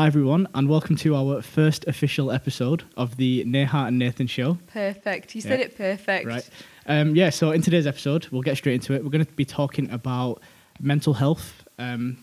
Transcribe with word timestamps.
Hi, 0.00 0.06
everyone, 0.06 0.48
and 0.54 0.66
welcome 0.66 0.96
to 0.96 1.14
our 1.14 1.42
first 1.42 1.86
official 1.86 2.32
episode 2.32 2.84
of 2.96 3.18
the 3.18 3.44
Neha 3.44 3.84
and 3.88 3.98
Nathan 3.98 4.26
Show. 4.28 4.56
Perfect. 4.72 5.34
You 5.34 5.42
said 5.42 5.58
Yeah. 5.58 5.64
it 5.66 5.76
perfect. 5.76 6.26
Right. 6.26 6.50
Um, 6.86 7.14
yeah, 7.14 7.28
so 7.28 7.50
in 7.50 7.60
today's 7.60 7.86
episode, 7.86 8.26
we'll 8.30 8.40
get 8.40 8.56
straight 8.56 8.76
into 8.76 8.94
it. 8.94 9.04
We're 9.04 9.10
going 9.10 9.26
to 9.26 9.30
be 9.32 9.44
talking 9.44 9.90
about 9.90 10.40
mental 10.80 11.12
health, 11.12 11.64
um, 11.78 12.16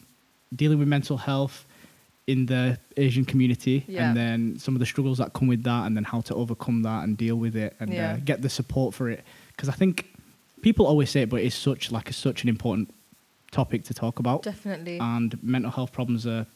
dealing 0.56 0.80
with 0.80 0.88
mental 0.88 1.18
health 1.18 1.68
in 2.26 2.48
the 2.48 2.80
Asian 2.98 3.26
community, 3.26 3.86
Yeah. 3.88 4.08
and 4.08 4.18
then 4.18 4.58
some 4.58 4.74
of 4.76 4.80
the 4.80 4.88
struggles 4.88 5.20
that 5.20 5.34
come 5.34 5.48
with 5.48 5.62
that, 5.62 5.86
and 5.86 5.96
then 5.96 6.04
how 6.04 6.22
to 6.22 6.34
overcome 6.34 6.82
that 6.82 7.04
and 7.04 7.16
deal 7.16 7.36
with 7.36 7.56
it 7.56 7.76
and 7.80 7.94
Yeah. 7.94 8.14
uh, 8.14 8.18
get 8.26 8.42
the 8.42 8.50
support 8.50 8.96
for 8.96 9.08
it. 9.08 9.24
Because 9.52 9.70
I 9.70 9.74
think 9.74 10.08
people 10.64 10.88
always 10.88 11.12
say 11.12 11.22
it, 11.22 11.30
but 11.30 11.44
it's 11.44 11.56
such 11.56 11.92
like 11.92 12.08
it's 12.10 12.18
such 12.18 12.42
an 12.42 12.50
important 12.50 12.90
topic 13.52 13.84
to 13.84 13.94
talk 13.94 14.18
about. 14.18 14.42
Definitely. 14.42 14.98
and 15.00 15.38
mental 15.44 15.70
health 15.70 15.94
problems 15.94 16.26
are 16.26 16.48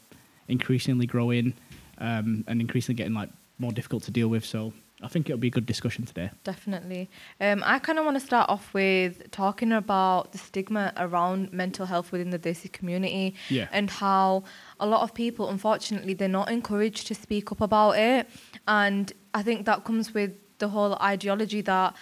increasingly 0.52 1.06
growing 1.06 1.54
um, 1.98 2.44
and 2.48 2.62
increasingly 2.62 2.98
getting 2.98 3.14
like 3.14 3.30
more 3.60 3.72
difficult 3.72 4.04
to 4.04 4.12
deal 4.12 4.28
with. 4.28 4.44
So 4.46 4.74
I 5.04 5.08
think 5.08 5.30
it'll 5.30 5.40
be 5.40 5.48
a 5.48 5.52
good 5.52 5.66
discussion 5.66 6.06
today. 6.06 6.30
Definitely. 6.44 7.10
Um, 7.40 7.64
I 7.66 7.80
kind 7.80 7.98
of 7.98 8.06
want 8.06 8.18
to 8.20 8.26
start 8.26 8.50
off 8.50 8.74
with 8.74 9.32
talking 9.32 9.72
about 9.72 10.32
the 10.32 10.38
stigma 10.38 10.94
around 10.98 11.52
mental 11.52 11.86
health 11.88 12.12
within 12.12 12.30
the 12.30 12.40
Desi 12.40 12.72
community 12.72 13.34
Yeah. 13.50 13.68
and 13.72 13.90
how 13.90 14.44
a 14.80 14.86
lot 14.86 15.02
of 15.02 15.14
people, 15.14 15.50
unfortunately, 15.50 16.14
they're 16.14 16.28
not 16.28 16.52
encouraged 16.52 17.08
to 17.08 17.16
speak 17.16 17.52
up 17.52 17.62
about 17.62 17.98
it. 17.98 18.28
And 18.68 19.12
I 19.34 19.42
think 19.42 19.66
that 19.66 19.84
comes 19.86 20.14
with 20.14 20.32
the 20.60 20.70
whole 20.70 20.94
ideology 20.96 21.62
that 21.62 21.96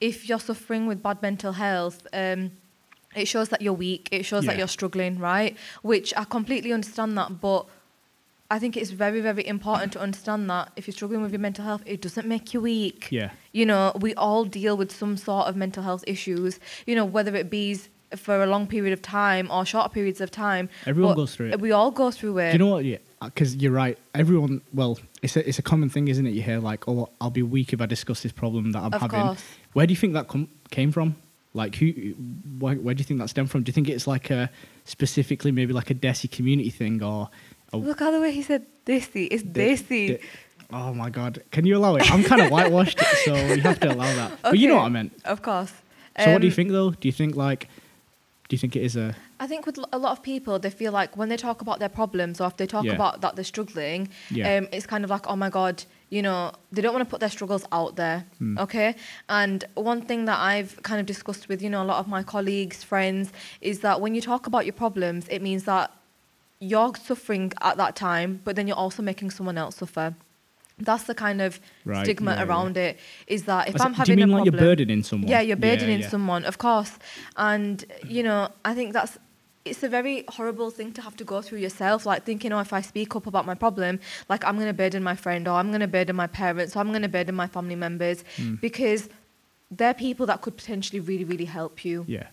if 0.00 0.28
you're 0.28 0.40
suffering 0.40 0.86
with 0.86 1.02
bad 1.02 1.20
mental 1.22 1.52
health, 1.52 2.06
um, 2.12 2.52
it 3.14 3.26
shows 3.26 3.48
that 3.48 3.62
you're 3.62 3.72
weak. 3.72 4.08
It 4.12 4.24
shows 4.24 4.44
that 4.44 4.58
you're 4.58 4.68
struggling, 4.68 5.18
right? 5.18 5.56
Which 5.82 6.12
I 6.16 6.24
completely 6.24 6.72
understand 6.72 7.16
that, 7.16 7.40
but 7.40 7.66
I 8.50 8.58
think 8.58 8.76
it's 8.76 8.90
very, 8.90 9.20
very 9.20 9.46
important 9.46 9.92
to 9.94 10.00
understand 10.00 10.48
that 10.50 10.70
if 10.76 10.86
you're 10.86 10.92
struggling 10.92 11.22
with 11.22 11.32
your 11.32 11.40
mental 11.40 11.64
health, 11.64 11.82
it 11.84 12.00
doesn't 12.00 12.28
make 12.28 12.54
you 12.54 12.60
weak. 12.60 13.08
Yeah. 13.10 13.30
You 13.52 13.66
know, 13.66 13.92
we 14.00 14.14
all 14.14 14.44
deal 14.44 14.76
with 14.76 14.92
some 14.92 15.16
sort 15.16 15.48
of 15.48 15.56
mental 15.56 15.82
health 15.82 16.04
issues, 16.06 16.60
you 16.86 16.94
know, 16.94 17.04
whether 17.04 17.34
it 17.34 17.50
be 17.50 17.80
for 18.14 18.40
a 18.40 18.46
long 18.46 18.68
period 18.68 18.92
of 18.92 19.02
time 19.02 19.50
or 19.50 19.64
short 19.64 19.92
periods 19.92 20.20
of 20.20 20.30
time. 20.30 20.68
Everyone 20.86 21.12
but 21.12 21.22
goes 21.22 21.34
through 21.34 21.50
it. 21.50 21.60
We 21.60 21.72
all 21.72 21.90
go 21.90 22.10
through 22.12 22.38
it. 22.38 22.52
Do 22.52 22.52
you 22.52 22.58
know 22.58 22.70
what? 22.70 22.84
Yeah, 22.84 22.98
because 23.20 23.56
you're 23.56 23.72
right. 23.72 23.98
Everyone, 24.14 24.60
well, 24.72 24.98
it's 25.22 25.36
a 25.36 25.46
it's 25.48 25.58
a 25.58 25.62
common 25.62 25.88
thing, 25.88 26.06
isn't 26.06 26.24
it? 26.24 26.30
You 26.30 26.42
hear 26.42 26.60
like, 26.60 26.86
"Oh, 26.86 27.08
I'll 27.20 27.30
be 27.30 27.42
weak 27.42 27.72
if 27.72 27.80
I 27.80 27.86
discuss 27.86 28.22
this 28.22 28.32
problem 28.32 28.72
that 28.72 28.78
I'm 28.78 28.94
Of 28.94 29.00
having." 29.00 29.20
course. 29.20 29.42
Where 29.72 29.86
do 29.86 29.92
you 29.92 29.96
think 29.96 30.12
that 30.12 30.28
com- 30.28 30.48
came 30.70 30.92
from? 30.92 31.16
Like, 31.52 31.74
who? 31.74 31.88
Where, 32.58 32.76
where 32.76 32.94
do 32.94 33.00
you 33.00 33.04
think 33.04 33.18
that 33.18 33.28
stemmed 33.28 33.50
from? 33.50 33.64
Do 33.64 33.70
you 33.70 33.72
think 33.72 33.88
it's 33.88 34.06
like 34.06 34.30
a 34.30 34.50
specifically 34.84 35.50
maybe 35.50 35.72
like 35.72 35.90
a 35.90 35.94
Desi 35.94 36.30
community 36.30 36.70
thing 36.70 37.02
or? 37.02 37.28
A, 37.72 37.76
Look 37.76 38.00
how 38.00 38.10
the 38.10 38.20
way 38.20 38.32
he 38.32 38.42
said 38.42 38.64
desi. 38.86 39.28
It's 39.30 39.42
De- 39.42 39.74
desi. 39.76 40.06
de- 40.08 40.20
oh 40.72 40.92
my 40.94 41.10
god! 41.10 41.42
Can 41.50 41.66
you 41.66 41.76
allow 41.76 41.96
it? 41.96 42.10
I'm 42.12 42.22
kind 42.24 42.40
of 42.42 42.50
whitewashed, 42.54 42.98
so 43.24 43.34
you 43.34 43.60
have 43.62 43.80
to 43.80 43.92
allow 43.92 44.12
that. 44.14 44.38
But 44.42 44.58
you 44.58 44.68
know 44.68 44.76
what 44.76 44.84
I 44.84 44.88
meant. 44.88 45.12
Of 45.24 45.42
course. 45.42 45.72
So 46.18 46.32
what 46.32 46.40
do 46.40 46.46
you 46.46 46.52
Um, 46.52 46.56
think 46.56 46.70
though? 46.70 46.90
Do 46.92 47.08
you 47.08 47.12
think 47.12 47.36
like, 47.36 47.68
do 48.48 48.54
you 48.54 48.58
think 48.58 48.76
it 48.76 48.82
is 48.82 48.96
a 48.96 49.14
I 49.38 49.46
think 49.46 49.66
with 49.66 49.78
a 49.92 49.98
lot 49.98 50.12
of 50.12 50.22
people, 50.22 50.58
they 50.58 50.70
feel 50.70 50.92
like 50.92 51.14
when 51.14 51.28
they 51.28 51.36
talk 51.36 51.60
about 51.60 51.78
their 51.78 51.90
problems 51.90 52.40
or 52.40 52.46
if 52.46 52.56
they 52.56 52.66
talk 52.66 52.84
Yeah. 52.86 52.94
about 52.94 53.20
that 53.20 53.36
they're 53.36 53.44
struggling, 53.44 54.08
Yeah. 54.30 54.56
um, 54.56 54.68
it's 54.72 54.86
kind 54.86 55.04
of 55.04 55.10
like, 55.10 55.26
oh 55.26 55.36
my 55.36 55.50
God, 55.50 55.84
you 56.08 56.22
know, 56.22 56.52
they 56.72 56.80
don't 56.80 56.94
want 56.94 57.04
to 57.06 57.10
put 57.10 57.20
their 57.20 57.28
struggles 57.28 57.66
out 57.70 57.96
there. 57.96 58.24
Hmm. 58.38 58.56
Okay. 58.58 58.94
And 59.28 59.62
one 59.74 60.00
thing 60.00 60.24
that 60.24 60.38
I've 60.38 60.82
kind 60.82 61.00
of 61.00 61.04
discussed 61.06 61.50
with, 61.50 61.60
you 61.60 61.68
know, 61.68 61.82
a 61.82 61.88
lot 61.92 61.98
of 61.98 62.08
my 62.08 62.22
colleagues, 62.22 62.82
friends, 62.82 63.30
is 63.60 63.80
that 63.80 64.00
when 64.00 64.14
you 64.14 64.22
talk 64.22 64.46
about 64.46 64.64
your 64.64 64.72
problems, 64.72 65.28
it 65.28 65.42
means 65.42 65.64
that 65.64 65.90
you're 66.60 66.92
suffering 66.94 67.52
at 67.62 67.76
that 67.76 67.96
time, 67.96 68.40
but 68.44 68.56
then 68.56 68.66
you're 68.66 68.76
also 68.76 69.02
making 69.02 69.30
someone 69.30 69.58
else 69.58 69.76
suffer. 69.76 70.14
That's 70.78 71.04
the 71.04 71.14
kind 71.14 71.40
of 71.40 71.58
Right, 71.86 72.04
stigma 72.04 72.32
yeah, 72.32 72.36
yeah. 72.38 72.44
around 72.44 72.76
it. 72.76 72.98
Is 73.26 73.44
that 73.44 73.68
if 73.68 73.80
I'm 73.80 73.92
do 73.92 73.96
having 73.98 74.22
a 74.22 74.26
like 74.26 74.30
problem, 74.44 74.54
you're 74.54 74.60
burdening 74.60 75.02
someone? 75.02 75.28
yeah, 75.30 75.40
you're 75.40 75.56
burdening 75.56 76.00
yeah. 76.00 76.08
someone, 76.08 76.44
of 76.44 76.58
course. 76.58 76.98
And 77.36 77.82
you 78.06 78.22
know, 78.22 78.48
I 78.64 78.74
think 78.74 78.92
that's 78.92 79.16
it's 79.64 79.82
a 79.82 79.88
very 79.88 80.24
horrible 80.28 80.70
thing 80.70 80.92
to 80.92 81.02
have 81.02 81.16
to 81.16 81.24
go 81.24 81.40
through 81.42 81.58
yourself. 81.58 82.04
Like 82.06 82.24
thinking, 82.24 82.52
oh, 82.52 82.60
if 82.60 82.72
I 82.72 82.82
speak 82.82 83.16
up 83.16 83.26
about 83.26 83.46
my 83.46 83.54
problem, 83.54 84.00
like 84.28 84.44
I'm 84.44 84.58
gonna 84.58 84.74
burden 84.74 85.02
my 85.02 85.16
friend, 85.16 85.48
or 85.48 85.52
I'm 85.52 85.72
gonna 85.72 85.88
burden 85.88 86.14
my 86.14 86.26
parents, 86.26 86.76
or 86.76 86.80
I'm 86.80 86.92
gonna 86.92 87.08
burden 87.08 87.34
my 87.34 87.46
family 87.46 87.74
members, 87.74 88.22
Hmm. 88.36 88.56
because 88.56 89.08
they're 89.70 89.94
people 89.94 90.26
that 90.26 90.42
could 90.42 90.56
potentially 90.56 91.00
really, 91.00 91.24
really 91.24 91.46
help 91.46 91.84
you. 91.86 92.04
Yeah. 92.06 92.26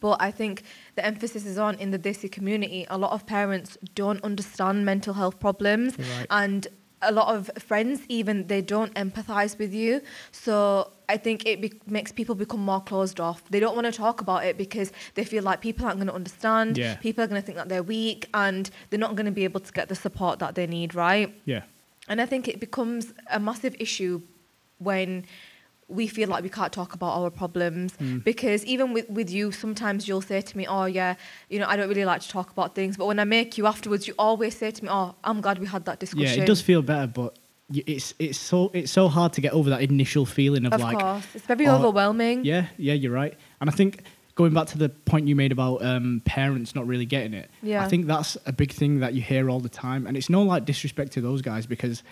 But 0.00 0.16
I 0.20 0.30
think 0.30 0.62
the 0.96 1.04
emphasis 1.04 1.44
is 1.46 1.58
on 1.58 1.74
in 1.76 1.90
the 1.90 1.98
Desi 1.98 2.30
community. 2.30 2.86
A 2.90 2.98
lot 2.98 3.12
of 3.12 3.26
parents 3.26 3.76
don't 3.94 4.22
understand 4.24 4.84
mental 4.84 5.14
health 5.14 5.38
problems, 5.38 5.98
Right. 5.98 6.26
and 6.30 6.66
a 7.02 7.12
lot 7.12 7.34
of 7.34 7.50
friends 7.58 8.00
even 8.08 8.46
they 8.48 8.60
don't 8.60 8.92
empathize 8.94 9.58
with 9.58 9.72
you. 9.72 10.02
So 10.32 10.90
I 11.08 11.16
think 11.16 11.46
it 11.46 11.60
be- 11.62 11.80
makes 11.86 12.12
people 12.12 12.34
become 12.34 12.60
more 12.60 12.82
closed 12.82 13.18
off. 13.20 13.42
They 13.48 13.58
don't 13.58 13.74
want 13.74 13.86
to 13.86 13.92
talk 13.92 14.20
about 14.20 14.44
it 14.44 14.58
because 14.58 14.92
they 15.14 15.24
feel 15.24 15.42
like 15.42 15.62
people 15.62 15.86
aren't 15.86 15.96
going 15.98 16.08
to 16.08 16.14
understand. 16.14 16.76
Yeah. 16.76 16.96
People 16.96 17.24
are 17.24 17.26
going 17.26 17.40
to 17.40 17.46
think 17.46 17.56
that 17.56 17.68
they're 17.70 17.82
weak, 17.82 18.28
and 18.34 18.70
they're 18.90 18.98
not 19.00 19.16
going 19.16 19.24
to 19.26 19.32
be 19.32 19.44
able 19.44 19.60
to 19.60 19.72
get 19.72 19.88
the 19.88 19.94
support 19.94 20.40
that 20.40 20.54
they 20.56 20.66
need. 20.66 20.94
Right. 20.94 21.34
Yeah. 21.46 21.62
And 22.08 22.20
I 22.20 22.26
think 22.26 22.48
it 22.48 22.60
becomes 22.60 23.14
a 23.30 23.40
massive 23.40 23.74
issue 23.78 24.20
when 24.78 25.24
we 25.90 26.06
feel 26.06 26.28
like 26.28 26.42
we 26.42 26.48
can't 26.48 26.72
talk 26.72 26.94
about 26.94 27.12
our 27.18 27.30
problems 27.30 27.92
Mm. 28.00 28.22
because 28.24 28.64
even 28.64 28.92
with, 28.94 29.08
with 29.10 29.28
you 29.30 29.50
sometimes 29.52 30.06
you'll 30.08 30.22
say 30.32 30.40
to 30.40 30.56
me 30.56 30.64
oh 30.66 30.84
yeah 30.86 31.14
you 31.48 31.58
know 31.58 31.66
i 31.66 31.74
don't 31.76 31.88
really 31.88 32.04
like 32.04 32.20
to 32.22 32.28
talk 32.28 32.50
about 32.50 32.74
things 32.74 32.96
but 32.96 33.06
when 33.06 33.18
i 33.18 33.24
make 33.24 33.58
you 33.58 33.66
afterwards 33.66 34.06
you 34.08 34.14
always 34.18 34.56
say 34.56 34.70
to 34.70 34.84
me 34.84 34.88
oh 34.90 35.14
i'm 35.24 35.40
glad 35.40 35.58
we 35.58 35.66
had 35.66 35.84
that 35.84 35.98
discussion 35.98 36.38
Yeah, 36.38 36.44
it 36.44 36.46
does 36.46 36.62
feel 36.62 36.82
better, 36.82 37.06
but 37.08 37.36
it's 37.72 38.14
it's 38.18 38.38
so 38.38 38.70
it's 38.74 38.90
so 38.90 39.08
hard 39.08 39.32
to 39.34 39.40
get 39.40 39.52
over 39.52 39.70
that 39.70 39.82
initial 39.82 40.26
feeling 40.26 40.64
of, 40.66 40.72
of 40.72 40.80
like, 40.80 40.98
course 40.98 41.26
it's 41.34 41.46
very 41.46 41.66
oh, 41.68 41.76
overwhelming 41.76 42.44
yeah, 42.44 42.66
yeah, 42.76 42.94
you're 42.94 43.12
right. 43.12 43.34
And 43.60 43.70
I 43.70 43.72
think 43.72 44.02
going 44.34 44.54
back 44.54 44.66
to 44.68 44.78
the 44.78 44.88
point 44.88 45.28
you 45.28 45.36
made 45.36 45.52
about 45.52 45.84
um, 45.84 46.22
parents 46.24 46.74
not 46.74 46.86
really 46.86 47.04
getting 47.06 47.34
it, 47.34 47.50
Yeah. 47.62 47.84
I 47.84 47.88
think 47.88 48.06
that's 48.06 48.36
a 48.46 48.52
big 48.52 48.72
thing 48.72 49.00
that 49.00 49.12
you 49.14 49.22
hear 49.22 49.50
all 49.50 49.60
the 49.60 49.68
time, 49.86 50.06
and 50.06 50.16
it's 50.16 50.30
no 50.30 50.42
like 50.42 50.64
disrespect 50.64 51.12
to 51.12 51.20
those 51.20 51.42
guys 51.42 51.66
because, 51.66 52.02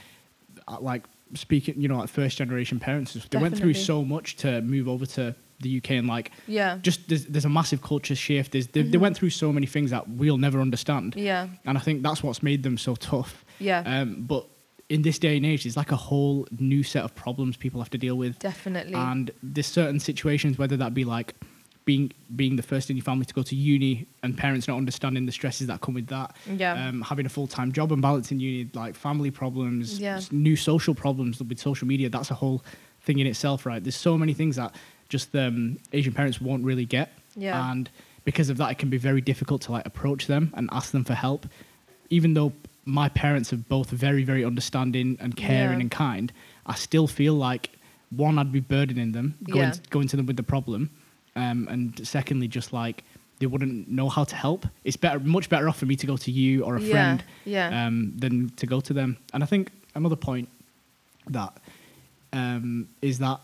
uh, 0.69 0.77
like 0.81 1.05
speaking, 1.35 1.81
you 1.81 1.89
know, 1.89 1.99
like 1.99 2.09
first 2.09 2.39
generation 2.39 2.79
parents, 2.81 3.15
they 3.31 3.39
went 3.39 3.57
through 3.57 3.75
so 3.75 4.05
much 4.05 4.37
to 4.37 4.61
move 4.63 4.89
over 4.89 5.07
to 5.07 5.35
the 5.61 5.79
UK 5.79 5.91
and 5.93 6.07
like 6.07 6.31
yeah. 6.47 6.79
just 6.83 7.09
there's, 7.09 7.25
there's 7.27 7.45
a 7.45 7.49
massive 7.49 7.83
culture 7.83 8.15
shift. 8.15 8.53
There's, 8.53 8.69
they, 8.69 8.83
they 8.83 8.97
Mhm. 8.97 9.01
went 9.01 9.17
through 9.17 9.31
so 9.31 9.53
many 9.53 9.67
things 9.67 9.91
that 9.91 10.09
we'll 10.09 10.39
never 10.39 10.61
understand, 10.61 11.15
yeah. 11.17 11.49
And 11.65 11.77
I 11.77 11.81
think 11.81 12.03
that's 12.03 12.23
what's 12.23 12.43
made 12.43 12.63
them 12.63 12.79
so 12.79 12.95
tough. 12.95 13.45
yeah. 13.59 13.83
Um, 13.85 14.23
but 14.27 14.47
in 14.89 15.03
this 15.03 15.19
day 15.19 15.37
and 15.37 15.45
age, 15.45 15.65
there's 15.65 15.77
like 15.77 15.91
a 15.93 15.97
whole 15.97 16.47
new 16.59 16.83
set 16.83 17.05
of 17.05 17.15
problems 17.15 17.57
people 17.57 17.81
have 17.81 17.91
to 17.91 17.99
deal 17.99 18.17
with, 18.17 18.39
definitely. 18.39 18.95
And 18.95 19.31
there's 19.43 19.67
certain 19.67 19.99
situations, 20.01 20.59
whether 20.59 20.77
that 20.79 20.95
be 20.95 21.05
like 21.05 21.35
being 21.91 22.07
being 22.43 22.55
the 22.61 22.63
first 22.73 22.91
in 22.91 22.97
your 22.99 23.05
family 23.11 23.25
to 23.31 23.35
go 23.41 23.43
to 23.53 23.57
uni 23.75 23.93
and 24.23 24.31
parents 24.45 24.69
not 24.69 24.77
understanding 24.77 25.25
the 25.31 25.33
stresses 25.41 25.67
that 25.71 25.81
come 25.85 25.95
with 25.99 26.09
that, 26.17 26.29
yeah 26.63 26.73
um, 26.89 26.97
having 27.11 27.25
a 27.31 27.33
full 27.37 27.47
time 27.57 27.71
job 27.79 27.89
and 27.95 28.01
balancing 28.09 28.39
uni, 28.49 28.69
like 28.83 28.95
family 29.07 29.31
problems, 29.43 29.99
Yeah. 29.99 30.21
new 30.31 30.57
social 30.71 30.95
problems 31.05 31.35
with 31.49 31.59
social 31.71 31.87
media. 31.93 32.09
That's 32.17 32.31
a 32.31 32.39
whole 32.43 32.59
thing 33.07 33.19
in 33.23 33.27
itself, 33.27 33.59
right? 33.71 33.83
There's 33.85 33.97
so 34.11 34.19
many 34.23 34.35
things 34.41 34.55
that 34.57 34.71
just 35.09 35.35
um, 35.45 35.79
Asian 35.99 36.13
parents 36.13 36.39
won't 36.47 36.63
really 36.71 36.85
get, 36.99 37.09
Yeah. 37.47 37.71
and 37.71 37.89
because 38.31 38.49
of 38.53 38.57
that, 38.61 38.69
it 38.73 38.79
can 38.83 38.91
be 38.97 38.99
very 39.11 39.23
difficult 39.31 39.61
to 39.67 39.73
like 39.77 39.87
approach 39.93 40.23
them 40.27 40.45
and 40.57 40.69
ask 40.79 40.89
them 40.97 41.05
for 41.11 41.15
help. 41.15 41.47
Even 42.17 42.35
though 42.35 42.53
my 42.85 43.09
parents 43.25 43.49
are 43.55 43.63
both 43.77 43.89
very, 44.07 44.25
very 44.33 44.45
understanding 44.45 45.09
and 45.23 45.31
caring 45.37 45.79
Yeah. 45.79 45.85
and 45.85 45.91
kind, 45.91 46.27
I 46.67 46.75
still 46.75 47.07
feel 47.07 47.35
like 47.49 47.65
one, 48.11 48.35
I'd 48.41 48.53
be 48.53 48.61
burdening 48.77 49.13
them, 49.13 49.29
going 49.55 49.69
Yeah. 49.73 49.75
going 49.95 50.09
to 50.13 50.17
them 50.19 50.27
with 50.27 50.37
the 50.43 50.49
problem, 50.55 50.83
um, 51.39 51.69
and 51.71 52.07
secondly, 52.07 52.49
just 52.49 52.73
like 52.73 53.05
they 53.39 53.47
wouldn't 53.47 53.89
know 53.89 54.09
how 54.09 54.25
to 54.25 54.35
help. 54.35 54.67
It's 54.85 54.97
better, 54.97 55.21
much 55.21 55.49
better 55.49 55.69
off 55.69 55.79
for 55.79 55.87
me 55.87 55.97
to 55.97 56.07
go 56.07 56.17
to 56.17 56.31
you 56.31 56.65
or 56.65 56.77
a 56.77 56.81
yeah 56.81 56.93
friend 56.93 57.25
yeah 57.45 57.87
um, 57.87 58.13
than 58.17 58.51
to 58.57 58.67
go 58.67 58.81
to 58.81 58.93
them. 58.93 59.17
And 59.33 59.43
I 59.43 59.47
think 59.47 59.71
another 59.95 60.17
point 60.17 60.49
that 61.29 61.53
um, 62.33 62.89
is 63.03 63.19
that 63.21 63.41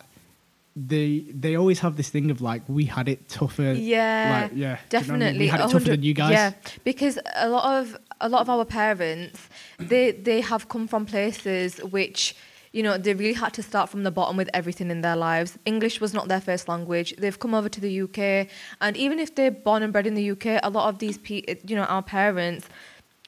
they 0.76 1.20
they 1.30 1.54
always 1.56 1.78
have 1.80 1.96
this 1.96 2.08
thing 2.10 2.30
of 2.32 2.40
like 2.40 2.62
we 2.68 2.84
had 2.86 3.08
it 3.08 3.28
tougher. 3.28 3.72
Yeah, 3.72 4.48
like, 4.48 4.52
yeah, 4.56 4.78
do 4.88 4.98
you 4.98 5.04
know 5.06 5.14
I 5.14 5.18
mean? 5.18 5.20
definitely. 5.20 5.38
We 5.38 5.46
had 5.48 5.60
it 5.60 5.70
tougher 5.70 5.90
than 5.90 6.02
you 6.02 6.14
guys. 6.14 6.32
Yeah, 6.32 6.52
because 6.82 7.18
a 7.36 7.48
lot 7.48 7.80
of 7.80 7.96
a 8.20 8.28
lot 8.28 8.40
of 8.40 8.50
our 8.50 8.64
parents, 8.64 9.48
they 9.78 10.10
they 10.10 10.40
have 10.40 10.68
come 10.68 10.88
from 10.88 11.06
places 11.06 11.78
which 11.84 12.34
you 12.74 12.82
know 12.82 12.98
they 12.98 13.14
really 13.14 13.38
had 13.44 13.52
to 13.54 13.62
start 13.62 13.88
from 13.88 14.02
the 14.02 14.10
bottom 14.10 14.36
with 14.36 14.50
everything 14.52 14.90
in 14.90 15.00
their 15.00 15.16
lives. 15.16 15.56
English 15.64 16.00
was 16.00 16.12
not 16.12 16.26
their 16.28 16.40
first 16.40 16.68
language. 16.68 17.14
They've 17.16 17.38
come 17.38 17.54
over 17.54 17.68
to 17.68 17.80
the 17.80 18.02
UK, 18.02 18.48
and 18.80 18.96
even 18.96 19.18
if 19.20 19.34
they're 19.36 19.52
born 19.52 19.82
and 19.84 19.92
bred 19.92 20.06
in 20.06 20.14
the 20.14 20.30
UK, 20.32 20.60
a 20.62 20.70
lot 20.70 20.88
of 20.88 20.98
these 20.98 21.16
pe- 21.16 21.44
you 21.64 21.76
know 21.76 21.84
our 21.84 22.02
parents, 22.02 22.68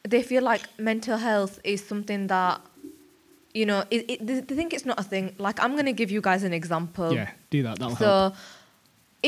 they 0.02 0.22
feel 0.22 0.42
like 0.42 0.62
mental 0.78 1.16
health 1.16 1.60
is 1.64 1.82
something 1.86 2.26
that. 2.26 2.60
You 3.54 3.64
know, 3.64 3.84
it, 3.90 4.04
it, 4.10 4.26
they 4.26 4.54
think 4.54 4.74
it's 4.74 4.84
not 4.84 5.00
a 5.00 5.02
thing. 5.02 5.34
Like, 5.38 5.58
I'm 5.62 5.72
going 5.72 5.86
to 5.86 5.94
give 5.94 6.10
you 6.10 6.20
guys 6.20 6.42
an 6.44 6.52
example. 6.52 7.14
Yeah, 7.14 7.30
do 7.48 7.62
that. 7.62 7.78
That'll 7.78 7.94
help. 7.94 8.34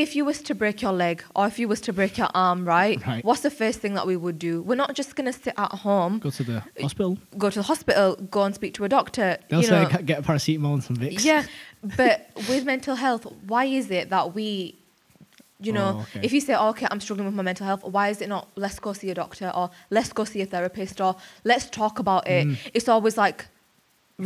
If 0.04 0.14
you 0.16 0.24
was 0.30 0.38
to 0.48 0.54
break 0.62 0.76
your 0.84 0.92
leg 1.04 1.16
or 1.34 1.42
if 1.50 1.58
you 1.60 1.66
was 1.72 1.80
to 1.86 1.92
break 1.92 2.12
your 2.20 2.30
arm, 2.46 2.58
right? 2.76 2.98
Right. 3.04 3.24
What's 3.28 3.40
the 3.48 3.50
first 3.62 3.80
thing 3.82 3.94
that 3.98 4.06
we 4.06 4.16
would 4.24 4.38
do? 4.38 4.52
We're 4.68 4.76
not 4.84 4.94
just 5.00 5.10
gonna 5.16 5.32
sit 5.44 5.54
at 5.66 5.72
home, 5.86 6.12
Go 6.20 6.30
to 6.30 6.44
the 6.50 6.58
hospital. 6.80 7.18
go 7.36 7.48
to 7.50 7.58
the 7.62 7.68
hospital, 7.72 8.08
go 8.36 8.40
and 8.46 8.54
speak 8.54 8.72
to 8.78 8.84
a 8.84 8.88
doctor. 8.98 9.28
They'll 9.48 9.62
you 9.62 9.66
say 9.72 9.82
know. 9.82 9.88
"Ca- 9.88 10.02
get 10.10 10.18
a 10.20 10.22
paracetamol 10.22 10.74
and 10.74 10.84
some 10.88 10.96
Vicks. 11.02 11.24
Yeah, 11.24 11.42
but 12.00 12.30
with 12.48 12.64
mental 12.74 12.94
health, 13.04 13.24
why 13.52 13.64
is 13.80 13.86
it 13.90 14.04
that 14.10 14.34
we, 14.36 14.76
you 15.66 15.72
know, 15.78 15.90
Oh, 15.96 16.00
okay. 16.02 16.20
if 16.26 16.30
you 16.32 16.40
say, 16.46 16.54
oh, 16.54 16.68
okay, 16.74 16.86
I'm 16.92 17.00
struggling 17.00 17.26
with 17.26 17.34
my 17.34 17.42
mental 17.50 17.66
health, 17.66 17.82
why 17.96 18.04
is 18.12 18.18
it 18.24 18.28
not 18.28 18.44
let's 18.64 18.78
go 18.86 18.92
see 18.92 19.10
a 19.10 19.14
doctor 19.22 19.48
or 19.58 19.70
let's 19.90 20.12
go 20.18 20.22
see 20.32 20.40
a 20.42 20.46
therapist 20.54 21.00
or 21.00 21.16
let's 21.50 21.66
talk 21.80 21.98
about 21.98 22.22
it? 22.28 22.46
Mm. 22.46 22.56
It's 22.76 22.88
always 22.88 23.16
like 23.24 23.46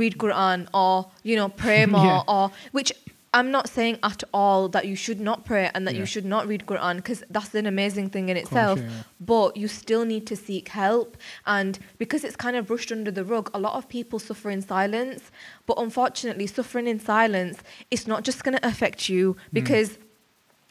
read 0.00 0.14
Quran 0.18 0.58
or 0.74 0.92
you 1.28 1.34
know 1.40 1.48
pray 1.48 1.86
more 1.96 2.04
Yeah. 2.04 2.34
or 2.34 2.44
which. 2.72 2.92
I'm 3.34 3.50
not 3.50 3.68
saying 3.68 3.98
at 4.02 4.22
all 4.34 4.68
that 4.68 4.86
you 4.86 4.94
should 4.94 5.18
not 5.18 5.46
pray 5.46 5.70
and 5.74 5.86
that 5.86 5.94
Yeah. 5.94 6.00
you 6.00 6.06
should 6.06 6.26
not 6.26 6.46
read 6.46 6.66
Quran 6.66 6.96
because 6.96 7.24
that's 7.30 7.54
an 7.54 7.66
amazing 7.66 8.10
thing 8.10 8.28
in 8.28 8.36
itself. 8.36 8.78
yeah, 8.78 8.84
yeah. 8.84 9.02
But 9.20 9.56
you 9.56 9.68
still 9.68 10.04
need 10.04 10.26
to 10.26 10.36
seek 10.36 10.68
help. 10.68 11.16
And 11.46 11.78
because 11.96 12.24
it's 12.24 12.36
kind 12.36 12.56
of 12.56 12.66
brushed 12.66 12.92
under 12.92 13.10
the 13.10 13.24
rug, 13.24 13.50
a 13.54 13.58
lot 13.58 13.74
of 13.74 13.88
people 13.88 14.18
suffer 14.18 14.50
in 14.50 14.60
silence. 14.60 15.30
But 15.66 15.78
unfortunately, 15.78 16.46
suffering 16.46 16.86
in 16.86 17.00
silence, 17.00 17.62
it's 17.90 18.06
not 18.06 18.22
just 18.22 18.44
going 18.44 18.56
to 18.58 18.66
affect 18.66 19.08
you 19.08 19.34
mm. 19.34 19.38
because 19.52 19.98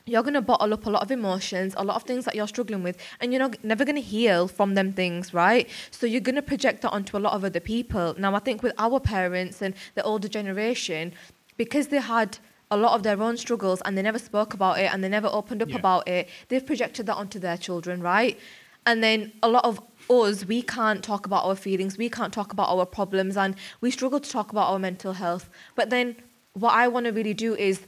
you're 0.05 0.23
going 0.23 0.33
to 0.33 0.41
bottle 0.41 0.73
up 0.73 0.85
a 0.85 0.89
lot 0.89 1.01
of 1.01 1.11
emotions, 1.11 1.73
a 1.77 1.83
lot 1.83 1.95
of 1.95 2.03
things 2.03 2.25
that 2.25 2.35
you're 2.35 2.47
struggling 2.47 2.83
with, 2.83 2.97
and 3.19 3.31
you're 3.31 3.39
not, 3.39 3.63
never 3.63 3.85
going 3.85 3.95
to 3.95 4.01
heal 4.01 4.47
from 4.47 4.73
them 4.73 4.93
things, 4.93 5.33
right? 5.33 5.69
So 5.89 6.05
you're 6.05 6.21
going 6.21 6.35
to 6.35 6.41
project 6.41 6.81
that 6.81 6.89
onto 6.89 7.17
a 7.17 7.19
lot 7.19 7.33
of 7.33 7.43
other 7.43 7.59
people. 7.59 8.15
Now, 8.17 8.35
I 8.35 8.39
think 8.39 8.61
with 8.63 8.73
our 8.77 8.99
parents 8.99 9.61
and 9.61 9.73
the 9.95 10.03
older 10.03 10.27
generation, 10.27 11.13
because 11.57 11.87
they 11.87 11.99
had 11.99 12.39
a 12.71 12.77
lot 12.77 12.93
of 12.95 13.03
their 13.03 13.21
own 13.21 13.37
struggles 13.37 13.81
and 13.85 13.97
they 13.97 14.01
never 14.01 14.17
spoke 14.17 14.53
about 14.53 14.79
it 14.79 14.91
and 14.91 15.03
they 15.03 15.09
never 15.09 15.27
opened 15.31 15.61
up 15.61 15.69
Yeah. 15.69 15.75
about 15.75 16.07
it, 16.07 16.29
they've 16.47 16.65
projected 16.65 17.05
that 17.07 17.17
onto 17.17 17.37
their 17.37 17.57
children, 17.57 18.01
right? 18.01 18.39
And 18.85 19.03
then 19.03 19.31
a 19.43 19.49
lot 19.49 19.63
of 19.65 19.79
us, 20.09 20.45
we 20.45 20.61
can't 20.63 21.03
talk 21.03 21.25
about 21.25 21.45
our 21.45 21.55
feelings, 21.55 21.97
we 21.97 22.09
can't 22.09 22.33
talk 22.33 22.51
about 22.51 22.69
our 22.69 22.85
problems, 22.85 23.37
and 23.37 23.55
we 23.81 23.91
struggle 23.91 24.19
to 24.19 24.29
talk 24.29 24.51
about 24.51 24.71
our 24.71 24.79
mental 24.79 25.13
health. 25.13 25.49
But 25.75 25.89
then 25.91 26.15
what 26.53 26.73
I 26.73 26.87
want 26.87 27.05
to 27.05 27.11
really 27.11 27.33
do 27.35 27.55
is 27.55 27.85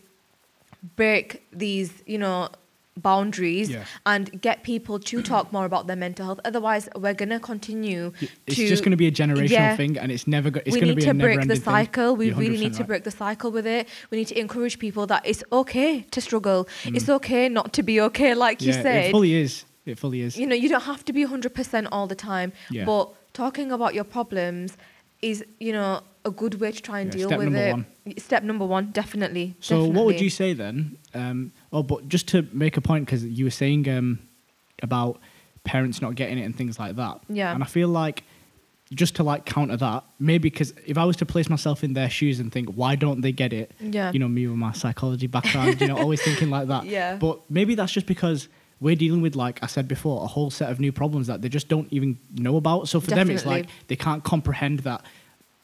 break 0.95 1.45
these, 1.51 2.03
you 2.06 2.18
know, 2.18 2.50
boundaries 2.98 3.69
Yeah. 3.69 3.86
and 4.06 4.42
get 4.42 4.63
people 4.63 5.00
to 5.00 5.22
talk 5.22 5.51
more 5.51 5.66
about 5.66 5.88
their 5.88 5.95
mental 5.95 6.25
health. 6.25 6.40
Otherwise, 6.45 6.88
we're 6.95 7.13
gonna 7.13 7.40
continue 7.40 8.12
It's 8.48 8.56
to. 8.57 8.68
just 8.68 8.84
going 8.84 8.92
to 8.92 8.98
be 8.98 9.07
a 9.07 9.12
generational 9.12 9.50
Yeah. 9.50 9.75
thing, 9.75 9.98
and 9.98 10.12
it's 10.12 10.28
never. 10.28 10.50
Go- 10.50 10.62
it's 10.66 10.75
going 10.75 10.81
to 10.81 10.86
need 10.90 10.95
be 10.98 11.01
to 11.04 11.10
a 11.10 11.13
break 11.13 11.19
never-ending 11.40 11.48
the 11.48 11.56
thing. 11.56 11.63
cycle. 11.63 12.16
We 12.16 12.31
really 12.31 12.57
need 12.57 12.74
100% 12.74 12.78
to 12.78 12.84
right. 12.84 12.88
break 12.88 13.04
the 13.04 13.12
cycle 13.12 13.51
with 13.51 13.66
it. 13.66 13.88
We 14.12 14.18
need 14.19 14.28
to 14.28 14.40
encourage 14.40 14.80
people 14.80 15.07
that 15.07 15.24
it's 15.25 15.44
okay 15.51 16.01
to 16.12 16.22
struggle. 16.22 16.68
Mm. 16.84 16.95
It's 16.95 17.10
okay 17.10 17.50
not 17.50 17.74
to 17.74 17.84
be 17.84 18.00
okay, 18.01 18.34
like 18.36 18.62
you 18.62 18.74
Yeah, 18.74 18.81
said 18.81 19.06
it 19.06 19.12
fully 19.12 19.34
is. 19.34 19.66
It 19.86 20.00
fully 20.00 20.22
is. 20.22 20.38
you 20.38 20.45
know 20.48 20.56
you 20.56 20.69
don't 20.69 20.84
have 20.84 21.04
to 21.06 21.12
be 21.12 21.24
100% 21.25 21.88
all 21.92 22.07
the 22.07 22.16
time 22.16 22.54
Yeah. 22.72 22.86
but 22.86 23.10
talking 23.34 23.69
about 23.72 23.94
your 23.94 24.06
problems 24.06 24.78
is 25.22 25.44
you 25.60 25.74
know 25.74 26.01
a 26.25 26.31
good 26.31 26.55
way 26.61 26.71
to 26.71 26.81
try 26.81 26.99
and 27.01 27.13
Yeah, 27.13 27.17
deal 27.19 27.29
step 27.29 27.39
with 27.39 27.47
number 27.49 27.67
it 27.67 27.71
one. 27.71 27.85
step 28.17 28.43
number 28.43 28.65
one 28.65 28.91
definitely 28.91 29.55
So 29.59 29.85
what 29.85 30.05
would 30.05 30.21
you 30.21 30.29
say 30.29 30.53
then? 30.53 30.97
Um, 31.13 31.51
oh, 31.71 31.83
but 31.83 32.07
just 32.07 32.27
to 32.29 32.47
make 32.53 32.77
a 32.77 32.81
point, 32.81 33.05
because 33.05 33.25
you 33.25 33.45
were 33.45 33.51
saying 33.51 33.89
um, 33.89 34.19
about 34.81 35.19
parents 35.63 36.01
not 36.01 36.15
getting 36.15 36.37
it 36.37 36.43
and 36.43 36.55
things 36.55 36.79
like 36.79 36.95
that. 36.95 37.19
Yeah. 37.29 37.53
And 37.53 37.63
I 37.63 37.65
feel 37.67 37.87
like 37.87 38.23
just 38.93 39.15
to 39.15 39.23
like 39.23 39.45
counter 39.45 39.77
that, 39.77 40.03
maybe 40.19 40.49
because 40.49 40.73
if 40.85 40.97
I 40.97 41.05
was 41.05 41.15
to 41.17 41.25
place 41.25 41.49
myself 41.49 41.83
in 41.83 41.93
their 41.93 42.09
shoes 42.09 42.39
and 42.39 42.51
think, 42.51 42.69
why 42.69 42.95
don't 42.95 43.21
they 43.21 43.31
get 43.31 43.51
it? 43.53 43.71
Yeah. 43.79 44.11
You 44.11 44.19
know, 44.19 44.27
me 44.27 44.45
with 44.47 44.57
my 44.57 44.73
psychology 44.73 45.27
background, 45.27 45.81
you 45.81 45.87
know, 45.87 45.97
always 45.97 46.21
thinking 46.21 46.49
like 46.49 46.67
that. 46.67 46.85
Yeah. 46.93 47.15
But 47.15 47.39
maybe 47.49 47.75
that's 47.75 47.91
just 47.91 48.05
because 48.05 48.47
we're 48.79 48.95
dealing 48.95 49.21
with, 49.21 49.35
like 49.35 49.63
I 49.63 49.67
said 49.67 49.87
before, 49.87 50.23
a 50.23 50.27
whole 50.27 50.51
set 50.51 50.69
of 50.69 50.79
new 50.79 50.91
problems 50.91 51.27
that 51.27 51.41
they 51.41 51.49
just 51.49 51.69
don't 51.69 51.87
even 51.91 52.19
know 52.35 52.57
about. 52.57 52.87
So 52.89 52.99
for 52.99 53.11
them, 53.11 53.29
it's 53.29 53.45
like 53.45 53.67
they 53.87 53.95
can't 53.95 54.23
comprehend 54.23 54.79
that. 54.79 55.03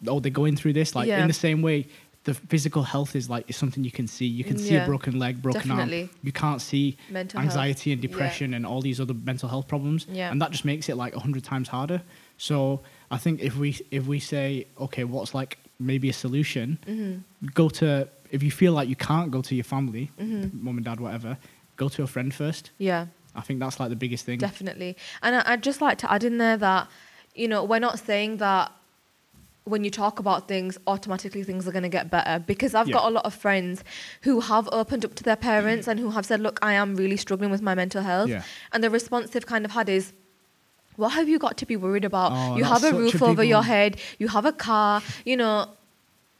Oh, 0.07 0.19
they're 0.19 0.31
going 0.31 0.55
through 0.55 0.73
this. 0.73 0.95
Like 0.95 1.07
Yeah. 1.07 1.21
in 1.21 1.27
the 1.27 1.33
same 1.33 1.61
way, 1.61 1.87
the 2.25 2.33
physical 2.33 2.83
health 2.83 3.15
is 3.15 3.29
like 3.29 3.49
is 3.49 3.55
something 3.55 3.83
you 3.83 3.91
can 3.91 4.07
see. 4.07 4.25
You 4.25 4.43
can 4.43 4.57
see 4.57 4.73
Yeah. 4.75 4.83
a 4.83 4.85
broken 4.85 5.17
leg, 5.19 5.41
broken 5.41 5.61
Definitely. 5.69 6.01
arm. 6.03 6.09
You 6.21 6.31
can't 6.31 6.61
see 6.61 6.97
Mental 7.09 7.39
health. 7.39 7.49
anxiety 7.51 7.91
and 7.93 8.03
Yeah. 8.03 8.09
depression 8.09 8.53
and 8.53 8.65
all 8.65 8.81
these 8.81 8.99
other 8.99 9.13
mental 9.13 9.49
health 9.49 9.67
problems. 9.67 10.05
Yeah. 10.11 10.31
And 10.31 10.41
that 10.41 10.51
just 10.51 10.65
makes 10.65 10.89
it 10.89 10.95
like 10.97 11.15
a 11.15 11.19
hundred 11.19 11.43
times 11.43 11.69
harder. 11.69 12.01
So 12.37 12.81
I 13.11 13.17
think 13.17 13.41
if 13.41 13.55
we 13.57 13.77
if 13.91 14.05
we 14.05 14.19
say 14.19 14.67
okay, 14.79 15.03
what's 15.05 15.33
like 15.33 15.57
maybe 15.79 16.09
a 16.09 16.13
solution, 16.13 16.77
Mm-hmm. 16.87 17.47
go 17.53 17.69
to 17.69 18.07
if 18.31 18.43
you 18.43 18.51
feel 18.51 18.73
like 18.73 18.87
you 18.89 18.95
can't 18.97 19.31
go 19.31 19.41
to 19.41 19.55
your 19.55 19.63
family, 19.63 20.11
Mm-hmm. 20.19 20.63
mum 20.65 20.75
and 20.77 20.85
dad, 20.85 20.99
whatever, 20.99 21.37
go 21.77 21.87
to 21.89 22.03
a 22.03 22.07
friend 22.07 22.33
first. 22.33 22.71
yeah 22.77 23.07
I 23.35 23.41
think 23.41 23.59
that's 23.61 23.79
like 23.79 23.89
the 23.89 23.95
biggest 23.95 24.25
thing. 24.25 24.39
definitely 24.39 24.97
and 25.21 25.35
I, 25.37 25.41
i'd 25.53 25.63
just 25.63 25.81
like 25.81 25.97
to 25.99 26.11
add 26.11 26.23
in 26.23 26.39
there 26.39 26.57
that 26.57 26.89
you 27.35 27.47
know 27.47 27.63
we're 27.63 27.79
not 27.89 27.97
saying 27.99 28.37
that 28.37 28.71
when 29.65 29.83
you 29.83 29.91
talk 29.91 30.19
about 30.19 30.47
things 30.47 30.77
automatically 30.87 31.43
things 31.43 31.67
are 31.67 31.71
going 31.71 31.83
to 31.83 31.89
get 31.89 32.09
better 32.09 32.39
because 32.39 32.73
i've 32.73 32.87
Yeah. 32.87 32.93
got 32.93 33.05
a 33.05 33.09
lot 33.11 33.25
of 33.25 33.33
friends 33.35 33.83
who 34.21 34.39
have 34.39 34.67
opened 34.71 35.05
up 35.05 35.13
to 35.15 35.23
their 35.23 35.35
parents 35.35 35.87
and 35.87 35.99
who 35.99 36.09
have 36.11 36.25
said 36.25 36.39
look 36.39 36.57
i 36.61 36.73
am 36.73 36.95
really 36.95 37.17
struggling 37.17 37.51
with 37.51 37.61
my 37.61 37.75
mental 37.75 38.01
health 38.01 38.29
Yeah. 38.29 38.43
and 38.73 38.83
the 38.83 38.89
response 38.89 39.29
they've 39.31 39.45
kind 39.45 39.65
of 39.65 39.71
had 39.71 39.87
is 39.89 40.13
what 40.95 41.09
have 41.09 41.29
you 41.29 41.39
got 41.39 41.55
to 41.57 41.65
be 41.65 41.75
worried 41.75 42.03
about 42.05 42.31
Oh, 42.33 42.57
you 42.57 42.63
have 42.63 42.83
a 42.83 42.87
such 42.87 42.93
a 42.93 42.97
roof 42.97 43.21
over 43.21 43.43
your 43.43 43.63
head 43.63 43.97
you 44.17 44.27
have 44.29 44.45
a 44.45 44.51
car 44.53 45.01
you 45.25 45.37
know 45.37 45.67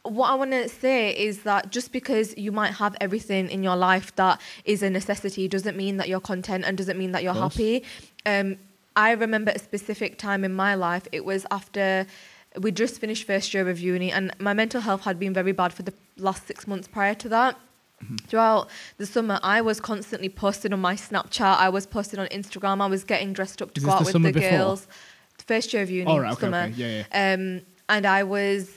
what 0.02 0.30
I 0.30 0.34
want 0.34 0.52
to 0.52 0.66
say 0.66 1.10
is 1.14 1.42
that 1.42 1.70
just 1.70 1.92
because 1.92 2.34
you 2.38 2.52
might 2.52 2.72
have 2.72 2.96
everything 3.02 3.50
in 3.50 3.62
your 3.62 3.76
life 3.76 4.16
that 4.16 4.40
is 4.64 4.82
a 4.82 4.88
necessity 4.88 5.46
doesn't 5.46 5.76
mean 5.76 5.98
that 5.98 6.08
you're 6.08 6.20
content 6.20 6.64
and 6.66 6.78
doesn't 6.78 6.96
mean 6.98 7.12
that 7.12 7.22
you're 7.22 7.34
happy. 7.34 7.84
Um, 8.24 8.56
I 8.96 9.10
remember 9.12 9.52
a 9.54 9.58
specific 9.58 10.16
time 10.16 10.42
in 10.42 10.54
my 10.54 10.74
life. 10.74 11.06
It 11.12 11.26
was 11.26 11.44
after 11.50 12.06
we 12.58 12.72
just 12.72 13.00
finished 13.00 13.24
first 13.26 13.54
year 13.54 13.68
of 13.68 13.78
uni, 13.78 14.10
and 14.10 14.32
my 14.40 14.52
mental 14.54 14.80
health 14.80 15.02
had 15.02 15.18
been 15.18 15.32
very 15.32 15.52
bad 15.52 15.72
for 15.72 15.82
the 15.82 15.94
last 16.16 16.46
six 16.46 16.66
months 16.66 16.88
prior 16.88 17.14
to 17.14 17.28
that. 17.28 17.56
Mm-hmm. 18.02 18.16
Throughout 18.28 18.68
the 18.96 19.06
summer, 19.06 19.38
I 19.42 19.60
was 19.60 19.80
constantly 19.80 20.28
posting 20.30 20.72
on 20.72 20.80
my 20.80 20.94
Snapchat. 20.96 21.56
I 21.58 21.68
was 21.68 21.86
posting 21.86 22.18
on 22.18 22.26
Instagram. 22.28 22.80
I 22.80 22.86
was 22.86 23.04
getting 23.04 23.32
dressed 23.32 23.60
up 23.62 23.74
to 23.74 23.78
Is 23.78 23.84
go 23.84 23.90
out 23.92 23.98
the 24.06 24.12
with 24.18 24.22
the 24.22 24.32
before? 24.32 24.50
girls. 24.50 24.88
First 25.46 25.72
year 25.72 25.82
of 25.82 25.90
uni, 25.90 26.10
Oh, 26.10 26.18
right, 26.18 26.32
okay, 26.32 26.40
summer. 26.40 26.70
okay, 26.72 27.04
yeah, 27.12 27.34
Um, 27.34 27.62
and 27.88 28.06
I 28.06 28.22
was 28.24 28.70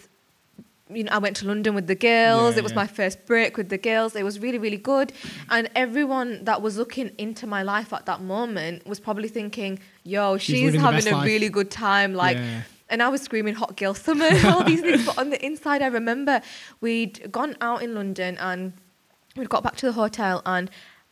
you 0.89 1.03
know, 1.05 1.11
I 1.13 1.17
went 1.17 1.37
to 1.37 1.47
London 1.47 1.73
with 1.73 1.87
the 1.87 1.95
girls. 1.95 2.53
Yeah, 2.53 2.59
it 2.59 2.63
was 2.63 2.73
yeah. 2.73 2.75
my 2.75 2.87
first 2.87 3.25
break 3.25 3.57
with 3.57 3.69
the 3.69 3.77
girls. 3.77 4.15
It 4.15 4.23
was 4.23 4.39
really, 4.39 4.57
really 4.59 4.77
good. 4.77 5.11
And 5.49 5.69
everyone 5.75 6.43
that 6.43 6.61
was 6.61 6.77
looking 6.77 7.09
into 7.17 7.47
my 7.47 7.63
life 7.63 7.93
at 7.93 8.05
that 8.05 8.21
moment 8.21 8.85
was 8.85 8.99
probably 8.99 9.29
thinking, 9.29 9.79
yo, 10.03 10.37
She's 10.37 10.57
she's, 10.73 10.75
having 10.75 11.07
a 11.07 11.15
life. 11.15 11.25
really 11.25 11.49
good 11.49 11.71
time. 11.71 12.13
Like, 12.13 12.37
Yeah. 12.37 12.61
And 12.89 13.01
I 13.01 13.09
was 13.09 13.21
screaming 13.21 13.55
hot 13.55 13.75
girl 13.77 13.93
summer 13.93 14.25
and 14.25 14.45
all 14.45 14.63
these 14.63 14.81
things. 14.81 15.05
But 15.05 15.17
on 15.17 15.29
the 15.29 15.43
inside, 15.45 15.81
I 15.81 15.87
remember 15.87 16.41
we'd 16.81 17.31
gone 17.31 17.55
out 17.61 17.81
in 17.83 17.95
London 17.95 18.37
and 18.39 18.73
we'd 19.35 19.49
got 19.49 19.63
back 19.63 19.75
to 19.77 19.85
the 19.87 19.93
hotel 19.93 20.41
and 20.45 20.69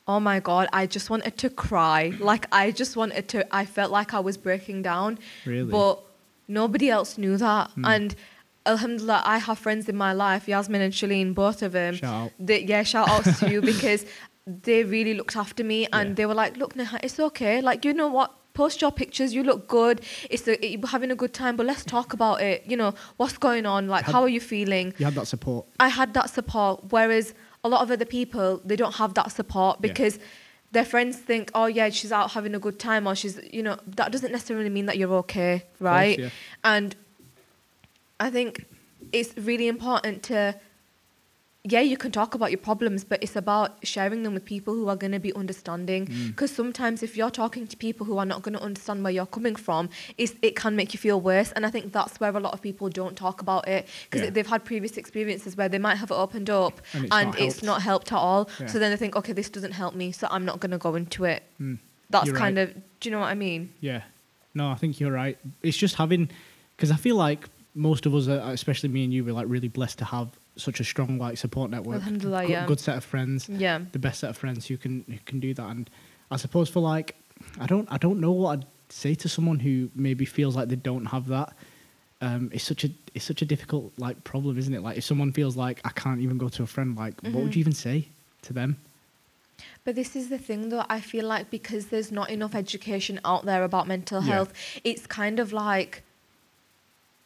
oh 0.08 0.20
my 0.20 0.40
god 0.40 0.68
i 0.74 0.86
just 0.88 1.12
wanted 1.12 1.38
to 1.38 1.48
cry 1.48 2.12
like 2.20 2.48
i 2.52 2.72
just 2.72 2.96
wanted 2.98 3.28
to 3.28 3.46
i 3.56 3.64
felt 3.64 3.92
like 3.92 4.16
i 4.16 4.20
was 4.20 4.36
breaking 4.36 4.82
down 4.82 5.18
Really? 5.46 5.72
but 5.72 6.02
nobody 6.48 6.90
else 6.90 7.20
knew 7.20 7.38
that 7.38 7.70
Hmm. 7.72 7.86
and 7.86 8.16
alhamdulillah 8.66 9.22
i 9.26 9.38
have 9.38 9.60
friends 9.60 9.88
in 9.88 9.96
my 9.96 10.12
life 10.12 10.48
yasmin 10.48 10.82
and 10.82 10.92
shalene 10.94 11.34
both 11.36 11.62
of 11.62 11.72
them 11.72 11.94
Shout 11.96 12.14
out. 12.26 12.32
they, 12.40 12.64
yeah 12.64 12.82
shout 12.84 13.10
outs 13.10 13.40
to 13.40 13.52
you 13.52 13.62
because 13.74 14.06
they 14.48 14.84
really 14.84 15.14
looked 15.14 15.36
after 15.36 15.64
me 15.64 15.88
and 15.94 16.10
Yeah. 16.10 16.16
they 16.16 16.26
were 16.26 16.34
like 16.34 16.58
look 16.58 16.76
Neha, 16.76 17.00
it's 17.04 17.20
okay 17.20 17.62
like 17.62 17.86
you 17.86 17.94
know 17.94 18.08
what 18.08 18.34
post 18.54 18.82
your 18.82 18.92
pictures 18.92 19.34
you 19.34 19.44
look 19.44 19.68
good 19.68 20.02
it's 20.30 20.48
a, 20.48 20.58
you're 20.68 20.88
having 20.88 21.12
a 21.12 21.16
good 21.16 21.34
time 21.34 21.56
but 21.56 21.66
let's 21.66 21.84
talk 21.86 22.14
about 22.14 22.42
it 22.42 22.64
you 22.66 22.76
know 22.76 22.94
what's 23.18 23.38
going 23.38 23.66
on 23.66 23.88
like 23.88 24.06
Had- 24.06 24.12
how 24.14 24.22
are 24.22 24.30
you 24.30 24.42
feeling 24.42 24.94
You 24.98 25.06
had 25.06 25.16
that 25.16 25.28
support. 25.28 25.66
I 25.80 25.88
had 25.88 26.14
that 26.14 26.30
support, 26.30 26.92
whereas 26.92 27.34
a 27.64 27.70
lot 27.70 27.82
of 27.82 27.92
other 27.92 28.06
people 28.06 28.60
they 28.66 28.76
don't 28.76 28.96
have 28.96 29.14
that 29.14 29.32
support 29.32 29.78
Yeah. 29.78 29.88
because 29.90 30.20
their 30.72 30.86
friends 30.86 31.18
think, 31.18 31.52
oh 31.54 31.66
yeah, 31.66 31.90
she's 31.90 32.12
out 32.14 32.32
having 32.32 32.56
a 32.56 32.60
good 32.60 32.80
time, 32.80 33.06
or 33.08 33.14
she's 33.14 33.38
you 33.52 33.62
know 33.62 33.78
that 33.98 34.12
doesn't 34.12 34.32
necessarily 34.32 34.70
mean 34.70 34.86
that 34.86 34.98
you're 34.98 35.14
okay, 35.16 35.64
right? 35.80 36.18
yeah. 36.18 36.30
And 36.64 36.96
I 38.20 38.30
think 38.30 38.66
it's 39.12 39.36
really 39.38 39.68
important 39.68 40.24
to. 40.24 40.56
Yeah, 41.64 41.82
you 41.82 41.96
can 41.96 42.12
talk 42.12 42.34
about 42.34 42.50
your 42.50 42.58
problems, 42.58 43.04
but 43.04 43.22
it's 43.22 43.36
about 43.36 43.86
sharing 43.86 44.24
them 44.24 44.34
with 44.34 44.46
people 44.46 44.74
who 44.74 44.88
are 44.90 44.96
going 44.96 45.12
to 45.12 45.20
be 45.20 45.32
understanding. 45.36 46.08
Mm. 46.08 46.28
Because 46.30 46.50
sometimes, 46.52 47.04
if 47.04 47.16
you're 47.16 47.30
talking 47.30 47.68
to 47.68 47.78
people 47.78 48.04
who 48.08 48.18
are 48.18 48.26
not 48.26 48.42
going 48.42 48.56
to 48.56 48.62
understand 48.64 49.04
where 49.04 49.14
you're 49.14 49.28
coming 49.28 49.56
from, 49.56 49.90
it's, 50.18 50.34
it 50.42 50.56
can 50.56 50.76
make 50.76 50.92
you 50.92 50.98
feel 51.00 51.22
worse. 51.22 51.52
And 51.52 51.64
I 51.64 51.70
think 51.70 51.94
that's 51.94 52.20
where 52.20 52.36
a 52.36 52.40
lot 52.40 52.54
of 52.54 52.64
people 52.64 52.90
don't 52.90 53.16
talk 53.16 53.42
about 53.42 53.68
it 53.68 53.88
because 54.10 54.22
Yeah. 54.26 54.32
they've 54.32 54.48
had 54.48 54.66
previous 54.66 54.98
experiences 54.98 55.56
where 55.56 55.70
they 55.70 55.78
might 55.78 55.98
have 55.98 56.12
opened 56.12 56.50
up 56.50 56.82
And 56.94 57.08
and 57.12 57.36
it's 57.36 57.58
it's, 57.58 57.64
not 57.64 57.84
helped. 57.84 58.10
not 58.10 58.12
helped 58.12 58.12
at 58.12 58.18
all. 58.18 58.50
Yeah. 58.60 58.66
So 58.66 58.80
then 58.80 58.90
they 58.90 58.98
think, 58.98 59.16
okay, 59.16 59.34
this 59.34 59.50
doesn't 59.50 59.74
help 59.74 59.94
me, 59.94 60.12
so 60.12 60.28
I'm 60.32 60.46
not 60.46 60.60
going 60.62 60.72
to 60.72 60.80
go 60.80 60.96
into 60.96 61.26
it. 61.26 61.44
Mm. 61.62 61.78
That's 62.10 62.26
You're 62.26 62.38
kind 62.38 62.58
right. 62.58 62.70
of, 62.70 62.74
do 63.00 63.08
you 63.10 63.12
know 63.12 63.20
what 63.20 63.28
I 63.30 63.36
mean? 63.36 63.72
Yeah. 63.82 64.02
No, 64.56 64.70
I 64.70 64.76
think 64.76 65.00
you're 65.00 65.12
right. 65.12 65.38
It's 65.62 65.78
just 65.78 65.96
having, 65.96 66.30
because 66.76 66.90
I 66.90 66.96
feel 66.96 67.16
like 67.18 67.50
most 67.76 68.08
of 68.08 68.16
us, 68.16 68.28
are, 68.28 68.52
especially 68.52 68.90
me 68.90 69.04
and 69.04 69.14
you, 69.14 69.24
we're 69.24 69.34
like 69.36 69.46
really 69.48 69.68
blessed 69.70 70.00
to 70.00 70.06
have 70.06 70.28
such 70.56 70.80
a 70.80 70.84
strong 70.84 71.18
like 71.18 71.38
support 71.38 71.72
network. 71.72 72.04
Good, 72.04 72.50
yeah. 72.50 72.66
good 72.66 72.80
set 72.80 72.98
of 72.98 73.04
friends, 73.04 73.48
Yeah. 73.50 73.80
the 73.92 74.00
best 74.00 74.20
set 74.20 74.30
of 74.30 74.38
friends 74.38 74.68
who 74.68 74.78
can 74.78 75.06
who 75.08 75.18
can 75.26 75.40
do 75.40 75.54
that. 75.54 75.70
And 75.70 75.90
I 76.30 76.38
suppose 76.38 76.70
for 76.70 76.82
like, 76.82 77.16
I 77.60 77.66
don't 77.68 77.88
I 77.92 77.98
don't 77.98 78.20
know 78.20 78.32
what 78.32 78.60
I'd 78.60 78.66
say 78.90 79.16
to 79.16 79.30
someone 79.30 79.60
who 79.60 79.90
maybe 79.96 80.26
feels 80.26 80.56
like 80.56 80.68
they 80.68 80.76
don't 80.76 81.06
have 81.06 81.28
that. 81.28 81.54
Um, 82.20 82.52
it's 82.54 82.64
such 82.66 82.84
a 82.84 82.90
it's 83.16 83.26
such 83.26 83.42
a 83.42 83.46
difficult 83.46 83.94
like 83.98 84.24
problem, 84.24 84.58
isn't 84.58 84.74
it? 84.74 84.82
Like 84.84 84.98
if 84.98 85.04
someone 85.04 85.32
feels 85.32 85.56
like 85.56 85.80
I 85.86 85.90
can't 85.90 86.20
even 86.22 86.38
go 86.38 86.50
to 86.50 86.64
a 86.64 86.68
friend, 86.68 86.96
like 86.96 87.20
what 87.24 87.34
would 87.34 87.52
Mhm. 87.52 87.56
you 87.56 87.60
even 87.62 87.74
say 87.74 88.10
to 88.44 88.54
them? 88.54 88.78
But 89.84 89.96
this 89.96 90.16
is 90.16 90.30
the 90.30 90.38
thing, 90.38 90.70
though. 90.70 90.86
I 90.90 91.00
feel 91.00 91.26
like 91.26 91.50
because 91.50 91.88
there's 91.88 92.12
not 92.12 92.30
enough 92.30 92.54
education 92.56 93.20
out 93.26 93.46
there 93.46 93.64
about 93.64 93.88
mental 93.88 94.22
Yeah. 94.24 94.34
health, 94.34 94.54
it's 94.84 95.06
kind 95.08 95.40
of 95.40 95.54
like, 95.54 96.04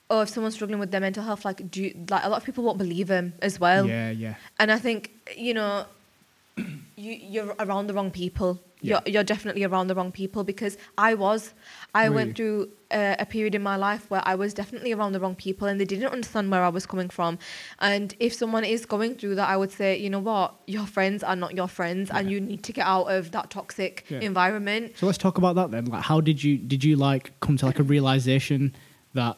oh, 0.09 0.21
if 0.21 0.29
someone's 0.29 0.53
struggling 0.55 0.79
with 0.79 0.91
their 0.91 1.01
mental 1.01 1.23
health, 1.23 1.45
like, 1.45 1.69
do 1.71 1.83
you, 1.83 2.05
like 2.09 2.23
a 2.23 2.29
lot 2.29 2.37
of 2.37 2.45
people 2.45 2.63
won't 2.63 2.77
believe 2.77 3.07
them 3.07 3.33
as 3.41 3.59
well. 3.59 3.87
yeah, 3.87 4.11
yeah, 4.11 4.35
And 4.59 4.71
I 4.71 4.77
think 4.77 5.11
you 5.35 5.53
know, 5.53 5.85
you 6.57 7.11
you're 7.11 7.55
around 7.59 7.87
the 7.87 7.93
wrong 7.93 8.11
people. 8.11 8.61
Yeah. 8.81 8.99
You're 9.05 9.13
you're 9.13 9.23
definitely 9.23 9.63
around 9.63 9.87
the 9.87 9.95
wrong 9.95 10.11
people 10.11 10.43
because 10.43 10.77
I 10.97 11.15
was, 11.15 11.53
I 11.95 12.09
Were 12.09 12.15
went 12.15 12.27
you? 12.29 12.33
through 12.35 12.69
a, 12.91 13.15
a 13.19 13.25
period 13.25 13.55
in 13.55 13.63
my 13.63 13.77
life 13.77 14.03
where 14.11 14.21
I 14.25 14.35
was 14.35 14.53
definitely 14.53 14.91
around 14.91 15.13
the 15.13 15.19
wrong 15.19 15.33
people 15.33 15.67
and 15.67 15.79
they 15.81 15.85
didn't 15.85 16.11
understand 16.11 16.51
where 16.51 16.61
I 16.61 16.69
was 16.69 16.85
coming 16.85 17.09
from. 17.09 17.39
And 17.79 18.13
if 18.19 18.33
someone 18.33 18.63
is 18.63 18.85
going 18.85 19.15
through 19.15 19.35
that, 19.35 19.49
I 19.49 19.57
would 19.57 19.71
say, 19.71 19.97
you 19.97 20.09
know 20.11 20.19
what, 20.19 20.53
your 20.67 20.85
friends 20.85 21.23
are 21.23 21.35
not 21.35 21.55
your 21.55 21.67
friends, 21.67 22.11
and 22.11 22.29
you 22.29 22.39
need 22.39 22.61
to 22.63 22.73
get 22.73 22.85
out 22.85 23.05
of 23.05 23.31
that 23.31 23.49
toxic 23.49 24.05
Yeah. 24.09 24.19
environment. 24.19 24.93
So 24.97 25.07
let's 25.07 25.17
talk 25.17 25.39
about 25.39 25.55
that 25.55 25.71
then. 25.71 25.85
Like, 25.85 26.03
how 26.03 26.21
did 26.21 26.43
you 26.43 26.57
did 26.57 26.83
you 26.83 26.95
like 26.95 27.31
come 27.39 27.57
to 27.57 27.65
like 27.65 27.79
a 27.79 27.83
realization 27.83 28.75
that 29.15 29.37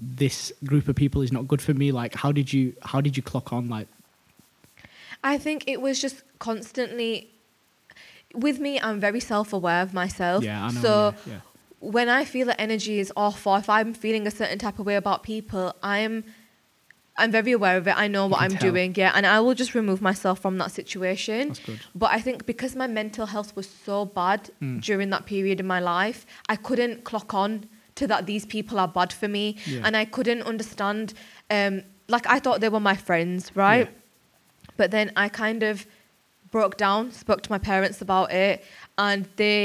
this 0.00 0.52
group 0.64 0.88
of 0.88 0.96
people 0.96 1.22
is 1.22 1.30
not 1.32 1.46
good 1.48 1.60
for 1.62 1.74
me? 1.74 1.92
Like, 1.92 2.14
how 2.14 2.32
did 2.32 2.52
you 2.52 2.74
how 2.82 3.00
did 3.00 3.16
you 3.16 3.22
clock 3.22 3.52
on? 3.52 3.68
Like, 3.68 3.88
I 5.22 5.38
think 5.38 5.64
it 5.66 5.80
was 5.80 6.00
just 6.00 6.22
constantly. 6.38 7.28
With 8.34 8.60
me, 8.60 8.80
I'm 8.80 9.00
very 9.00 9.18
self-aware 9.20 9.82
of 9.82 9.92
myself. 9.92 10.44
yeah, 10.44 10.64
I 10.66 10.70
know. 10.70 10.80
So 10.80 11.14
yeah, 11.26 11.32
yeah. 11.32 11.40
when 11.80 12.08
I 12.08 12.24
feel 12.24 12.46
that 12.46 12.60
energy 12.60 13.00
is 13.00 13.12
off 13.16 13.44
or 13.46 13.58
if 13.58 13.68
I'm 13.68 13.92
feeling 13.92 14.24
a 14.26 14.30
certain 14.30 14.58
type 14.58 14.78
of 14.78 14.86
way 14.86 14.94
about 14.94 15.24
people, 15.24 15.74
I'm 15.82 16.24
I'm 17.18 17.32
very 17.32 17.50
aware 17.52 17.76
of 17.76 17.88
it. 17.88 17.94
I 17.98 18.06
know 18.06 18.26
You 18.26 18.30
what 18.30 18.40
I'm 18.40 18.52
tell. 18.52 18.70
doing, 18.70 18.94
yeah, 18.96 19.12
and 19.16 19.26
I 19.26 19.40
will 19.40 19.54
just 19.54 19.74
remove 19.74 20.00
myself 20.00 20.38
from 20.38 20.58
that 20.58 20.70
situation. 20.70 21.48
that's 21.48 21.58
good. 21.58 21.80
But 21.94 22.12
I 22.12 22.20
think 22.20 22.46
because 22.46 22.76
my 22.76 22.86
mental 22.86 23.26
health 23.26 23.54
was 23.56 23.68
so 23.68 24.04
bad 24.06 24.50
Mm. 24.62 24.80
during 24.80 25.10
that 25.10 25.26
period 25.26 25.58
in 25.60 25.66
my 25.66 25.80
life, 25.80 26.24
I 26.48 26.54
couldn't 26.56 27.02
clock 27.04 27.34
on 27.34 27.66
to 28.00 28.06
that 28.12 28.26
these 28.26 28.44
people 28.46 28.76
are 28.82 28.88
bad 28.88 29.12
for 29.12 29.28
me, 29.28 29.56
Yeah. 29.66 29.82
and 29.84 29.92
I 29.96 30.04
couldn't 30.16 30.42
understand. 30.52 31.14
Um, 31.50 31.82
like 32.08 32.26
I 32.36 32.38
thought 32.40 32.60
they 32.60 32.68
were 32.76 32.80
my 32.92 32.96
friends, 33.08 33.40
right? 33.54 33.86
Yeah. 33.88 34.72
But 34.76 34.90
then 34.90 35.06
I 35.24 35.28
kind 35.28 35.62
of 35.62 35.86
broke 36.50 36.76
down, 36.76 37.12
spoke 37.12 37.42
to 37.46 37.50
my 37.56 37.58
parents 37.72 38.00
about 38.02 38.32
it, 38.32 38.64
and 38.98 39.20
they 39.36 39.62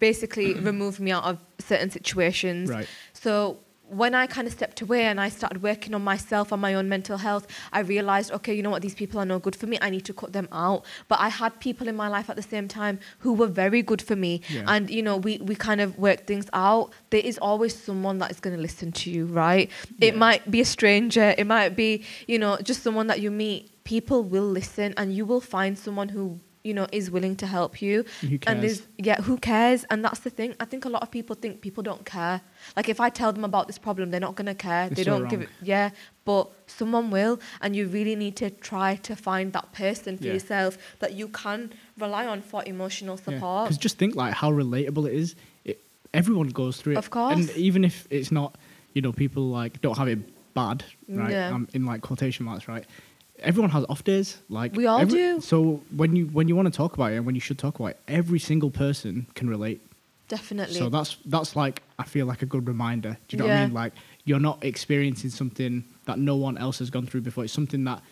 basically 0.00 0.54
removed 0.70 0.98
me 1.00 1.10
out 1.12 1.24
of 1.24 1.36
certain 1.70 1.90
situations. 1.90 2.68
Right. 2.70 2.88
So 3.12 3.58
when 3.90 4.14
I 4.14 4.26
kind 4.26 4.46
of 4.46 4.52
stepped 4.52 4.80
away 4.80 5.04
and 5.04 5.20
I 5.20 5.28
started 5.28 5.62
working 5.62 5.94
on 5.94 6.02
myself 6.02 6.52
and 6.52 6.60
my 6.60 6.74
own 6.74 6.88
mental 6.88 7.18
health, 7.18 7.46
I 7.72 7.80
realized, 7.80 8.30
okay, 8.32 8.54
you 8.54 8.62
know 8.62 8.70
what, 8.70 8.82
these 8.82 8.94
people 8.94 9.20
are 9.20 9.24
no 9.24 9.38
good 9.38 9.56
for 9.56 9.66
me. 9.66 9.78
I 9.80 9.90
need 9.90 10.04
to 10.06 10.14
cut 10.14 10.32
them 10.32 10.48
out. 10.52 10.84
But 11.08 11.20
I 11.20 11.28
had 11.28 11.58
people 11.60 11.88
in 11.88 11.96
my 11.96 12.08
life 12.08 12.28
at 12.30 12.36
the 12.36 12.42
same 12.42 12.68
time 12.68 13.00
who 13.20 13.32
were 13.32 13.46
very 13.46 13.82
good 13.82 14.02
for 14.02 14.16
me. 14.16 14.42
Yeah. 14.48 14.64
And, 14.66 14.90
you 14.90 15.02
know, 15.02 15.16
we, 15.16 15.38
we 15.38 15.54
kind 15.54 15.80
of 15.80 15.98
worked 15.98 16.26
things 16.26 16.46
out. 16.52 16.92
There 17.10 17.20
is 17.20 17.38
always 17.38 17.74
someone 17.76 18.18
that 18.18 18.30
is 18.30 18.40
going 18.40 18.54
to 18.54 18.62
listen 18.62 18.92
to 18.92 19.10
you, 19.10 19.26
right? 19.26 19.70
It 20.00 20.16
might 20.16 20.50
be 20.50 20.60
a 20.60 20.64
stranger, 20.64 21.34
it 21.36 21.46
might 21.46 21.76
be, 21.76 22.04
you 22.26 22.38
know, 22.38 22.58
just 22.62 22.82
someone 22.82 23.06
that 23.08 23.20
you 23.20 23.30
meet. 23.30 23.84
People 23.84 24.22
will 24.22 24.44
listen 24.44 24.92
and 24.98 25.14
you 25.14 25.24
will 25.24 25.40
find 25.40 25.78
someone 25.78 26.10
who, 26.10 26.40
you 26.64 26.74
know, 26.74 26.86
is 26.92 27.10
willing 27.10 27.36
to 27.36 27.46
help 27.46 27.80
you. 27.80 28.04
Who 28.20 28.38
And 28.46 28.62
there's 28.62 28.82
yeah, 28.96 29.20
who 29.22 29.36
cares? 29.38 29.84
And 29.90 30.04
that's 30.04 30.20
the 30.20 30.30
thing. 30.30 30.54
I 30.60 30.64
think 30.64 30.84
a 30.84 30.88
lot 30.88 31.02
of 31.02 31.10
people 31.10 31.36
think 31.36 31.60
people 31.60 31.82
don't 31.82 32.04
care. 32.04 32.40
Like 32.76 32.88
if 32.88 33.00
I 33.00 33.08
tell 33.10 33.32
them 33.32 33.44
about 33.44 33.66
this 33.66 33.78
problem, 33.78 34.10
they're 34.10 34.20
not 34.20 34.34
gonna 34.34 34.54
care. 34.54 34.88
They're 34.88 34.96
they 34.96 35.04
so 35.04 35.18
don't 35.18 35.28
give 35.28 35.40
wrong. 35.40 35.48
it. 35.60 35.66
Yeah, 35.66 35.90
but 36.24 36.50
someone 36.66 37.10
will, 37.10 37.40
and 37.60 37.74
you 37.76 37.86
really 37.88 38.16
need 38.16 38.36
to 38.36 38.50
try 38.50 38.96
to 38.96 39.14
find 39.16 39.52
that 39.52 39.72
person 39.72 40.18
for 40.18 40.26
Yeah. 40.26 40.34
yourself 40.34 40.76
that 40.98 41.14
you 41.14 41.28
can 41.28 41.72
rely 41.98 42.26
on 42.26 42.42
for 42.42 42.62
emotional 42.66 43.16
support. 43.16 43.64
Because 43.68 43.78
just 43.78 43.98
think 43.98 44.14
like 44.16 44.34
how 44.34 44.50
relatable 44.50 45.06
it 45.08 45.14
is. 45.14 45.34
It, 45.64 45.80
everyone 46.12 46.48
goes 46.48 46.78
through 46.80 46.94
it. 46.94 46.98
Of 46.98 47.10
course. 47.10 47.34
And 47.34 47.50
even 47.56 47.84
if 47.84 48.06
it's 48.10 48.30
not, 48.32 48.56
you 48.94 49.02
know, 49.02 49.12
people 49.12 49.44
like 49.48 49.80
don't 49.80 49.96
have 49.96 50.08
it 50.08 50.18
bad, 50.54 50.82
right? 51.08 51.30
Yeah. 51.30 51.54
Um, 51.54 51.68
in 51.72 51.86
like 51.86 52.00
quotation 52.00 52.44
marks, 52.44 52.66
right? 52.68 52.84
Everyone 53.40 53.70
has 53.70 53.84
off 53.88 54.04
days. 54.04 54.38
Like 54.48 54.74
We 54.74 54.86
all 54.86 55.04
do. 55.04 55.40
So 55.40 55.82
when 55.94 56.16
you 56.16 56.26
when 56.26 56.48
you 56.48 56.56
want 56.56 56.66
to 56.72 56.76
talk 56.76 56.94
about 56.94 57.12
it 57.12 57.16
and 57.16 57.26
when 57.26 57.34
you 57.34 57.40
should 57.40 57.58
talk 57.58 57.78
about 57.78 57.88
it, 57.88 58.00
every 58.08 58.38
single 58.38 58.70
person 58.70 59.26
can 59.34 59.48
relate. 59.48 59.80
Definitely. 60.28 60.74
So 60.74 60.88
that's 60.88 61.16
that's 61.24 61.56
like 61.56 61.82
I 61.98 62.04
feel 62.04 62.26
like 62.26 62.42
a 62.42 62.46
good 62.46 62.66
reminder. 62.68 63.16
Do 63.28 63.36
you 63.36 63.42
know 63.42 63.48
what 63.48 63.56
I 63.56 63.64
mean? 63.64 63.74
Like 63.74 63.92
you're 64.24 64.40
not 64.40 64.62
experiencing 64.62 65.30
something 65.30 65.84
that 66.04 66.18
no 66.18 66.36
one 66.36 66.58
else 66.58 66.78
has 66.80 66.90
gone 66.90 67.06
through 67.06 67.22
before. 67.22 67.44
It's 67.44 67.52
something 67.52 67.84
that 67.84 68.02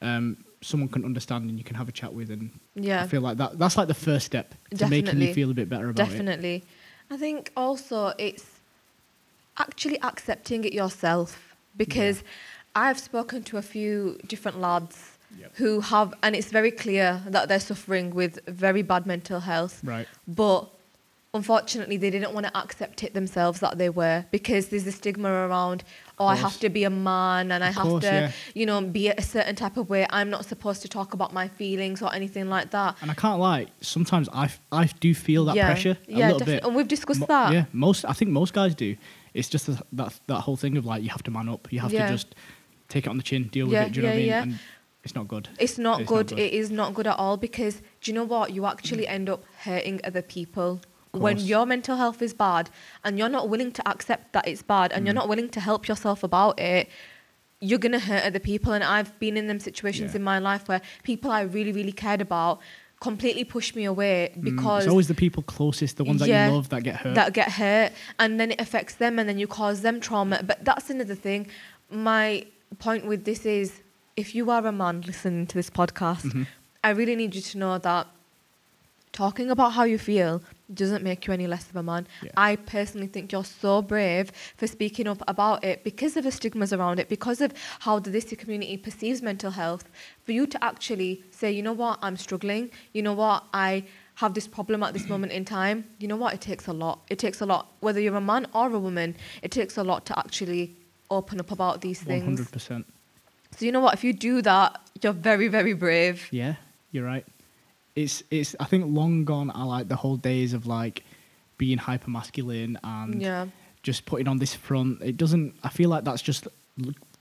um, 0.00 0.38
someone 0.62 0.88
can 0.88 1.04
understand 1.04 1.48
and 1.48 1.58
you 1.58 1.64
can 1.64 1.76
have 1.76 1.88
a 1.88 1.92
chat 1.92 2.12
with. 2.12 2.30
And 2.30 2.50
yeah. 2.74 3.02
I 3.02 3.06
feel 3.06 3.20
like 3.20 3.36
that 3.38 3.58
that's 3.58 3.76
like 3.76 3.88
the 3.88 3.94
first 3.94 4.26
step 4.26 4.54
to 4.76 4.88
making 4.88 5.04
Definitely. 5.04 5.28
you 5.28 5.34
feel 5.34 5.50
a 5.50 5.54
bit 5.54 5.68
better 5.68 5.90
about 5.90 6.06
it. 6.06 6.10
Definitely. 6.10 6.64
I 7.10 7.16
think 7.16 7.52
also 7.56 8.12
it's 8.18 8.44
actually 9.58 10.00
accepting 10.02 10.64
it 10.64 10.72
yourself 10.72 11.54
because 11.76 12.22
I've 12.84 12.98
spoken 13.10 13.42
to 13.50 13.56
a 13.56 13.62
few 13.74 14.18
different 14.32 14.58
lads 14.60 14.96
Yep. 15.40 15.50
who 15.60 15.80
have, 15.80 16.08
and 16.22 16.36
it's 16.36 16.50
very 16.58 16.70
clear 16.70 17.20
that 17.34 17.48
they're 17.48 17.66
suffering 17.72 18.06
with 18.14 18.38
very 18.46 18.82
bad 18.82 19.02
mental 19.06 19.40
health, 19.40 19.74
Right. 19.84 20.06
but 20.28 20.60
unfortunately 21.34 21.96
they 21.98 22.10
didn't 22.10 22.32
want 22.32 22.46
to 22.46 22.56
accept 22.56 23.02
it 23.02 23.12
themselves 23.12 23.60
that 23.60 23.76
they 23.76 23.90
were 23.90 24.24
because 24.30 24.68
there's 24.68 24.86
a 24.86 24.92
stigma 24.92 25.28
around 25.28 25.84
oh 26.18 26.24
i 26.26 26.34
have 26.34 26.58
to 26.58 26.70
be 26.70 26.82
a 26.84 26.88
man 26.90 27.52
and 27.52 27.62
i 27.62 27.68
Of 27.68 27.74
have 27.74 27.86
course, 27.86 28.04
to 28.04 28.10
yeah. 28.10 28.32
you 28.54 28.64
know 28.64 28.80
be 28.80 29.08
a 29.10 29.20
certain 29.20 29.54
type 29.54 29.76
of 29.76 29.90
way 29.90 30.06
i'm 30.10 30.30
not 30.30 30.46
supposed 30.46 30.80
to 30.82 30.88
talk 30.88 31.12
about 31.12 31.34
my 31.34 31.46
feelings 31.48 32.00
or 32.00 32.14
anything 32.14 32.48
like 32.48 32.70
that 32.70 32.96
And 33.02 33.10
I 33.10 33.14
can't 33.14 33.38
lie. 33.38 33.66
Sometimes 33.82 34.26
I, 34.32 34.44
f- 34.46 34.60
I 34.72 34.86
do 35.06 35.14
feel 35.14 35.44
that 35.46 35.56
yeah. 35.56 35.66
pressure 35.66 35.98
a 36.08 36.10
yeah 36.10 36.16
little 36.26 36.38
definitely. 36.38 36.54
bit. 36.60 36.64
and 36.66 36.74
we've 36.76 36.88
discussed 36.88 37.20
Mo- 37.20 37.26
that 37.26 37.52
Yeah, 37.52 37.64
most 37.74 38.06
I 38.06 38.14
think 38.14 38.30
most 38.30 38.52
guys 38.54 38.74
do. 38.74 38.96
It's 39.34 39.50
just 39.50 39.66
that 39.66 39.82
that, 39.92 40.18
that 40.28 40.40
whole 40.46 40.56
thing 40.56 40.78
of 40.78 40.86
like 40.86 41.02
you 41.02 41.10
have 41.10 41.22
to 41.24 41.30
man 41.30 41.48
up. 41.50 41.70
You 41.70 41.80
have 41.80 41.90
to 41.90 42.08
just 42.16 42.34
take 42.88 43.06
it 43.06 43.10
on 43.10 43.16
the 43.16 43.22
chin, 43.22 43.48
deal 43.48 43.68
Yeah, 43.68 43.80
with 43.84 43.88
it. 43.88 43.92
Do 43.94 44.00
you 44.00 44.02
know 44.06 44.08
what 44.10 44.14
I 44.14 44.18
mean? 44.18 44.26
yeah. 44.28 44.42
And 44.42 44.58
it's 45.04 45.14
not 45.14 45.28
good. 45.28 45.48
It's 45.58 45.78
not 45.78 46.00
It's 46.00 46.10
not 46.10 46.16
good. 46.16 46.28
good. 46.28 46.38
It 46.38 46.52
is 46.52 46.70
not 46.70 46.94
good 46.94 47.06
at 47.06 47.18
all 47.18 47.36
because 47.36 47.76
do 48.00 48.10
you 48.10 48.12
know 48.14 48.24
what? 48.24 48.52
You 48.54 48.66
actually 48.66 49.06
end 49.06 49.28
up 49.28 49.44
hurting 49.60 50.00
other 50.04 50.22
people. 50.22 50.80
When 51.12 51.38
your 51.38 51.64
mental 51.64 51.96
health 51.96 52.20
is 52.20 52.34
bad 52.34 52.68
and 53.02 53.18
you're 53.18 53.30
not 53.30 53.48
willing 53.48 53.72
to 53.72 53.88
accept 53.88 54.32
that 54.34 54.46
it's 54.46 54.62
bad 54.62 54.92
and 54.92 55.06
you're 55.06 55.14
Mm. 55.14 55.22
not 55.22 55.28
willing 55.28 55.48
to 55.50 55.60
help 55.60 55.88
yourself 55.88 56.22
about 56.22 56.60
it, 56.60 56.88
you're 57.60 57.78
going 57.78 57.92
to 57.92 57.98
hurt 57.98 58.22
other 58.24 58.38
people. 58.38 58.72
And 58.74 58.84
I've 58.84 59.18
been 59.18 59.36
in 59.38 59.46
them 59.46 59.58
situations 59.58 60.12
Yeah. 60.12 60.16
in 60.18 60.22
my 60.24 60.38
life 60.38 60.68
where 60.68 60.82
people 61.04 61.30
I 61.30 61.40
really, 61.42 61.72
really 61.72 61.92
cared 61.92 62.20
about 62.20 62.60
completely 63.00 63.44
pushed 63.44 63.74
me 63.76 63.84
away 63.84 64.32
Mm, 64.36 64.42
because 64.44 64.84
it's 64.84 64.90
always 64.90 65.08
the 65.08 65.14
people 65.14 65.42
closest, 65.42 65.96
the 65.96 66.04
ones 66.04 66.20
that 66.20 66.28
you 66.28 66.54
love, 66.54 66.68
that 66.70 66.82
get 66.82 66.96
hurt. 66.96 67.14
that 67.14 67.32
get 67.32 67.52
hurt 67.52 67.92
and 68.18 68.38
then 68.40 68.50
it 68.52 68.60
affects 68.60 68.94
them 68.96 69.18
and 69.18 69.26
then 69.28 69.38
you 69.38 69.46
cause 69.46 69.82
them 69.82 70.00
trauma 70.00 70.42
but 70.42 70.64
that's 70.64 70.88
another 70.88 71.14
thing 71.14 71.46
my 71.90 72.44
point 72.74 73.06
with 73.06 73.24
this 73.24 73.46
is 73.46 73.80
if 74.16 74.34
you 74.34 74.50
are 74.50 74.66
a 74.66 74.72
man 74.72 75.00
listening 75.02 75.46
to 75.46 75.54
this 75.54 75.70
podcast 75.70 76.22
Mhm. 76.24 76.46
i 76.84 76.90
really 76.90 77.16
need 77.16 77.34
you 77.34 77.40
to 77.40 77.58
know 77.58 77.78
that 77.78 78.06
talking 79.12 79.50
about 79.50 79.72
how 79.72 79.84
you 79.84 79.98
feel 79.98 80.42
doesn't 80.74 81.02
make 81.02 81.26
you 81.26 81.32
any 81.32 81.46
less 81.46 81.70
of 81.70 81.76
a 81.76 81.82
man. 81.82 82.06
Yeah. 82.22 82.30
i 82.36 82.56
personally 82.56 83.06
think 83.06 83.30
you're 83.32 83.44
so 83.44 83.80
brave 83.80 84.30
for 84.56 84.66
speaking 84.66 85.06
up 85.06 85.22
about 85.28 85.64
it 85.64 85.84
because 85.84 86.16
of 86.18 86.24
the 86.24 86.32
stigmas 86.32 86.72
around 86.72 86.98
it 86.98 87.08
because 87.08 87.40
of 87.40 87.52
how 87.80 87.98
the 87.98 88.10
Desi 88.10 88.36
community 88.36 88.76
perceives 88.76 89.22
mental 89.22 89.52
health 89.52 89.84
for 90.24 90.32
you 90.32 90.46
to 90.46 90.62
actually 90.62 91.22
say 91.30 91.50
you 91.52 91.62
know 91.62 91.72
what? 91.72 91.98
I'm 92.02 92.16
struggling. 92.16 92.70
You 92.92 93.02
know 93.02 93.12
what? 93.14 93.44
I 93.54 93.84
have 94.16 94.34
this 94.34 94.48
problem 94.48 94.82
at 94.82 94.92
this 94.92 95.08
moment 95.12 95.32
in 95.32 95.44
time. 95.44 95.84
You 96.00 96.08
know 96.08 96.16
what? 96.16 96.34
It 96.34 96.40
takes 96.40 96.66
a 96.66 96.72
lot. 96.72 96.98
It 97.08 97.18
takes 97.20 97.40
a 97.40 97.46
lot. 97.46 97.72
Whether 97.80 98.00
you're 98.00 98.16
a 98.16 98.20
man 98.20 98.46
or 98.52 98.66
a 98.72 98.78
woman 98.78 99.14
it 99.42 99.50
takes 99.52 99.76
a 99.78 99.84
lot 99.84 100.04
to 100.06 100.18
actually 100.18 100.74
open 101.10 101.40
up 101.40 101.50
about 101.50 101.80
these 101.80 102.00
things 102.02 102.24
hundred 102.24 102.50
percent. 102.50 102.86
so 103.56 103.64
you 103.64 103.72
know 103.72 103.80
what 103.80 103.94
if 103.94 104.02
you 104.04 104.12
do 104.12 104.42
that 104.42 104.80
you're 105.02 105.12
very 105.12 105.48
very 105.48 105.72
brave 105.74 106.28
Yeah, 106.30 106.54
you're 106.92 107.04
right. 107.06 107.26
It's 107.94 108.22
it's. 108.30 108.54
I 108.60 108.64
think 108.66 108.84
long 108.94 109.24
gone 109.24 109.50
are 109.50 109.66
like 109.66 109.88
the 109.88 109.96
whole 109.96 110.16
days 110.18 110.52
of 110.52 110.66
like 110.66 111.02
being 111.58 111.78
hyper 111.78 112.10
masculine 112.10 112.78
and 112.84 113.22
yeah 113.22 113.46
just 113.82 114.04
putting 114.04 114.26
on 114.28 114.38
this 114.38 114.52
front. 114.54 115.00
It 115.00 115.16
doesn't. 115.16 115.54
I 115.62 115.68
feel 115.68 115.88
like 115.88 116.02
that's 116.04 116.20
just, 116.20 116.48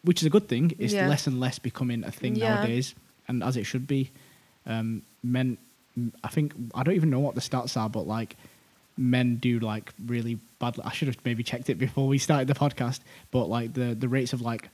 which 0.03 0.21
is 0.21 0.25
a 0.25 0.29
good 0.31 0.47
thing. 0.49 0.73
It's 0.79 0.93
Yeah. 0.93 1.07
less 1.07 1.27
and 1.27 1.39
less 1.39 1.59
becoming 1.59 2.03
a 2.03 2.11
thing 2.11 2.35
Yeah. 2.35 2.55
nowadays, 2.55 2.95
and 3.27 3.43
as 3.43 3.55
it 3.55 3.65
should 3.65 3.85
be. 3.87 4.09
Um, 4.65 5.03
men, 5.23 5.57
I 6.23 6.27
think 6.29 6.53
I 6.73 6.81
don't 6.83 6.95
even 6.95 7.09
know 7.11 7.19
what 7.19 7.35
the 7.35 7.41
stats 7.41 7.77
are, 7.77 7.87
but 7.89 8.07
like 8.07 8.35
men 8.97 9.35
do 9.37 9.59
like 9.59 9.93
really 10.05 10.39
badly. 10.59 10.83
I 10.85 10.91
should 10.91 11.07
have 11.07 11.17
maybe 11.25 11.43
checked 11.43 11.69
it 11.69 11.75
before 11.77 12.07
we 12.07 12.17
started 12.17 12.47
the 12.47 12.53
podcast, 12.55 12.99
but 13.31 13.45
like 13.47 13.73
the 13.73 13.95
the 13.95 14.07
rates 14.07 14.33
of 14.33 14.41
like 14.41 14.69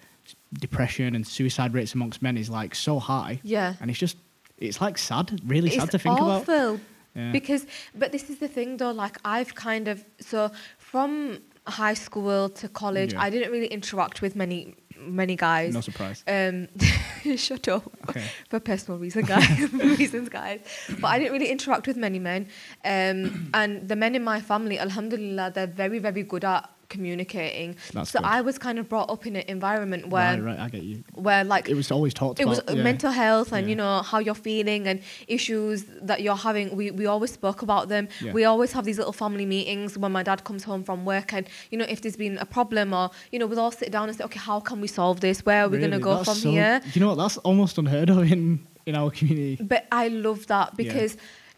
depression 0.54 1.16
and 1.16 1.26
suicide 1.26 1.74
rates 1.74 1.94
amongst 1.94 2.22
men 2.22 2.38
is 2.38 2.50
like 2.50 2.76
so 2.76 3.00
high, 3.00 3.40
Yeah. 3.44 3.74
and 3.82 3.90
it's 3.90 4.00
just 4.00 4.18
it's 4.58 4.80
like 4.80 4.98
sad, 4.98 5.40
really 5.46 5.70
sad 5.72 5.90
to 5.92 5.98
think 6.00 6.18
about. 6.20 6.42
awful. 6.42 6.80
Yeah. 7.16 7.32
Because, 7.32 7.66
but 7.96 8.12
this 8.12 8.30
is 8.30 8.38
the 8.38 8.48
thing 8.48 8.78
though, 8.78 8.92
like 8.92 9.18
I've 9.26 9.54
kind 9.56 9.88
of, 9.88 10.06
so 10.20 10.52
from 10.78 11.40
high 11.68 11.96
school 11.96 12.48
to 12.50 12.70
college, 12.70 13.14
Yeah. 13.14 13.22
I 13.24 13.30
didn't 13.32 13.52
really 13.52 13.68
interact 13.68 14.22
with 14.22 14.36
many, 14.36 14.76
many 15.02 15.36
guys. 15.36 15.74
no 15.74 15.82
surprise. 15.82 16.24
Um, 16.28 16.68
shut 17.38 17.68
up. 17.68 17.92
Okay. 18.10 18.24
For 18.50 18.60
personal 18.60 19.00
reason, 19.00 19.26
guys. 19.26 19.74
reasons, 19.74 20.30
guys. 20.30 20.60
But 21.00 21.08
I 21.08 21.20
didn't 21.20 21.34
really 21.34 21.50
interact 21.50 21.88
with 21.88 21.98
many 21.98 22.20
men. 22.20 22.48
Um, 22.86 23.50
and 23.54 23.88
the 23.88 23.96
men 23.96 24.16
in 24.16 24.24
my 24.24 24.42
family, 24.42 24.80
alhamdulillah, 24.80 25.52
they're 25.54 25.68
very, 25.68 26.00
very 26.00 26.24
good 26.24 26.46
at 26.46 26.70
communicating. 26.96 27.70
That's 27.94 28.12
so 28.12 28.20
good. 28.20 28.28
I 28.38 28.40
was 28.50 28.56
kind 28.66 28.78
of 28.82 28.86
brought 28.94 29.10
up 29.16 29.26
in 29.30 29.34
an 29.42 29.46
environment 29.58 30.04
where, 30.14 30.34
right, 30.34 30.44
right, 30.50 30.60
I 30.66 30.68
get 30.76 30.84
you. 30.90 30.98
where 31.28 31.44
like 31.54 31.66
It 31.74 31.76
was 31.84 31.90
always 31.96 32.14
talked 32.22 32.40
it 32.40 32.48
was 32.54 32.60
about. 32.60 32.78
yeah. 32.78 32.84
mental 32.92 33.12
health 33.24 33.50
and 33.56 33.64
Yeah. 33.64 33.70
you 33.72 33.76
know 33.82 33.94
how 34.12 34.20
you're 34.26 34.42
feeling 34.52 34.82
and 34.90 34.98
issues 35.36 35.78
that 36.10 36.20
you're 36.24 36.42
having 36.50 36.66
we, 36.80 36.86
we 37.00 37.06
always 37.14 37.32
spoke 37.40 37.60
about 37.68 37.84
them 37.94 38.04
Yeah. 38.26 38.34
we 38.38 38.44
always 38.52 38.72
have 38.76 38.86
these 38.90 38.98
little 39.02 39.18
family 39.24 39.46
meetings 39.56 39.90
when 40.04 40.12
my 40.12 40.24
dad 40.30 40.40
comes 40.50 40.64
home 40.70 40.84
from 40.90 41.00
work 41.14 41.28
and 41.38 41.44
you 41.72 41.78
know 41.80 41.86
if 41.96 42.00
there's 42.02 42.18
been 42.26 42.38
a 42.38 42.46
problem 42.58 42.88
or 43.00 43.06
you 43.32 43.38
know 43.40 43.48
we'll 43.50 43.60
all 43.66 43.72
sit 43.84 43.90
down 43.92 44.06
and 44.10 44.18
say 44.18 44.24
okay 44.30 44.40
how 44.52 44.60
can 44.60 44.78
we 44.86 44.88
solve 45.00 45.18
this 45.28 45.38
where 45.48 45.62
are 45.64 45.70
we 45.70 45.78
going 45.86 45.92
to 46.00 46.06
go 46.10 46.16
that's 46.16 46.28
from 46.30 46.40
so- 46.46 46.52
here 46.58 46.76
You 46.94 47.00
know 47.02 47.10
what? 47.12 47.20
That's 47.24 47.38
almost 47.50 47.74
unheard 47.78 48.10
of 48.10 48.20
in 48.36 48.44
in 48.90 48.96
our 49.02 49.10
community. 49.18 49.54
but 49.74 49.82
I 49.92 50.06
love 50.28 50.42
that 50.54 50.68
because 50.82 51.12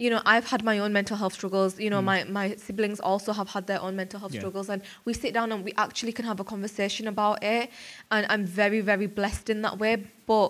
you 0.04 0.10
know 0.14 0.22
I've 0.34 0.48
had 0.54 0.62
my 0.72 0.76
own 0.84 0.92
mental 1.00 1.18
health 1.22 1.34
struggles. 1.40 1.72
You 1.86 1.90
know 1.94 2.02
my 2.12 2.18
my 2.40 2.46
siblings 2.66 3.00
also 3.10 3.32
have 3.40 3.50
had 3.56 3.64
their 3.72 3.82
own 3.86 3.94
mental 4.02 4.20
health 4.22 4.32
Mm. 4.34 4.36
Yeah. 4.38 4.44
struggles, 4.44 4.68
and 4.74 4.80
we 5.08 5.12
sit 5.24 5.32
down 5.38 5.48
and 5.54 5.60
we 5.68 5.72
actually 5.86 6.14
can 6.18 6.26
have 6.32 6.40
a 6.46 6.48
conversation 6.54 7.06
about 7.16 7.38
it. 7.56 7.64
And 8.14 8.22
I'm 8.34 8.44
very 8.62 8.82
very 8.92 9.08
blessed 9.20 9.48
in 9.54 9.60
that 9.66 9.76
way. 9.84 9.94
But 10.32 10.50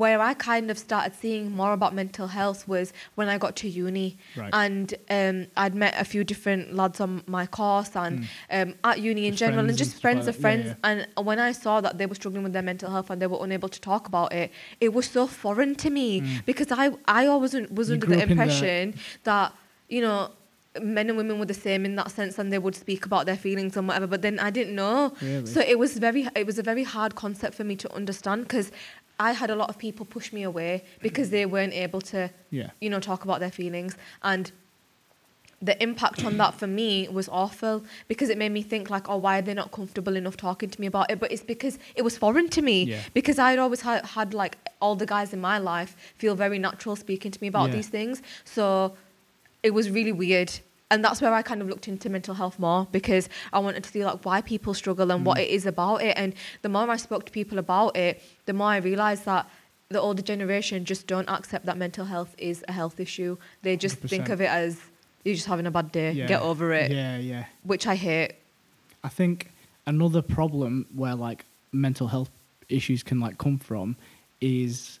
where 0.00 0.20
I 0.20 0.32
kind 0.34 0.70
of 0.70 0.78
started 0.78 1.12
seeing 1.22 1.44
more 1.60 1.72
about 1.72 1.92
mental 1.94 2.26
health 2.28 2.66
was 2.66 2.92
when 3.14 3.28
I 3.28 3.36
got 3.38 3.52
to 3.56 3.68
uni, 3.68 4.16
Right. 4.36 4.50
and 4.52 4.94
um, 5.10 5.46
I'd 5.56 5.74
met 5.74 5.94
a 6.00 6.04
few 6.04 6.22
different 6.24 6.74
lads 6.74 6.98
on 7.00 7.22
my 7.26 7.46
course 7.46 7.94
and 7.94 8.26
um, 8.50 8.74
at 8.84 9.00
uni 9.00 9.26
in 9.26 9.34
Mm. 9.34 9.36
Just 9.36 9.38
general, 9.40 9.68
and 9.68 9.76
just 9.78 10.00
friends 10.00 10.26
of 10.26 10.34
that. 10.36 10.38
Yeah, 10.38 10.62
friends. 10.62 10.76
And 10.88 11.26
when 11.28 11.38
I 11.38 11.52
saw 11.52 11.80
that 11.80 11.98
they 11.98 12.06
were 12.06 12.14
struggling 12.14 12.42
with 12.46 12.52
their 12.52 12.62
mental 12.72 12.90
health 12.90 13.10
and 13.10 13.20
they 13.20 13.26
were 13.26 13.42
unable 13.42 13.68
to 13.68 13.80
talk 13.80 14.08
about 14.12 14.32
it, 14.32 14.50
it 14.80 14.90
was 14.94 15.06
so 15.16 15.26
foreign 15.26 15.74
to 15.84 15.90
me 15.90 16.08
because 16.46 16.68
I 16.72 16.84
I 17.06 17.26
always 17.26 17.52
was 17.80 17.88
Mm. 17.88 17.90
You 17.90 17.94
under 17.94 18.06
the- 18.06 18.22
impression 18.30 18.94
that 19.24 19.52
you 19.88 20.00
know 20.00 20.30
men 20.80 21.06
and 21.10 21.18
women 21.18 21.38
were 21.38 21.44
the 21.54 21.60
same 21.68 21.84
in 21.84 21.96
that 21.96 22.10
sense 22.10 22.38
and 22.38 22.50
they 22.50 22.58
would 22.58 22.74
speak 22.74 23.04
about 23.04 23.26
their 23.26 23.36
feelings 23.36 23.76
and 23.76 23.86
whatever 23.88 24.06
but 24.06 24.22
then 24.22 24.38
I 24.38 24.48
didn't 24.58 24.74
know 24.74 25.12
Really? 25.20 25.44
so 25.54 25.60
it 25.60 25.78
was 25.78 25.98
very 25.98 26.22
it 26.34 26.46
was 26.46 26.56
a 26.58 26.62
very 26.62 26.82
hard 26.94 27.14
concept 27.14 27.52
for 27.58 27.64
me 27.70 27.76
to 27.76 27.88
understand 28.00 28.38
because 28.44 28.68
I 29.20 29.32
had 29.32 29.50
a 29.50 29.56
lot 29.56 29.68
of 29.68 29.78
people 29.78 30.04
push 30.06 30.32
me 30.32 30.42
away 30.42 30.84
because 31.00 31.30
they 31.30 31.46
weren't 31.46 31.74
able 31.74 32.00
to 32.12 32.30
Yeah. 32.50 32.70
you 32.80 32.90
know 32.90 33.00
talk 33.00 33.24
about 33.24 33.40
their 33.40 33.50
feelings 33.50 33.96
and 34.22 34.50
the 35.60 35.80
impact 35.80 36.24
on 36.24 36.38
that 36.38 36.54
for 36.54 36.66
me 36.66 37.06
was 37.08 37.28
awful 37.28 37.84
because 38.08 38.28
it 38.30 38.36
made 38.36 38.50
me 38.50 38.62
think 38.62 38.90
like 38.90 39.08
oh 39.08 39.16
why 39.16 39.38
are 39.38 39.42
they 39.42 39.54
not 39.54 39.70
comfortable 39.70 40.16
enough 40.16 40.36
talking 40.36 40.68
to 40.68 40.80
me 40.80 40.88
about 40.88 41.08
it 41.08 41.20
but 41.20 41.30
it's 41.30 41.42
because 41.42 41.78
it 41.94 42.02
was 42.02 42.18
foreign 42.18 42.48
to 42.48 42.62
me 42.62 42.82
Yeah. 42.84 43.00
because 43.14 43.38
I'd 43.38 43.60
always 43.60 43.82
had, 43.82 44.04
had 44.04 44.34
like 44.34 44.56
all 44.80 44.96
the 44.96 45.06
guys 45.06 45.32
in 45.32 45.40
my 45.40 45.58
life 45.58 45.94
feel 46.16 46.34
very 46.34 46.58
natural 46.58 46.96
speaking 46.96 47.30
to 47.30 47.38
me 47.40 47.46
about 47.46 47.68
Yeah. 47.68 47.76
these 47.76 47.88
things 47.88 48.22
so 48.44 48.96
it 49.62 49.72
was 49.72 49.88
really 49.88 50.10
weird 50.10 50.50
and 50.92 51.02
that's 51.04 51.20
where 51.22 51.32
I 51.32 51.42
kind 51.50 51.60
of 51.62 51.68
looked 51.72 51.88
into 51.88 52.06
mental 52.16 52.34
health 52.34 52.56
more 52.66 52.86
because 52.98 53.24
I 53.52 53.58
wanted 53.66 53.82
to 53.84 53.90
see 53.90 54.04
like 54.04 54.20
why 54.28 54.38
people 54.42 54.72
struggle 54.82 55.10
and 55.14 55.24
what 55.26 55.38
Mm. 55.38 55.42
it 55.44 55.48
is 55.58 55.64
about 55.74 55.98
it 56.08 56.14
and 56.22 56.34
the 56.64 56.68
more 56.68 56.88
I 56.96 56.98
spoke 57.08 57.22
to 57.28 57.32
people 57.40 57.58
about 57.66 57.96
it 57.96 58.22
the 58.50 58.52
more 58.52 58.68
I 58.68 58.80
realized 58.90 59.24
that 59.24 59.44
the 59.88 60.00
older 60.00 60.22
generation 60.32 60.84
just 60.92 61.02
don't 61.12 61.28
accept 61.36 61.64
that 61.66 61.76
mental 61.86 62.04
health 62.14 62.32
is 62.38 62.56
a 62.68 62.72
health 62.80 62.96
issue 63.06 63.32
they 63.62 63.74
just 63.86 63.96
think 64.12 64.24
100%. 64.26 64.32
of 64.34 64.40
it 64.46 64.50
as 64.64 64.70
you're 65.24 65.34
just 65.40 65.46
having 65.54 65.66
a 65.66 65.70
bad 65.78 65.88
day 66.00 66.10
Yeah. 66.12 66.26
get 66.34 66.42
over 66.50 66.66
it 66.82 66.90
Yeah, 66.92 67.16
yeah. 67.32 67.44
which 67.72 67.84
I 67.86 67.96
hate 68.06 68.32
I 69.02 69.08
think 69.18 69.36
another 69.86 70.22
problem 70.38 70.86
where 70.94 71.14
like 71.28 71.40
mental 71.72 72.08
health 72.14 72.30
issues 72.68 73.02
can 73.02 73.18
like 73.26 73.36
come 73.44 73.58
from 73.58 73.96
is 74.40 74.98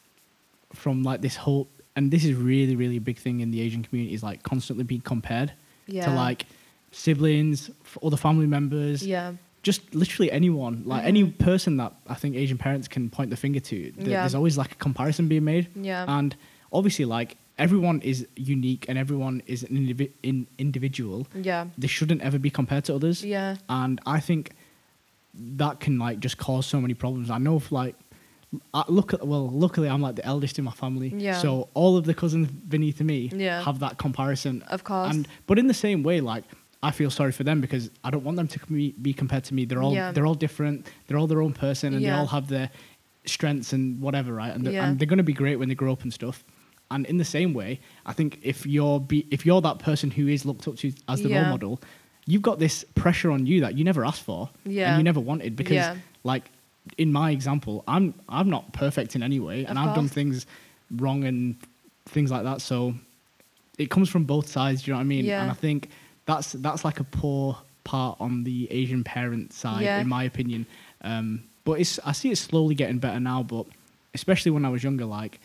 from 0.82 1.02
like 1.02 1.20
this 1.20 1.36
whole 1.36 1.68
and 1.96 2.10
this 2.10 2.24
is 2.24 2.34
really 2.52 2.76
really 2.82 2.96
a 2.96 3.06
big 3.10 3.18
thing 3.18 3.40
in 3.40 3.50
the 3.50 3.60
Asian 3.66 3.82
community 3.86 4.14
is 4.14 4.22
like 4.30 4.42
constantly 4.42 4.84
being 4.84 5.02
compared 5.14 5.52
yeah 5.96 6.06
to 6.06 6.12
like 6.24 6.40
siblings, 6.90 7.70
f- 7.84 7.98
other 8.02 8.16
family 8.26 8.46
members, 8.46 8.98
yeah 9.06 9.32
just 9.62 9.94
literally 9.94 10.28
anyone, 10.40 10.82
like 10.92 11.04
any 11.04 11.22
mm-hmm. 11.22 11.44
person 11.50 11.76
that 11.76 11.92
I 12.08 12.14
think 12.14 12.34
Asian 12.34 12.58
parents 12.58 12.88
can 12.88 13.08
point 13.16 13.30
the 13.30 13.36
finger 13.36 13.60
to. 13.60 13.76
th- 13.92 13.94
Yeah. 13.96 14.22
There's 14.22 14.34
always 14.34 14.58
like 14.58 14.72
a 14.72 14.80
comparison 14.86 15.28
being 15.28 15.44
made, 15.44 15.68
yeah 15.90 16.04
and 16.18 16.34
obviously 16.72 17.04
like 17.04 17.36
everyone 17.58 18.00
is 18.00 18.26
unique 18.34 18.86
and 18.88 18.98
everyone 18.98 19.36
is 19.46 19.62
an 19.62 19.74
indivi- 19.80 20.10
in 20.22 20.46
individual. 20.58 21.26
yeah 21.50 21.66
They 21.78 21.86
shouldn't 21.96 22.22
ever 22.28 22.38
be 22.46 22.50
compared 22.50 22.84
to 22.86 22.94
others 22.98 23.24
yeah 23.24 23.56
and 23.68 24.00
I 24.16 24.18
think 24.20 24.42
that 25.34 25.74
can 25.84 25.98
like 26.06 26.18
just 26.26 26.36
cause 26.38 26.66
so 26.66 26.80
many 26.80 26.94
problems. 26.94 27.30
I 27.30 27.38
know 27.38 27.56
if 27.56 27.70
like 27.70 27.94
I 28.74 28.84
look 28.88 29.14
at 29.14 29.26
well, 29.26 29.48
luckily 29.48 29.88
I'm 29.88 30.02
like 30.02 30.16
the 30.16 30.24
eldest 30.26 30.58
in 30.58 30.64
my 30.64 30.72
family, 30.72 31.12
Yeah. 31.16 31.38
so 31.38 31.68
all 31.74 31.96
of 31.96 32.04
the 32.04 32.14
cousins 32.14 32.48
beneath 32.50 33.00
me 33.00 33.30
Yeah. 33.34 33.62
have 33.62 33.78
that 33.80 33.96
comparison. 33.98 34.62
Of 34.68 34.84
course. 34.84 35.14
and 35.14 35.26
but 35.46 35.58
in 35.58 35.66
the 35.68 35.74
same 35.74 36.02
way, 36.02 36.20
like 36.20 36.44
I 36.82 36.90
feel 36.90 37.10
sorry 37.10 37.32
for 37.32 37.44
them 37.44 37.60
because 37.60 37.90
I 38.04 38.10
don't 38.10 38.24
want 38.24 38.36
them 38.36 38.48
to 38.48 38.58
be, 38.66 38.92
be 39.00 39.12
compared 39.14 39.44
to 39.44 39.54
me. 39.54 39.64
They're 39.64 39.82
all 39.82 39.94
Yeah. 39.94 40.12
they're 40.12 40.26
all 40.26 40.34
different. 40.34 40.86
They're 41.06 41.16
all 41.16 41.26
their 41.28 41.40
own 41.40 41.52
person, 41.54 41.94
and 41.94 42.04
they 42.04 42.10
all 42.10 42.26
have 42.26 42.48
their 42.48 42.70
strengths 43.24 43.72
and 43.72 44.00
whatever, 44.00 44.32
right? 44.34 44.52
And 44.54 44.64
they're, 44.66 44.72
Yeah. 44.74 44.88
and 44.88 44.98
they're 44.98 45.06
going 45.06 45.18
to 45.18 45.22
be 45.22 45.32
great 45.32 45.56
when 45.58 45.68
they 45.68 45.74
grow 45.76 45.92
up 45.92 46.02
and 46.02 46.12
stuff. 46.12 46.44
And 46.90 47.06
in 47.06 47.16
the 47.16 47.24
same 47.24 47.54
way, 47.54 47.80
I 48.04 48.12
think 48.12 48.40
if 48.42 48.66
you're 48.66 49.00
be, 49.00 49.26
if 49.30 49.46
you're 49.46 49.60
that 49.62 49.78
person 49.78 50.10
who 50.10 50.26
is 50.28 50.44
looked 50.44 50.66
up 50.68 50.76
to 50.78 50.92
as 51.08 51.22
the 51.22 51.30
Yeah. 51.30 51.42
role 51.42 51.50
model, 51.50 51.80
you've 52.26 52.42
got 52.42 52.58
this 52.58 52.84
pressure 52.94 53.30
on 53.30 53.46
you 53.46 53.60
that 53.62 53.78
you 53.78 53.84
never 53.84 54.04
asked 54.04 54.22
for 54.24 54.50
Yeah. 54.66 54.90
and 54.90 54.98
you 55.00 55.04
never 55.04 55.20
wanted 55.20 55.56
because 55.56 55.74
Yeah. 55.76 55.96
like 56.24 56.50
in 56.98 57.12
my 57.12 57.30
example, 57.30 57.84
I'm 57.86 58.14
I'm 58.28 58.50
not 58.50 58.72
perfect 58.72 59.14
in 59.16 59.22
any 59.22 59.40
way 59.40 59.64
and 59.64 59.78
Of 59.78 59.88
I've 59.88 59.94
done 59.94 60.08
things 60.08 60.46
wrong 60.96 61.24
and 61.24 61.56
things 62.06 62.30
like 62.30 62.42
that. 62.44 62.60
So 62.60 62.94
it 63.78 63.90
comes 63.90 64.08
from 64.08 64.24
both 64.24 64.48
sides, 64.48 64.82
do 64.82 64.90
you 64.90 64.92
know 64.94 64.98
what 64.98 65.02
I 65.02 65.06
mean? 65.06 65.24
Yeah. 65.24 65.42
And 65.42 65.50
I 65.50 65.54
think 65.54 65.88
that's 66.26 66.52
that's 66.52 66.84
like 66.84 67.00
a 67.00 67.04
poor 67.04 67.56
part 67.84 68.16
on 68.20 68.44
the 68.44 68.68
Asian 68.70 69.02
parent 69.04 69.52
side, 69.52 69.82
Yeah. 69.82 70.00
in 70.00 70.08
my 70.08 70.24
opinion. 70.24 70.66
Um, 71.02 71.44
but 71.64 71.80
it's 71.80 71.98
I 72.04 72.12
see 72.12 72.30
it 72.30 72.36
slowly 72.38 72.74
getting 72.74 72.98
better 72.98 73.20
now, 73.20 73.42
but 73.42 73.66
especially 74.14 74.50
when 74.50 74.64
I 74.64 74.68
was 74.68 74.82
younger, 74.82 75.04
like 75.04 75.40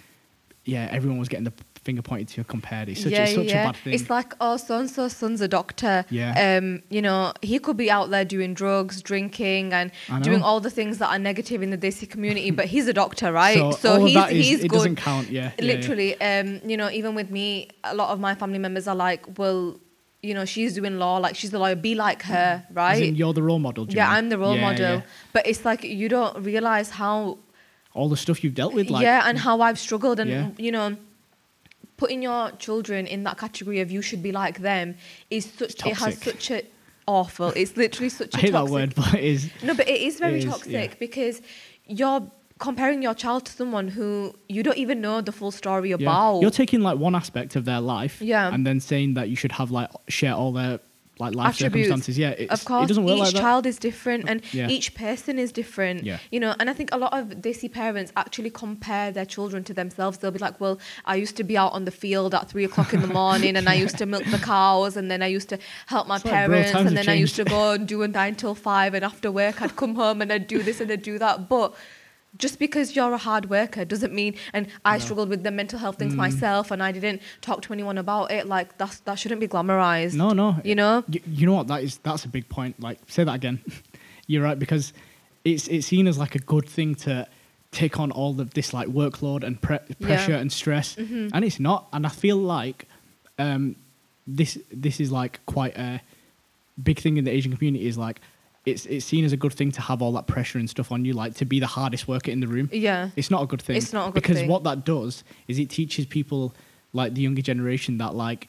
yeah, 0.66 0.90
everyone 0.92 1.18
was 1.18 1.30
getting 1.30 1.46
the 1.46 1.54
finger 1.88 2.02
pointed 2.02 2.28
to 2.28 2.36
your 2.38 2.44
compared. 2.44 2.90
It's 2.90 3.02
such, 3.02 3.14
yeah, 3.14 3.24
it's 3.24 3.36
such 3.36 3.46
yeah. 3.46 3.64
a 3.64 3.68
bad 3.68 3.76
thing. 3.78 3.94
It's 3.94 4.10
like, 4.10 4.34
oh, 4.42 4.58
so 4.58 4.74
and 4.82 4.90
so 4.90 5.08
son's 5.08 5.42
a 5.42 5.48
doctor. 5.48 5.96
Yeah. 6.10 6.58
Um, 6.58 6.84
you 6.90 7.02
know, 7.02 7.34
he 7.42 7.58
could 7.60 7.78
be 7.78 7.90
out 7.90 8.10
there 8.10 8.26
doing 8.26 8.54
drugs, 8.54 9.02
drinking, 9.02 9.74
and 9.74 9.92
doing 10.22 10.42
all 10.44 10.60
the 10.60 10.70
things 10.70 10.98
that 11.00 11.10
are 11.14 11.20
negative 11.20 11.64
in 11.66 11.70
the 11.76 11.78
Desi 11.78 12.08
community, 12.10 12.52
but 12.52 12.66
he's 12.66 12.88
a 12.88 12.94
doctor, 12.94 13.32
right? 13.32 13.74
So, 13.76 13.94
all 13.94 14.06
he's 14.06 14.18
is, 14.18 14.46
he's 14.46 14.60
it 14.60 14.68
good. 14.68 14.78
doesn't 14.78 14.98
count. 14.98 15.30
Yeah, 15.30 15.44
yeah, 15.44 15.52
yeah. 15.58 15.74
Literally, 15.74 16.22
um, 16.22 16.62
you 16.70 16.78
know, 16.78 16.90
even 16.92 17.16
with 17.16 17.30
me, 17.32 17.70
a 17.84 17.96
lot 17.96 18.10
of 18.14 18.20
my 18.20 18.36
family 18.36 18.60
members 18.60 18.86
are 18.88 18.96
like, 18.96 19.22
well, 19.40 19.80
you 20.22 20.34
know, 20.34 20.46
she's 20.46 20.74
doing 20.74 20.98
law, 21.00 21.18
like 21.18 21.36
she's 21.36 21.52
the 21.52 21.60
lawyer, 21.60 21.76
be 21.76 21.96
like 21.96 22.22
her, 22.24 22.66
right? 22.74 23.14
you're 23.14 23.34
the 23.34 23.44
role 23.44 23.60
model. 23.60 23.86
do 23.86 23.94
you 23.94 23.98
yeah, 23.98 24.08
mean? 24.08 24.18
I'm 24.18 24.30
the 24.30 24.38
role 24.38 24.56
Yeah, 24.56 24.62
model. 24.70 24.96
yeah. 24.98 25.02
But 25.32 25.48
it's 25.48 25.64
like 25.64 25.84
you 25.84 26.10
don't 26.10 26.36
realize 26.44 26.90
how 26.90 27.38
All 27.94 28.10
the 28.10 28.18
stuff 28.18 28.44
you've 28.44 28.56
dealt 28.56 28.74
with, 28.74 28.90
like 28.90 29.04
yeah, 29.04 29.28
and 29.28 29.38
how 29.38 29.62
I've 29.62 29.80
struggled, 29.80 30.20
and 30.20 30.30
Yeah. 30.30 30.50
you 30.58 30.72
know, 30.72 30.98
putting 31.98 32.22
your 32.22 32.52
children 32.52 33.06
in 33.08 33.24
that 33.24 33.38
category 33.38 33.80
of 33.82 33.92
you 33.92 34.02
should 34.02 34.24
be 34.24 34.32
like 34.32 34.60
them 34.60 34.96
is 35.30 35.46
such. 35.46 35.86
It 35.86 35.96
has 35.98 36.18
such 36.22 36.52
a 36.52 36.64
awful. 37.08 37.50
It's 37.56 37.76
literally 37.78 38.10
such 38.10 38.34
a 38.36 38.38
I 38.38 38.42
hate 38.42 38.52
toxic. 38.52 38.68
that 38.68 38.74
word, 38.74 38.96
but 38.96 39.14
it 39.16 39.24
is. 39.24 39.50
No, 39.64 39.74
but 39.74 39.88
it 39.88 40.02
is 40.02 40.20
very 40.20 40.36
It 40.36 40.46
is, 40.46 40.46
toxic 40.46 40.72
yeah. 40.92 40.94
because 41.00 41.42
you're 41.86 42.30
comparing 42.60 43.04
your 43.04 43.14
child 43.14 43.46
to 43.46 43.52
someone 43.52 43.88
who 43.88 44.34
you 44.50 44.64
don't 44.64 44.78
even 44.78 45.00
know 45.00 45.22
the 45.22 45.32
full 45.32 45.52
story 45.52 45.90
Yeah. 45.90 45.96
about. 45.96 46.42
You're 46.42 46.50
taking 46.52 46.82
like 46.82 46.98
one 46.98 47.16
aspect 47.16 47.56
of 47.56 47.66
their 47.66 47.80
life, 47.82 48.22
Yeah. 48.22 48.54
and 48.54 48.66
then 48.66 48.80
saying 48.80 49.14
that 49.14 49.30
you 49.30 49.36
should 49.36 49.52
have 49.54 49.70
like 49.72 49.90
share 50.08 50.34
all 50.34 50.52
their 50.52 50.80
like 51.20 51.34
life 51.36 51.50
Attributes. 51.56 51.88
circumstances. 51.88 52.18
Yeah, 52.18 52.30
it's, 52.32 52.52
of 52.54 52.66
course, 52.66 52.86
it 52.86 52.88
doesn't 52.90 53.06
work 53.06 53.16
each 53.16 53.24
like 53.24 53.34
that. 53.34 53.40
child 53.42 53.66
is 53.66 53.78
different, 53.80 54.30
and 54.30 54.42
Yeah. 54.54 54.70
each 54.70 54.94
person 54.96 55.40
is 55.40 55.52
different. 55.52 56.04
Yeah. 56.04 56.20
You 56.32 56.40
know, 56.40 56.56
and 56.60 56.70
I 56.70 56.74
think 56.74 56.90
a 56.92 56.98
lot 56.98 57.14
of 57.18 57.26
Desi 57.42 57.72
parents 57.72 58.12
actually 58.16 58.50
compare 58.52 59.12
their 59.12 59.26
children 59.26 59.64
to 59.66 59.74
themselves. 59.74 60.18
They'll 60.20 60.32
be 60.32 60.40
like, 60.40 60.60
"Well, 60.62 60.80
I 61.06 61.16
used 61.16 61.36
to 61.38 61.44
be 61.44 61.58
out 61.58 61.74
on 61.74 61.86
the 61.86 61.92
field 61.92 62.34
at 62.36 62.50
three 62.50 62.64
o'clock 62.64 62.94
in 62.94 63.02
the 63.02 63.08
morning, 63.08 63.56
and 63.56 63.68
I 63.68 63.74
used 63.74 63.98
to 63.98 64.06
milk 64.06 64.26
the 64.26 64.38
cows, 64.38 64.96
and 64.98 65.10
then 65.12 65.22
I 65.22 65.28
used 65.28 65.50
to 65.50 65.58
help 65.88 66.08
my 66.08 66.16
It's 66.18 66.26
like, 66.26 66.34
bro, 66.48 66.62
parents, 66.64 66.72
and 66.74 66.98
then 66.98 67.10
I 67.10 67.14
used 67.14 67.36
to 67.38 67.44
go 67.46 67.72
and 67.72 67.88
do 67.88 68.02
a 68.04 68.08
nine 68.08 68.36
till 68.36 68.56
five, 68.56 68.94
and 68.94 69.04
after 69.04 69.32
work 69.32 69.62
I'd 69.62 69.76
come 69.76 69.96
home 69.96 70.22
and 70.22 70.32
I'd 70.32 70.48
do 70.48 70.62
this 70.64 70.80
and 70.82 70.92
I'd 70.92 71.02
do 71.02 71.18
that." 71.20 71.50
But 71.50 71.74
just 72.38 72.60
because 72.60 72.96
you're 72.96 73.14
a 73.14 73.18
hard 73.18 73.50
worker 73.50 73.86
doesn't 73.86 74.14
mean 74.14 74.36
and 74.54 74.68
I 74.86 74.98
No. 74.98 75.04
struggled 75.04 75.30
with 75.30 75.44
the 75.44 75.52
mental 75.52 75.80
health 75.80 75.98
things 75.98 76.14
Mm. 76.14 76.18
myself 76.18 76.72
and 76.72 76.84
I 76.84 76.92
didn't 76.92 77.22
talk 77.42 77.62
to 77.64 77.74
anyone 77.74 77.98
about 77.98 78.32
it 78.32 78.48
like 78.48 78.78
that's 78.78 79.00
that 79.02 79.18
shouldn't 79.18 79.40
be 79.42 79.48
glamorized 79.48 80.14
No, 80.14 80.32
no. 80.32 80.60
you 80.64 80.76
know 80.76 81.04
You, 81.10 81.22
you 81.26 81.46
know 81.48 81.54
what? 81.54 81.68
That 81.68 81.84
is 81.84 81.98
that's 82.00 82.26
a 82.26 82.28
big 82.30 82.48
point. 82.50 82.80
Like, 82.80 83.00
say 83.08 83.24
that 83.24 83.34
again. 83.34 83.60
You're 84.28 84.44
right 84.44 84.60
because 84.60 84.94
it's 85.46 85.68
it's 85.70 85.88
seen 85.88 86.06
as 86.08 86.18
like 86.18 86.36
a 86.36 86.40
good 86.40 86.68
thing 86.68 86.96
to 86.96 87.28
take 87.72 88.00
on 88.00 88.12
all 88.12 88.40
of 88.42 88.54
this 88.54 88.74
like 88.74 88.88
workload 88.90 89.44
and 89.44 89.62
pre- 89.62 89.80
pressure 90.02 90.34
and 90.36 90.52
stress, 90.52 90.96
Mhm. 90.96 91.32
and 91.34 91.46
it's 91.46 91.60
not. 91.60 91.88
And 91.94 92.06
I 92.06 92.10
feel 92.10 92.38
like 92.38 92.88
um, 93.40 93.76
this 94.26 94.58
this 94.72 95.00
is 95.00 95.12
like 95.12 95.40
quite 95.46 95.78
a 95.78 96.02
big 96.82 97.00
thing 97.00 97.18
in 97.18 97.24
the 97.24 97.32
Asian 97.32 97.56
community. 97.56 97.88
Is 97.88 97.98
like 97.98 98.20
it's 98.68 98.86
it's 98.86 99.06
seen 99.06 99.24
as 99.26 99.34
a 99.34 99.38
good 99.38 99.54
thing 99.54 99.72
to 99.72 99.82
have 99.82 100.02
all 100.04 100.12
that 100.14 100.28
pressure 100.28 100.60
and 100.60 100.70
stuff 100.70 100.92
on 100.92 101.06
you, 101.06 101.14
like 101.14 101.34
to 101.36 101.46
be 101.46 101.60
the 101.60 101.68
hardest 101.78 102.08
worker 102.08 102.30
in 102.32 102.40
the 102.42 102.48
room. 102.48 102.70
Yeah. 102.72 103.10
It's 103.16 103.32
not 103.32 103.42
a 103.44 103.48
good 103.48 103.62
thing. 103.62 103.78
It's 103.78 103.94
not 103.94 104.10
a 104.10 104.12
good 104.12 104.14
thing. 104.16 104.22
because 104.22 104.38
thing. 104.42 104.50
what 104.50 104.64
that 104.66 104.86
does 104.86 105.24
is 105.48 105.58
it 105.58 105.70
teaches 105.70 106.06
people 106.06 106.54
like 106.94 107.14
the 107.14 107.22
younger 107.22 107.42
generation 107.42 107.98
that 108.00 108.14
like 108.16 108.48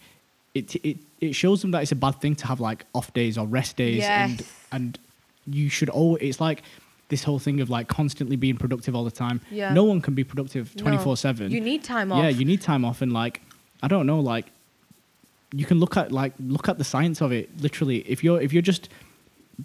it 0.54 0.74
it 0.84 0.96
it 1.20 1.32
shows 1.34 1.62
them 1.62 1.70
that 1.72 1.82
it's 1.82 1.92
a 1.92 1.96
bad 2.06 2.20
thing 2.20 2.34
to 2.36 2.46
have 2.46 2.60
like 2.60 2.84
off 2.94 3.12
days 3.14 3.38
or 3.38 3.46
rest 3.46 3.76
days 3.76 4.02
and 4.04 4.40
Yes. 4.40 4.52
and 4.72 4.98
you 5.46 5.68
should 5.68 5.88
always 5.88 6.22
it's 6.22 6.40
like 6.40 6.62
this 7.08 7.22
whole 7.24 7.38
thing 7.38 7.60
of 7.60 7.70
like 7.70 7.88
constantly 7.88 8.36
being 8.36 8.56
productive 8.56 8.94
all 8.96 9.04
the 9.04 9.10
time. 9.24 9.40
Yeah. 9.50 9.72
No 9.72 9.84
one 9.84 10.00
can 10.00 10.14
be 10.14 10.24
productive 10.24 10.74
No. 10.76 10.84
24/7. 10.84 11.50
You 11.50 11.60
need 11.60 11.82
time 11.84 12.12
off. 12.12 12.22
Yeah, 12.22 12.28
you 12.28 12.44
need 12.44 12.60
time 12.60 12.84
off 12.84 13.02
and 13.02 13.12
like 13.12 13.40
I 13.82 13.88
don't 13.88 14.06
know 14.06 14.20
like 14.20 14.46
you 15.54 15.64
can 15.64 15.78
look 15.78 15.96
at 15.96 16.12
like 16.12 16.32
look 16.40 16.68
at 16.68 16.76
the 16.76 16.84
science 16.84 17.20
of 17.22 17.30
it 17.32 17.48
literally 17.62 17.98
if 18.14 18.22
you're 18.24 18.40
if 18.40 18.52
you're 18.52 18.68
just 18.72 18.88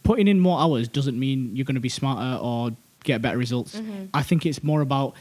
putting 0.01 0.27
in 0.27 0.39
more 0.39 0.59
hours 0.59 0.87
doesn't 0.87 1.19
mean 1.19 1.55
you're 1.55 1.65
going 1.65 1.75
to 1.75 1.81
be 1.81 1.89
smarter 1.89 2.39
or 2.41 2.71
get 3.03 3.21
better 3.21 3.37
results. 3.37 3.75
Mhm. 3.79 4.09
I 4.13 4.23
think 4.23 4.45
it's 4.45 4.63
more 4.63 4.81
about 4.81 5.13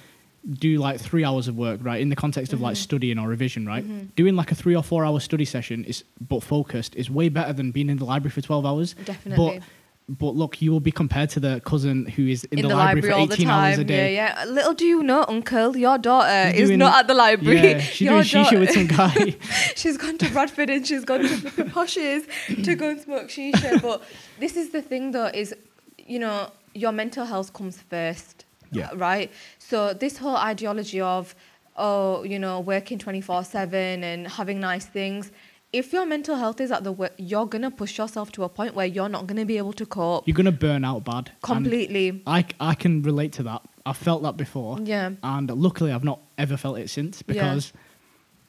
do 0.59 0.79
like 0.79 0.99
3 1.01 1.25
hours 1.25 1.47
of 1.47 1.57
work, 1.57 1.79
right? 1.85 2.01
In 2.01 2.09
the 2.09 2.17
context 2.17 2.53
of 2.53 2.61
like 2.61 2.75
Mhm. 2.75 2.79
studying 2.79 3.19
or 3.19 3.29
revision, 3.29 3.65
right? 3.67 3.87
Mhm. 3.89 4.09
Doing 4.17 4.35
like 4.35 4.51
a 4.51 4.55
3 4.57 4.75
or 4.75 4.83
4 4.83 5.05
hour 5.05 5.21
study 5.21 5.45
session 5.45 5.85
is 5.85 6.03
but 6.27 6.43
focused 6.43 6.97
is 6.97 7.09
way 7.11 7.29
better 7.29 7.53
than 7.53 7.71
being 7.71 7.89
in 7.91 7.99
the 7.99 8.05
library 8.05 8.31
for 8.33 8.41
12 8.41 8.65
hours. 8.67 8.95
Definitely. 9.05 9.59
But 9.61 9.63
but 10.09 10.35
look, 10.35 10.61
you 10.61 10.73
will 10.73 10.81
be 10.81 10.91
compared 10.93 11.31
to 11.31 11.41
the 11.41 11.61
cousin 11.65 12.07
who 12.07 12.27
is 12.27 12.45
in, 12.45 12.59
in 12.59 12.69
the, 12.69 12.75
library, 12.75 13.13
all 13.15 13.23
for 13.27 13.29
the 13.29 13.35
18 13.35 13.47
time. 13.47 13.65
hours 13.71 13.79
a 13.79 13.85
day. 13.85 14.15
Yeah, 14.15 14.45
yeah. 14.45 14.51
Little 14.51 14.75
do 14.75 14.85
you 14.85 15.03
know, 15.03 15.25
Uncle, 15.29 15.77
your 15.77 15.97
daughter 15.99 16.51
She's 16.53 16.61
is 16.63 16.69
doing- 16.69 16.79
not 16.81 16.99
at 17.01 17.07
the 17.07 17.15
library. 17.15 17.61
Yeah, 17.73 17.79
she's 17.95 18.01
Your 18.03 18.23
doing 18.23 18.45
shisha 18.45 18.59
with 18.61 18.71
some 18.73 18.87
guy. 18.89 19.37
she's 19.77 19.97
gone 19.97 20.19
to 20.19 20.31
Bradford 20.31 20.71
and 20.71 20.87
she's 20.87 21.05
gone 21.05 21.21
to 21.21 21.29
flipping 21.29 21.71
poshes 21.79 22.25
to 22.65 22.75
go 22.75 22.91
and 22.91 23.01
smoke 23.01 23.29
shisha. 23.29 23.81
But 23.81 24.03
this 24.41 24.57
is 24.57 24.71
the 24.71 24.83
thing, 24.83 25.13
though, 25.13 25.27
is 25.33 25.55
you 25.99 26.19
know 26.19 26.51
your 26.75 26.93
mental 26.93 27.25
health 27.25 27.53
comes 27.53 27.81
first, 27.81 28.45
Yeah. 28.73 28.89
Uh, 28.91 28.97
right? 28.97 29.31
So 29.59 29.95
this 29.95 30.17
whole 30.19 30.37
ideology 30.37 31.01
of 31.01 31.35
oh, 31.77 32.23
you 32.25 32.39
know, 32.39 32.61
working 32.61 32.99
twenty 32.99 33.21
four 33.21 33.45
seven 33.45 34.03
and 34.05 34.27
having 34.29 34.61
nice 34.61 34.85
things. 34.85 35.31
If 35.73 35.93
your 35.93 36.05
mental 36.05 36.37
health 36.37 36.61
is 36.61 36.71
at 36.71 36.85
the 36.85 36.93
work, 36.93 37.13
you're 37.17 37.47
gonna 37.47 37.71
push 37.71 37.97
yourself 37.97 38.31
to 38.33 38.45
a 38.45 38.49
point 38.49 38.75
where 38.75 38.85
you're 38.87 39.09
not 39.09 39.27
gonna 39.27 39.47
be 39.47 39.57
able 39.57 39.73
to 39.75 39.87
cope 39.87 40.27
You're 40.29 40.35
going 40.35 40.45
to 40.47 40.53
burn 40.53 40.85
out 40.85 41.05
bad. 41.05 41.29
And 41.29 41.41
completely. 41.43 42.23
I, 42.27 42.45
I 42.61 42.75
can 42.75 43.03
relate 43.03 43.33
to 43.35 43.43
that. 43.45 43.63
I've 43.87 43.97
felt 43.97 44.23
that 44.23 44.37
before. 44.37 44.79
Yeah. 44.81 45.11
And 45.23 45.51
luckily, 45.51 45.91
I've 45.91 46.05
not 46.05 46.21
ever 46.37 46.57
felt 46.57 46.79
it 46.79 46.91
since 46.91 47.23
Yeah. 47.27 47.33
because 47.33 47.73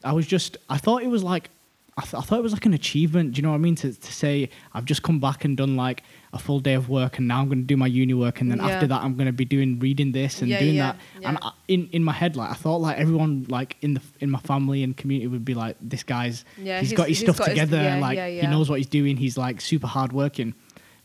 I 0.04 0.12
was 0.12 0.26
just, 0.26 0.58
I 0.68 0.76
thought 0.76 1.02
it 1.02 1.08
was 1.08 1.22
like, 1.24 1.48
I, 1.96 2.02
th- 2.02 2.14
I 2.14 2.20
thought 2.20 2.38
it 2.40 2.42
was 2.42 2.52
like 2.52 2.66
an 2.66 2.74
achievement. 2.74 3.32
Do 3.32 3.38
you 3.38 3.42
know 3.42 3.50
what 3.50 3.54
I 3.56 3.58
mean? 3.58 3.76
To, 3.76 3.92
to 3.92 4.12
say, 4.12 4.50
I've 4.74 4.84
just 4.84 5.02
come 5.02 5.18
back 5.18 5.44
and 5.44 5.56
done 5.56 5.76
like 5.76 6.02
a 6.34 6.38
full 6.38 6.58
day 6.60 6.74
of 6.74 6.88
work 6.88 7.18
and 7.18 7.28
now 7.28 7.40
I'm 7.40 7.46
going 7.46 7.60
to 7.60 7.64
do 7.64 7.76
my 7.76 7.86
uni 7.86 8.12
work. 8.12 8.40
And 8.40 8.50
then 8.50 8.58
Yeah. 8.58 8.66
after 8.68 8.86
that, 8.88 9.02
I'm 9.02 9.14
going 9.14 9.26
to 9.26 9.32
be 9.32 9.44
doing 9.44 9.78
reading 9.78 10.10
this 10.12 10.40
and 10.42 10.50
Yeah, 10.50 10.58
doing 10.58 10.74
yeah, 10.74 10.92
that. 10.92 11.26
And. 11.28 11.38
I, 11.40 11.52
in, 11.68 11.88
in 11.92 12.02
my 12.04 12.12
head, 12.12 12.34
like, 12.36 12.50
I 12.50 12.54
thought 12.54 12.78
like 12.82 12.98
everyone 12.98 13.46
like 13.48 13.76
in 13.80 13.94
the 13.94 14.02
in 14.20 14.30
my 14.30 14.40
family 14.40 14.82
and 14.82 14.96
community 14.96 15.28
would 15.28 15.44
be 15.44 15.54
like, 15.54 15.76
this 15.80 16.02
guy's, 16.02 16.44
Yeah, 16.60 16.80
he's 16.80 16.92
got 16.92 17.08
his 17.08 17.18
he's 17.18 17.26
stuff 17.26 17.38
got 17.38 17.48
his- 17.48 17.58
together. 17.60 17.82
yeah, 17.82 17.96
like, 18.00 18.16
yeah, 18.16 18.28
he 18.28 18.46
knows 18.48 18.68
what 18.68 18.78
he's 18.80 18.88
doing. 18.88 19.16
He's 19.16 19.38
like 19.38 19.60
super 19.60 19.86
hard 19.86 20.12
working. 20.12 20.54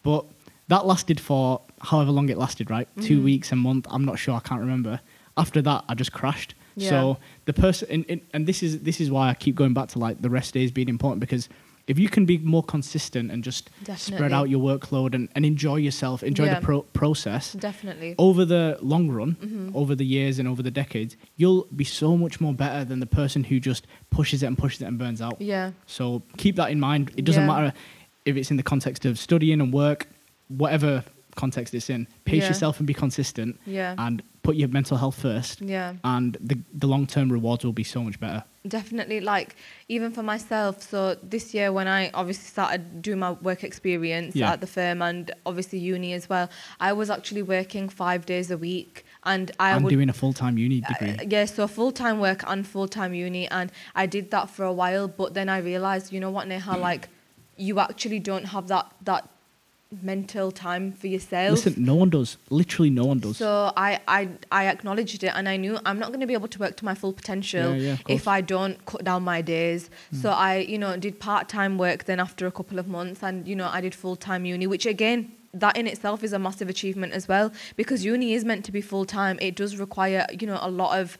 But 0.04 0.26
that 0.68 0.86
lasted 0.86 1.20
for 1.20 1.62
however 1.82 2.12
long 2.12 2.28
it 2.30 2.38
lasted, 2.38 2.70
right? 2.70 2.88
Two 3.02 3.20
Mhm. 3.20 3.24
weeks, 3.24 3.52
a 3.52 3.56
month. 3.56 3.86
I'm 3.90 4.04
not 4.04 4.18
sure. 4.20 4.36
I 4.36 4.40
can't 4.42 4.62
remember. 4.62 5.00
After 5.38 5.62
that, 5.62 5.86
I 5.88 5.94
just 5.96 6.12
crashed. 6.12 6.56
Yeah. 6.76 6.90
So 6.90 7.18
the 7.46 7.54
person, 7.54 7.88
and, 7.92 8.06
and, 8.10 8.22
and 8.34 8.48
this 8.48 8.62
is 8.64 8.80
this 8.80 9.00
is 9.00 9.10
why 9.12 9.30
I 9.30 9.34
keep 9.36 9.56
going 9.56 9.74
back 9.74 9.90
to 9.90 10.00
like 10.00 10.22
the 10.22 10.30
rest 10.30 10.54
days 10.54 10.72
being 10.72 10.90
important 10.90 11.20
because 11.22 11.50
if 11.90 11.98
you 11.98 12.08
can 12.08 12.24
be 12.26 12.38
more 12.38 12.64
consistent 12.64 13.32
and 13.32 13.44
just 13.44 13.70
spread 13.98 14.32
out 14.32 14.48
your 14.50 14.62
workload 14.62 15.16
and, 15.16 15.28
and 15.36 15.44
enjoy 15.46 15.76
yourself, 15.78 16.22
enjoy 16.24 16.46
Yeah. 16.46 16.60
the 16.60 16.66
pro- 16.66 16.82
process 17.02 17.54
Definitely. 17.54 18.14
over 18.20 18.46
the 18.46 18.78
long 18.82 19.10
run, 19.10 19.36
Mhm. 19.42 19.76
over 19.76 19.96
the 19.96 20.06
years 20.06 20.38
and 20.40 20.48
over 20.48 20.62
the 20.62 20.70
decades, 20.72 21.18
you'll 21.36 21.68
be 21.76 21.84
so 21.84 22.16
much 22.16 22.40
more 22.40 22.54
better 22.54 22.86
than 22.86 23.00
the 23.00 23.08
person 23.22 23.44
who 23.46 23.60
just 23.60 23.88
pushes 24.12 24.44
it 24.44 24.46
and 24.46 24.56
pushes 24.58 24.82
it 24.84 24.86
and 24.86 24.98
burns 25.00 25.20
out. 25.20 25.42
Yeah. 25.42 25.72
So 25.88 26.22
keep 26.38 26.56
that 26.58 26.70
in 26.70 26.80
mind. 26.80 27.12
It 27.18 27.26
doesn't 27.26 27.44
Yeah. 27.48 27.54
matter 27.56 27.74
if 28.26 28.38
it's 28.38 28.52
in 28.52 28.58
the 28.58 28.64
context 28.64 29.04
of 29.06 29.18
studying 29.18 29.60
and 29.60 29.74
work, 29.74 30.08
whatever 30.48 31.04
context 31.36 31.74
it's 31.74 31.90
in. 31.90 32.08
Pace 32.26 32.44
Yeah. 32.44 32.50
yourself 32.50 32.80
and 32.80 32.86
be 32.86 32.94
consistent 32.94 33.60
Yeah. 33.66 33.96
and 33.98 34.22
put 34.50 34.56
your 34.58 34.70
mental 34.80 34.98
health 34.98 35.18
first. 35.22 35.62
Yeah. 35.62 35.94
And 36.04 36.38
the, 36.50 36.58
the 36.74 36.88
long 36.88 37.06
term 37.08 37.28
rewards 37.38 37.64
will 37.66 37.74
be 37.84 37.84
so 37.96 38.00
much 38.08 38.20
better. 38.20 38.44
Definitely, 38.68 39.20
like 39.22 39.56
even 39.88 40.12
for 40.12 40.24
myself. 40.24 40.82
So 40.92 41.00
this 41.36 41.54
year, 41.54 41.72
when 41.78 41.88
I 41.88 42.02
obviously 42.14 42.48
started 42.56 43.02
doing 43.02 43.20
my 43.20 43.32
work 43.32 43.64
experience 43.64 44.36
Yeah. 44.36 44.52
at 44.54 44.60
the 44.62 44.68
firm 44.68 45.02
and 45.02 45.32
obviously 45.46 45.80
uni 45.80 46.12
as 46.20 46.26
well, 46.30 46.50
I 46.80 46.92
was 46.94 47.10
actually 47.10 47.44
working 47.44 47.86
five 47.90 48.22
days 48.26 48.52
a 48.52 48.58
week, 48.58 49.06
and 49.24 49.46
I 49.60 49.68
I'm 49.74 49.88
doing 49.88 50.10
a 50.10 50.14
full 50.22 50.34
time 50.34 50.58
uni 50.58 50.80
Uh, 50.84 50.88
degree. 50.92 51.28
yeah, 51.34 51.46
so 51.46 51.68
full 51.68 51.92
time 52.04 52.18
work 52.20 52.42
and 52.52 52.68
full 52.68 52.88
time 52.88 53.14
uni, 53.14 53.48
and 53.50 53.72
I 53.96 54.06
did 54.16 54.26
that 54.32 54.50
for 54.50 54.64
a 54.66 54.74
while. 54.82 55.08
But 55.08 55.34
then 55.38 55.48
I 55.50 55.60
realized, 55.72 56.12
you 56.14 56.20
know 56.20 56.32
what, 56.32 56.48
Neha, 56.48 56.76
like 56.90 57.04
you 57.58 57.80
actually 57.80 58.20
don't 58.20 58.46
have 58.56 58.68
that 58.74 58.86
that 59.10 59.24
mental 60.04 60.52
time 60.52 60.92
for 60.92 61.08
yourself. 61.08 61.66
Listen, 61.66 61.84
no 61.84 61.96
one 61.96 62.10
does. 62.10 62.38
Literally, 62.50 62.90
no 62.90 63.06
one 63.06 63.20
does. 63.20 63.38
So 63.38 63.74
I, 63.76 64.00
I 64.08 64.30
I 64.52 64.68
acknowledged 64.68 65.24
it 65.24 65.32
and 65.36 65.50
I 65.50 65.58
knew 65.58 65.80
I'm 65.86 65.98
not 65.98 66.10
going 66.10 66.20
to 66.20 66.28
be 66.28 66.34
able 66.34 66.48
to 66.50 66.60
work 66.60 66.78
to 66.78 66.86
my 66.86 66.94
full 66.94 67.14
potential 67.14 67.76
Yeah, 67.76 67.94
yeah, 67.94 67.98
if 68.08 68.28
I 68.28 68.42
don't 68.42 68.84
cut 68.86 69.04
down 69.04 69.24
my 69.24 69.42
days. 69.42 69.90
So 70.22 70.30
I, 70.30 70.58
you 70.58 70.78
know, 70.78 70.96
did 70.98 71.20
part-time 71.20 71.78
work 71.78 72.04
then 72.06 72.20
after 72.20 72.46
a 72.46 72.52
couple 72.52 72.78
of 72.78 72.88
months 72.88 73.24
and 73.24 73.48
you 73.48 73.56
know, 73.56 73.68
I 73.68 73.82
did 73.82 73.96
full-time 73.96 74.46
uni 74.46 74.68
which 74.68 74.86
again 74.86 75.32
that 75.54 75.76
in 75.76 75.88
itself 75.88 76.24
is 76.24 76.34
a 76.34 76.40
massive 76.40 76.70
achievement 76.70 77.14
as 77.14 77.28
well 77.28 77.52
because 77.76 78.06
uni 78.06 78.34
is 78.34 78.46
meant 78.46 78.66
to 78.66 78.72
be 78.72 78.82
full-time. 78.82 79.40
It 79.42 79.56
does 79.56 79.78
require, 79.78 80.28
you 80.40 80.46
know, 80.46 80.60
a 80.62 80.70
lot 80.70 81.00
of 81.00 81.18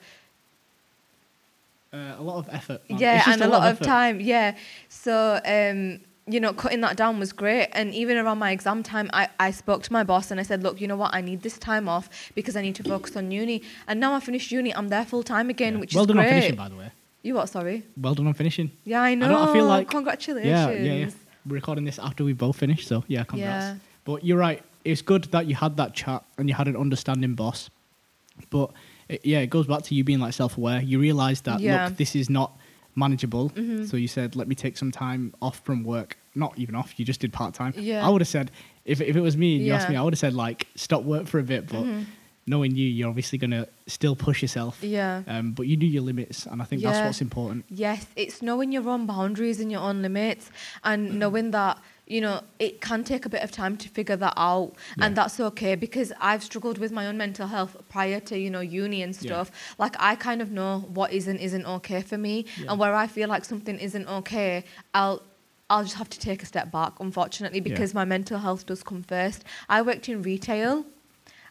uh, 1.92 2.14
a 2.18 2.22
lot 2.22 2.38
of 2.38 2.48
effort. 2.54 2.80
man. 2.88 3.00
yeah, 3.00 3.24
and 3.26 3.42
a 3.42 3.48
lot, 3.48 3.62
of 3.62 3.74
effort. 3.74 3.84
time. 3.84 4.20
Yeah. 4.20 4.54
So, 4.88 5.40
um, 5.44 6.00
you 6.32 6.40
know, 6.40 6.52
cutting 6.52 6.80
that 6.82 6.96
down 6.96 7.18
was 7.18 7.32
great. 7.32 7.68
And 7.72 7.94
even 7.94 8.16
around 8.16 8.38
my 8.38 8.50
exam 8.52 8.82
time, 8.82 9.10
I, 9.12 9.28
I 9.38 9.50
spoke 9.50 9.82
to 9.84 9.92
my 9.92 10.04
boss 10.04 10.30
and 10.30 10.38
I 10.40 10.42
said, 10.42 10.62
look, 10.62 10.80
you 10.80 10.86
know 10.88 10.96
what? 10.96 11.14
I 11.14 11.20
need 11.20 11.42
this 11.42 11.58
time 11.58 11.88
off 11.88 12.08
because 12.34 12.56
I 12.56 12.62
need 12.62 12.74
to 12.76 12.82
focus 12.84 13.16
on 13.16 13.30
uni. 13.30 13.62
And 13.88 14.00
now 14.00 14.14
I 14.14 14.20
finished 14.20 14.50
uni, 14.52 14.74
I'm 14.74 14.88
there 14.88 15.04
full 15.04 15.22
time 15.22 15.50
again, 15.50 15.74
Yeah. 15.74 15.80
which 15.80 15.94
well 15.94 16.04
is 16.04 16.12
great. 16.12 16.16
Well 16.16 16.24
done 16.24 16.26
on 16.26 16.40
finishing, 16.40 16.56
by 16.56 16.68
the 16.68 16.76
way. 16.76 16.92
You 17.22 17.34
what? 17.34 17.48
Sorry. 17.48 17.84
Well 17.96 18.14
done 18.14 18.26
on 18.28 18.34
finishing. 18.34 18.70
Yeah, 18.84 19.02
I 19.02 19.14
know. 19.14 19.28
don't- 19.28 19.48
I 19.48 19.52
feel 19.52 19.66
like- 19.66 19.90
Congratulations. 19.90 20.46
Yeah, 20.50 20.70
yeah, 20.70 20.92
yeah. 21.06 21.10
We're 21.46 21.54
recording 21.56 21.84
this 21.84 21.98
after 21.98 22.22
we 22.24 22.32
both 22.32 22.56
finished, 22.56 22.86
so 22.88 23.04
yeah, 23.08 23.24
congrats. 23.24 23.64
Yeah. 23.64 23.74
But 24.04 24.24
you're 24.24 24.38
right. 24.38 24.62
It's 24.84 25.02
good 25.02 25.24
that 25.32 25.46
you 25.46 25.54
had 25.54 25.76
that 25.76 25.94
chat 25.94 26.24
and 26.38 26.48
you 26.48 26.54
had 26.54 26.68
an 26.68 26.76
understanding 26.76 27.34
boss. 27.34 27.70
But 28.50 28.70
it, 29.08 29.24
yeah, 29.24 29.40
it 29.40 29.48
goes 29.50 29.66
back 29.66 29.82
to 29.84 29.94
you 29.94 30.04
being 30.04 30.20
like 30.20 30.32
self-aware. 30.32 30.80
You 30.80 30.98
realize 30.98 31.40
that 31.42 31.60
Yeah. 31.60 31.86
look, 31.88 31.96
this 31.96 32.14
is 32.16 32.30
not 32.30 32.56
manageable. 32.94 33.50
Mhm. 33.50 33.88
So 33.88 33.96
you 33.96 34.08
said, 34.08 34.36
let 34.36 34.48
me 34.48 34.54
take 34.54 34.76
some 34.78 34.90
time 34.90 35.34
off 35.42 35.60
from 35.64 35.84
work. 35.84 36.16
Not 36.34 36.58
even 36.58 36.74
off. 36.74 36.98
You 36.98 37.04
just 37.04 37.20
did 37.20 37.32
part 37.32 37.54
time. 37.54 37.74
Yeah. 37.76 38.06
I 38.06 38.08
would 38.10 38.20
have 38.20 38.28
said, 38.28 38.50
if 38.84 39.00
if 39.00 39.16
it 39.16 39.20
was 39.20 39.36
me 39.36 39.56
and 39.56 39.64
you 39.66 39.72
asked 39.72 39.86
Yeah. 39.88 39.92
me, 39.92 39.96
I 39.96 40.02
would 40.02 40.14
have 40.14 40.18
said 40.20 40.34
like 40.34 40.66
stop 40.76 41.02
work 41.02 41.26
for 41.26 41.38
a 41.40 41.42
bit. 41.42 41.66
But 41.66 41.84
Mhm. 41.84 42.06
knowing 42.46 42.74
you, 42.74 42.86
you're 42.86 43.08
obviously 43.08 43.36
gonna 43.38 43.66
still 43.86 44.14
push 44.16 44.40
yourself. 44.42 44.82
Yeah. 44.82 45.22
Um, 45.26 45.52
but 45.52 45.66
you 45.66 45.76
knew 45.76 45.86
your 45.88 46.02
limits, 46.02 46.46
and 46.46 46.62
I 46.62 46.64
think 46.64 46.82
that's 46.82 46.98
Yeah. 46.98 47.06
what's 47.06 47.20
important. 47.20 47.64
Yes, 47.68 48.06
it's 48.16 48.42
knowing 48.42 48.70
your 48.72 48.88
own 48.88 49.06
boundaries 49.06 49.60
and 49.60 49.70
your 49.72 49.80
own 49.82 50.02
limits 50.02 50.50
and 50.84 51.18
knowing 51.18 51.50
that, 51.52 51.78
you 52.06 52.20
know, 52.20 52.42
it 52.58 52.80
can 52.80 53.04
take 53.04 53.24
a 53.26 53.28
bit 53.28 53.42
of 53.42 53.50
time 53.52 53.76
to 53.76 53.88
figure 53.88 54.16
that 54.16 54.34
out. 54.36 54.74
And 54.98 55.12
Yeah. 55.16 55.22
that's 55.22 55.38
okay 55.40 55.74
because 55.76 56.12
I've 56.20 56.42
struggled 56.42 56.78
with 56.78 56.90
my 56.92 57.06
own 57.06 57.16
mental 57.18 57.46
health 57.48 57.76
prior 57.88 58.18
to, 58.20 58.38
you 58.38 58.50
know, 58.50 58.60
uni 58.60 59.02
and 59.02 59.14
Yeah. 59.14 59.20
stuff. 59.20 59.50
Like 59.78 59.94
I 60.00 60.14
kind 60.16 60.40
of 60.42 60.50
know 60.50 60.80
what 60.94 61.12
is 61.12 61.28
and 61.28 61.38
isn't 61.38 61.66
okay 61.66 62.02
for 62.02 62.18
me. 62.18 62.46
Yeah. 62.56 62.70
And 62.70 62.78
where 62.80 62.94
I 62.94 63.06
feel 63.06 63.28
like 63.28 63.44
something 63.44 63.76
isn't 63.78 64.06
okay, 64.08 64.64
I'll 64.94 65.22
I'll 65.70 65.84
just 65.84 65.96
have 65.96 66.10
to 66.10 66.18
take 66.20 66.42
a 66.42 66.46
step 66.46 66.70
back, 66.70 66.92
unfortunately, 67.00 67.58
Yeah. 67.60 67.70
because 67.70 67.94
my 67.94 68.04
mental 68.04 68.38
health 68.38 68.66
does 68.66 68.82
come 68.82 69.02
first. 69.02 69.44
I 69.68 69.80
worked 69.82 70.08
in 70.08 70.20
retail 70.22 70.84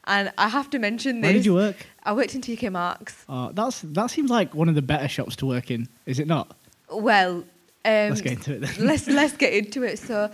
and 0.05 0.31
I 0.37 0.49
have 0.49 0.69
to 0.71 0.79
mention 0.79 1.21
this. 1.21 1.27
Where 1.29 1.33
did 1.33 1.45
you 1.45 1.53
work? 1.55 1.77
I 2.03 2.13
worked 2.13 2.35
in 2.35 2.41
TK 2.41 2.71
Maxx. 2.71 3.25
Uh, 3.29 3.51
that's 3.53 3.81
that 3.81 4.11
seems 4.11 4.29
like 4.29 4.53
one 4.53 4.69
of 4.69 4.75
the 4.75 4.81
better 4.81 5.07
shops 5.07 5.35
to 5.37 5.45
work 5.45 5.71
in, 5.71 5.87
is 6.05 6.19
it 6.19 6.27
not? 6.27 6.55
Well, 6.91 7.45
um, 7.85 8.09
Let's 8.09 8.21
get 8.21 8.33
into 8.33 8.53
it 8.55 8.61
then. 8.61 8.75
let's 8.87 9.07
let's 9.07 9.37
get 9.37 9.53
into 9.53 9.83
it. 9.83 9.99
So, 9.99 10.15
uh, 10.23 10.29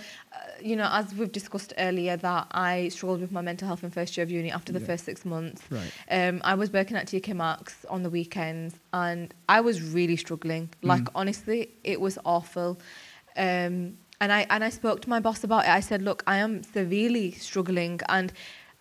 you 0.63 0.75
know, 0.75 0.89
as 0.91 1.13
we've 1.13 1.31
discussed 1.31 1.73
earlier, 1.77 2.17
that 2.17 2.47
I 2.51 2.87
struggled 2.87 3.21
with 3.21 3.31
my 3.31 3.41
mental 3.41 3.67
health 3.67 3.83
in 3.83 3.91
first 3.91 4.17
year 4.17 4.23
of 4.23 4.31
uni 4.31 4.51
after 4.51 4.71
the 4.73 4.79
Yeah. 4.79 4.85
first 4.87 5.05
six 5.05 5.25
months. 5.25 5.61
Right. 5.69 5.91
Um, 6.09 6.41
I 6.43 6.55
was 6.55 6.71
working 6.73 6.97
at 6.97 7.05
TK 7.07 7.33
Maxx 7.35 7.85
on 7.89 8.01
the 8.03 8.09
weekends, 8.09 8.75
and 8.93 9.31
I 9.47 9.61
was 9.61 9.81
really 9.81 10.15
struggling. 10.17 10.69
Like 10.81 11.03
Mm. 11.03 11.11
honestly, 11.13 11.69
it 11.83 12.01
was 12.01 12.17
awful. 12.25 12.79
Um, 13.37 13.97
and 14.21 14.31
I 14.31 14.45
and 14.49 14.63
I 14.63 14.69
spoke 14.69 15.01
to 15.01 15.09
my 15.09 15.19
boss 15.19 15.43
about 15.43 15.65
it. 15.65 15.69
I 15.69 15.81
said, 15.81 16.01
"Look, 16.01 16.23
I 16.25 16.37
am 16.37 16.63
severely 16.63 17.31
struggling, 17.31 17.99
and 18.07 18.31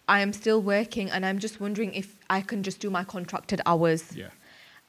I 0.08 0.20
am 0.20 0.32
still 0.32 0.60
working 0.60 1.10
and 1.10 1.24
I'm 1.24 1.38
just 1.38 1.60
wondering 1.60 1.94
if 1.94 2.18
I 2.28 2.40
can 2.40 2.62
just 2.62 2.80
do 2.80 2.90
my 2.90 3.04
contracted 3.04 3.60
hours. 3.64 4.14
Yeah. 4.14 4.28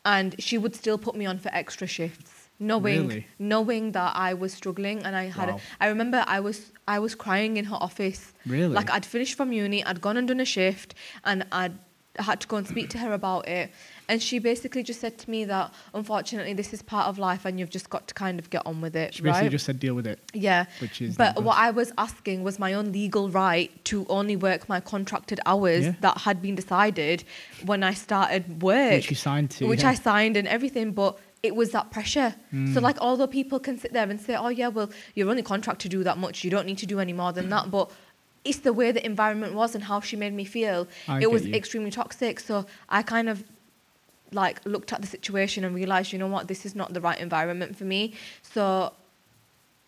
And 0.03 0.35
she 0.39 0.57
would 0.57 0.75
still 0.75 0.97
put 0.97 1.15
me 1.15 1.25
on 1.25 1.39
for 1.39 1.49
extra 1.53 1.87
shifts, 1.87 2.49
knowing 2.59 3.07
Really? 3.07 3.27
knowing 3.39 3.93
that 3.93 4.15
I 4.15 4.33
was 4.33 4.53
struggling 4.53 5.03
and 5.03 5.15
I 5.15 5.25
had. 5.25 5.49
Wow. 5.49 5.59
A, 5.79 5.83
I 5.85 5.87
remember 5.87 6.23
I 6.27 6.39
was 6.41 6.71
I 6.87 6.99
was 6.99 7.15
crying 7.15 7.57
in 7.57 7.65
her 7.65 7.77
office. 7.79 8.33
Really? 8.45 8.67
Like 8.73 8.91
I'd 8.91 9.05
finished 9.05 9.35
from 9.35 9.51
uni, 9.51 9.83
I'd 9.83 10.01
gone 10.01 10.17
and 10.17 10.27
done 10.27 10.39
a 10.41 10.45
shift, 10.45 10.93
and 11.23 11.45
I'd 11.51 11.77
had 12.19 12.39
to 12.41 12.47
go 12.47 12.57
and 12.57 12.67
speak 12.67 12.89
to 12.91 12.97
her 12.99 13.13
about 13.13 13.47
it. 13.47 13.71
And 14.07 14.21
she 14.21 14.39
basically 14.39 14.83
just 14.83 15.01
said 15.01 15.17
to 15.17 15.29
me 15.29 15.45
that 15.45 15.73
unfortunately 15.93 16.53
this 16.53 16.73
is 16.73 16.81
part 16.81 17.07
of 17.07 17.17
life 17.17 17.43
and 17.45 17.59
you've 17.59 17.69
just 17.71 17.89
got 17.89 18.07
to 18.07 18.13
kind 18.13 18.37
of 18.39 18.49
get 18.49 18.61
on 18.65 18.79
with 18.81 18.95
it. 18.95 19.15
She 19.15 19.23
basically 19.23 19.47
right? 19.47 19.51
just 19.51 19.65
said 19.65 19.79
deal 19.79 19.95
with 19.95 20.05
it. 20.07 20.19
Yeah. 20.33 20.65
Which 20.79 21.01
is 21.01 21.17
But 21.17 21.43
what 21.43 21.57
I 21.57 21.71
was 21.71 21.91
asking 21.97 22.43
was 22.43 22.59
my 22.59 22.73
own 22.73 22.91
legal 22.91 23.29
right 23.29 23.71
to 23.85 24.05
only 24.07 24.35
work 24.35 24.69
my 24.69 24.79
contracted 24.79 25.39
hours 25.45 25.85
Yeah. 25.85 25.93
that 26.01 26.19
had 26.19 26.41
been 26.41 26.55
decided 26.55 27.23
when 27.65 27.83
I 27.83 27.93
started 27.93 28.61
work. 28.61 28.91
Which 28.91 29.09
you 29.09 29.15
signed 29.15 29.51
to. 29.51 29.67
Which 29.67 29.81
yeah. 29.81 29.89
I 29.89 29.93
signed 29.95 30.37
and 30.37 30.47
everything, 30.47 30.91
but 30.91 31.17
it 31.41 31.55
was 31.55 31.71
that 31.71 31.91
pressure. 31.91 32.33
So 32.51 32.57
Mm. 32.57 32.81
like 32.81 32.97
although 33.01 33.27
people 33.27 33.59
can 33.59 33.77
sit 33.77 33.93
there 33.93 34.09
and 34.09 34.19
say, 34.19 34.35
Oh 34.35 34.47
yeah, 34.49 34.67
well, 34.69 34.89
you're 35.15 35.29
only 35.29 35.43
contracted 35.43 35.91
to 35.91 35.97
do 35.97 36.03
that 36.03 36.17
much, 36.17 36.43
you 36.43 36.49
don't 36.49 36.65
need 36.65 36.77
to 36.79 36.85
do 36.87 36.99
any 36.99 37.13
more 37.13 37.31
than 37.33 37.49
that. 37.49 37.69
But 37.69 37.91
it's 38.45 38.59
the 38.59 38.71
way 38.71 38.91
the 38.91 39.05
environment 39.05 39.53
was 39.55 39.75
and 39.75 39.83
how 39.83 39.99
she 39.99 40.15
made 40.15 40.33
me 40.33 40.45
feel. 40.45 40.87
I 41.07 41.21
it 41.21 41.31
was 41.31 41.45
you. 41.45 41.53
extremely 41.53 41.91
toxic. 41.91 42.39
So 42.39 42.65
I 42.87 43.01
kind 43.01 43.27
of 43.27 43.43
like 44.31 44.61
looked 44.65 44.93
at 44.93 45.01
the 45.01 45.07
situation 45.07 45.63
and 45.65 45.75
realized, 45.75 46.13
you 46.13 46.19
know 46.19 46.27
what, 46.27 46.47
this 46.47 46.65
is 46.65 46.75
not 46.75 46.93
the 46.93 47.01
right 47.01 47.19
environment 47.19 47.75
for 47.75 47.85
me. 47.85 48.13
So 48.41 48.93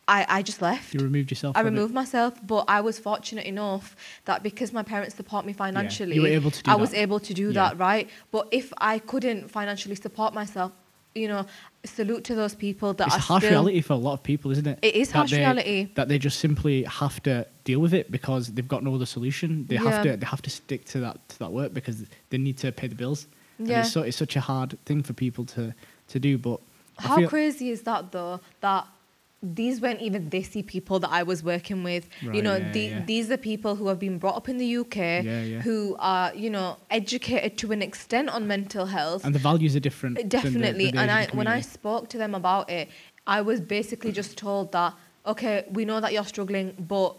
I, 0.07 0.25
I 0.29 0.41
just 0.41 0.61
left. 0.61 0.93
You 0.93 1.01
removed 1.01 1.31
yourself. 1.31 1.55
I 1.55 1.61
from 1.61 1.67
it. 1.67 1.71
removed 1.71 1.93
myself, 1.93 2.39
but 2.45 2.65
I 2.67 2.81
was 2.81 2.97
fortunate 2.97 3.45
enough 3.45 3.95
that 4.25 4.41
because 4.41 4.71
my 4.71 4.83
parents 4.83 5.15
support 5.15 5.45
me 5.45 5.53
financially, 5.53 6.15
you 6.15 6.21
were 6.21 6.27
able 6.27 6.51
to 6.51 6.63
do 6.63 6.71
I 6.71 6.75
was 6.75 6.93
able 6.93 7.19
to 7.19 7.33
do 7.33 7.47
Yeah. 7.47 7.53
that, 7.53 7.79
right? 7.79 8.09
But 8.31 8.47
if 8.51 8.71
I 8.77 8.99
couldn't 8.99 9.49
financially 9.51 9.95
support 9.95 10.33
myself, 10.33 10.71
you 11.15 11.27
know, 11.27 11.45
salute 11.83 12.23
to 12.25 12.35
those 12.35 12.53
people 12.53 12.93
that 12.93 13.07
It's 13.07 13.15
are 13.15 13.19
a 13.19 13.21
harsh 13.21 13.43
still. 13.43 13.51
reality 13.63 13.81
for 13.81 13.93
a 13.93 13.97
lot 13.97 14.13
of 14.13 14.23
people, 14.23 14.51
isn't 14.51 14.67
it? 14.67 14.79
It 14.81 14.95
is 14.95 15.07
That 15.09 15.13
harsh 15.17 15.31
they- 15.31 15.37
reality. 15.39 15.87
That 15.95 16.07
they 16.09 16.19
just 16.19 16.39
simply 16.39 16.83
have 16.83 17.21
to 17.23 17.47
deal 17.63 17.79
with 17.79 17.93
it 17.93 18.11
because 18.11 18.47
they've 18.53 18.67
got 18.67 18.83
no 18.83 18.93
other 18.95 19.05
solution. 19.05 19.65
They 19.67 19.77
have 19.77 20.03
to 20.03 20.17
they 20.17 20.25
have 20.25 20.41
to 20.43 20.49
stick 20.49 20.85
to 20.85 20.99
that 21.01 21.27
to 21.29 21.39
that 21.39 21.51
work 21.51 21.73
because 21.73 22.03
they 22.29 22.37
need 22.37 22.57
to 22.59 22.71
pay 22.71 22.87
the 22.87 22.95
bills. 22.95 23.27
And 23.57 23.67
Yeah. 23.67 23.79
it's, 23.81 23.91
so, 23.91 24.03
it's 24.03 24.17
such 24.17 24.35
a 24.35 24.41
hard 24.41 24.77
thing 24.85 25.01
for 25.03 25.13
people 25.13 25.45
to 25.55 25.73
to 26.09 26.19
do. 26.19 26.37
But 26.37 26.59
How 26.99 27.25
crazy 27.27 27.69
is 27.69 27.81
that 27.83 28.11
though? 28.11 28.39
That 28.61 28.85
these 29.55 29.79
weren't 29.81 30.01
even 30.01 30.29
desi 30.29 30.65
people 30.65 30.99
that 30.99 31.09
I 31.11 31.23
was 31.23 31.43
working 31.43 31.83
with. 31.83 32.09
you 32.21 32.41
know, 32.41 32.55
yeah, 32.57 32.71
the, 32.71 32.79
yeah. 32.81 33.05
these 33.05 33.29
are 33.31 33.37
people 33.37 33.75
who 33.75 33.87
have 33.87 33.99
been 33.99 34.17
brought 34.17 34.35
up 34.35 34.49
in 34.49 34.57
the 34.57 34.77
UK, 34.77 34.95
Yeah, 34.97 35.61
who 35.61 35.95
are 35.99 36.33
you 36.35 36.49
know 36.49 36.77
educated 36.89 37.57
to 37.59 37.71
an 37.71 37.81
extent 37.81 38.29
on 38.29 38.47
mental 38.47 38.85
health. 38.87 39.23
and 39.25 39.33
the 39.35 39.39
values 39.39 39.75
are 39.75 39.79
different. 39.79 40.15
than 40.17 40.29
the- 40.29 40.37
Definitely. 40.37 40.91
the 40.91 40.97
and 40.99 41.11
I, 41.11 41.27
when 41.33 41.47
I 41.47 41.61
spoke 41.61 42.09
to 42.09 42.17
them 42.17 42.33
about 42.35 42.69
it, 42.69 42.89
I 43.25 43.41
was 43.41 43.59
basically 43.61 44.11
just 44.11 44.37
told 44.37 44.71
that, 44.71 44.93
okay, 45.25 45.65
we 45.71 45.85
know 45.85 45.99
that 45.99 46.13
you're 46.13 46.25
struggling, 46.25 46.73
but 46.79 47.15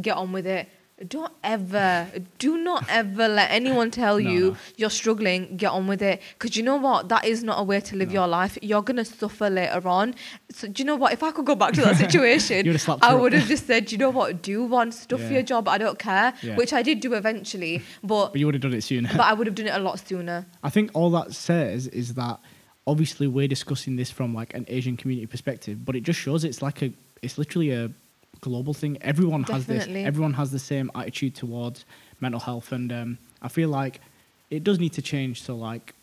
get 0.00 0.16
on 0.16 0.32
with 0.32 0.46
it. 0.46 0.68
Don't 1.08 1.32
ever, 1.42 2.06
do 2.38 2.56
not 2.58 2.84
ever 2.88 3.26
let 3.26 3.50
anyone 3.50 3.90
tell 3.90 4.20
No, 4.20 4.30
you 4.30 4.40
no. 4.50 4.56
you're 4.76 4.90
struggling, 4.90 5.56
get 5.56 5.70
on 5.72 5.88
with 5.88 6.00
it. 6.00 6.22
Because 6.38 6.56
you 6.56 6.62
know 6.62 6.76
what? 6.76 7.08
That 7.08 7.24
is 7.24 7.42
not 7.42 7.58
a 7.58 7.64
way 7.64 7.80
to 7.80 7.96
live 7.96 8.08
No. 8.08 8.14
your 8.20 8.28
life. 8.28 8.56
You're 8.62 8.82
going 8.82 8.98
to 8.98 9.04
suffer 9.04 9.50
later 9.50 9.88
on. 9.88 10.14
So, 10.50 10.68
do 10.68 10.80
you 10.80 10.86
know 10.86 10.94
what? 10.94 11.12
If 11.12 11.24
I 11.24 11.32
could 11.32 11.44
go 11.44 11.56
back 11.56 11.72
to 11.74 11.80
that 11.80 11.96
situation, 12.04 12.64
You 12.66 12.68
would've 12.70 12.80
slapped 12.82 13.02
I 13.02 13.14
would 13.14 13.32
have 13.32 13.48
just 13.48 13.66
said, 13.66 13.90
you 13.90 13.98
know 13.98 14.10
what? 14.10 14.42
Do 14.42 14.62
one, 14.64 14.92
stuff 14.92 15.20
Yeah. 15.22 15.30
your 15.30 15.42
job. 15.42 15.66
I 15.66 15.78
don't 15.78 15.98
care. 15.98 16.34
Yeah. 16.40 16.54
Which 16.56 16.72
I 16.72 16.82
did 16.82 17.00
do 17.00 17.14
eventually. 17.14 17.82
But, 18.04 18.28
but 18.32 18.38
you 18.38 18.46
would 18.46 18.54
have 18.54 18.62
done 18.62 18.74
it 18.74 18.82
sooner. 18.82 19.08
but 19.08 19.22
I 19.22 19.32
would 19.32 19.46
have 19.48 19.56
done 19.56 19.66
it 19.66 19.74
a 19.74 19.78
lot 19.80 19.98
sooner. 20.06 20.46
I 20.62 20.70
think 20.70 20.90
all 20.94 21.10
that 21.12 21.34
says 21.34 21.88
is 21.88 22.14
that 22.14 22.38
obviously 22.86 23.26
we're 23.26 23.48
discussing 23.48 23.96
this 23.96 24.10
from 24.10 24.34
like 24.34 24.54
an 24.54 24.66
Asian 24.68 24.96
community 24.96 25.26
perspective, 25.26 25.84
but 25.84 25.96
it 25.96 26.02
just 26.02 26.20
shows 26.20 26.44
it's 26.44 26.62
like 26.62 26.80
a 26.82 26.92
it's 27.22 27.38
literally 27.38 27.70
a 27.72 27.90
global 28.42 28.74
thing. 28.74 28.98
Everyone 29.00 29.44
has 29.44 29.66
this. 29.66 29.86
Everyone 29.88 30.34
has 30.34 30.50
the 30.50 30.58
same 30.58 30.90
attitude 30.94 31.34
towards 31.34 31.86
mental 32.20 32.40
health, 32.40 32.72
and 32.72 32.92
um, 32.92 33.18
I 33.40 33.48
feel 33.48 33.70
like 33.70 34.00
it 34.50 34.62
does 34.62 34.78
need 34.78 34.92
to 34.94 35.02
change. 35.02 35.42
So 35.42 35.56
like, 35.56 35.94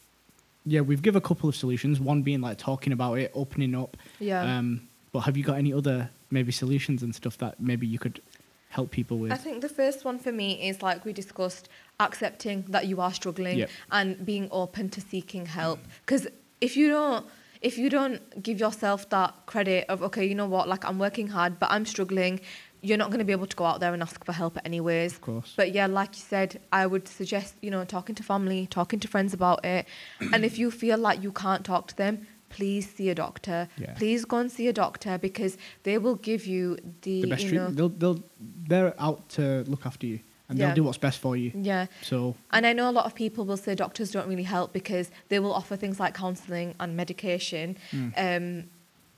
yeah, 0.66 0.82
we've 0.82 1.02
give 1.02 1.16
a 1.16 1.22
couple 1.22 1.48
of 1.48 1.56
solutions. 1.56 2.00
One 2.00 2.24
being 2.24 2.42
like 2.42 2.58
talking 2.58 2.92
about 2.94 3.20
it, 3.20 3.32
opening 3.36 3.76
up. 3.76 3.96
Yeah. 4.20 4.42
Um, 4.58 4.82
but 5.12 5.22
have 5.22 5.38
you 5.38 5.44
got 5.44 5.58
any 5.58 5.74
other 5.74 6.10
maybe 6.32 6.52
solutions 6.52 7.04
and 7.04 7.14
stuff 7.14 7.38
that 7.40 7.60
maybe 7.60 7.86
you 7.86 8.00
could 8.00 8.22
help 8.70 8.92
people 8.92 9.18
with? 9.18 9.32
I 9.32 9.36
think 9.38 9.62
the 9.62 9.70
first 9.70 10.06
one 10.06 10.18
for 10.20 10.32
me 10.32 10.68
is 10.70 10.82
like 10.82 11.06
we 11.06 11.14
discussed, 11.14 11.70
accepting 12.00 12.64
that 12.70 12.88
you 12.88 13.02
are 13.02 13.14
struggling 13.14 13.58
Yep. 13.60 13.70
and 13.92 14.26
being 14.26 14.48
open 14.52 14.90
to 14.90 15.02
seeking 15.02 15.46
help. 15.46 15.80
Because 16.06 16.28
if 16.62 16.78
you 16.78 16.90
don't, 16.90 17.26
if 17.62 17.78
you 17.78 17.90
don't 17.90 18.42
give 18.42 18.60
yourself 18.60 19.10
that 19.10 19.34
credit 19.46 19.86
of 19.90 20.02
okay, 20.04 20.26
you 20.26 20.36
know 20.36 20.48
what, 20.48 20.68
like 20.68 20.86
I'm 20.86 21.00
working 21.00 21.28
hard, 21.28 21.60
but 21.60 21.70
I'm 21.72 21.86
struggling, 21.86 22.40
you're 22.82 22.98
not 22.98 23.10
going 23.10 23.20
to 23.20 23.26
be 23.26 23.34
able 23.34 23.48
to 23.48 23.56
go 23.56 23.66
out 23.66 23.80
there 23.82 23.94
and 23.94 24.02
ask 24.02 24.24
for 24.24 24.32
help 24.32 24.58
anyways. 24.64 25.14
Of 25.14 25.22
course. 25.22 25.54
But 25.58 25.74
yeah, 25.74 25.88
like 25.88 26.16
you 26.16 26.22
said, 26.22 26.62
I 26.72 26.86
would 26.88 27.08
suggest 27.08 27.56
you 27.62 27.72
know 27.72 27.84
talking 27.84 28.16
to 28.16 28.24
family, 28.24 28.68
talking 28.68 29.00
to 29.02 29.08
friends 29.08 29.34
about 29.34 29.66
it, 29.66 29.86
and 30.34 30.46
if 30.46 30.58
you 30.58 30.72
feel 30.72 30.98
like 30.98 31.22
you 31.22 31.32
can't 31.32 31.66
talk 31.66 31.88
to 31.88 31.96
them. 31.96 32.28
Please 32.52 32.90
see 32.90 33.10
a 33.12 33.14
doctor. 33.14 33.70
Yeah. 33.78 33.94
Please 33.94 34.26
go 34.26 34.38
and 34.38 34.52
see 34.52 34.68
a 34.68 34.74
doctor 34.74 35.20
because 35.20 35.56
they 35.84 36.00
will 36.00 36.16
give 36.16 36.48
you 36.48 36.80
the, 37.04 37.22
the 37.22 37.30
best 37.30 37.44
you 37.44 37.52
know, 37.52 37.68
treatment. 37.68 37.78
They'll 37.78 37.90
they'll 37.90 38.24
they're 38.68 38.96
out 39.00 39.30
to 39.38 39.64
look 39.68 39.86
after 39.86 40.08
you, 40.08 40.22
and 40.50 40.58
Yeah. 40.58 40.66
they'll 40.68 40.76
do 40.76 40.84
what's 40.84 40.98
best 40.98 41.20
for 41.20 41.38
you. 41.38 41.52
yeah. 41.56 41.86
So 42.02 42.36
And 42.52 42.66
I 42.66 42.74
know 42.74 42.90
a 42.90 42.96
lot 43.00 43.06
of 43.06 43.14
people 43.16 43.46
will 43.46 43.58
say 43.58 43.76
doctors 43.76 44.12
don't 44.12 44.28
really 44.28 44.44
help 44.44 44.74
because 44.74 45.12
they 45.30 45.40
will 45.40 45.54
offer 45.54 45.76
things 45.76 46.00
like 46.00 46.14
counselling 46.16 46.74
and 46.80 46.98
medication. 46.98 47.78
Mm. 47.92 48.08
Um, 48.18 48.64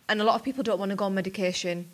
and 0.10 0.22
a 0.22 0.24
lot 0.26 0.36
of 0.36 0.44
people 0.44 0.62
don't 0.64 0.78
want 0.80 0.90
to 0.92 0.96
go 0.98 1.06
on 1.06 1.14
medication 1.16 1.88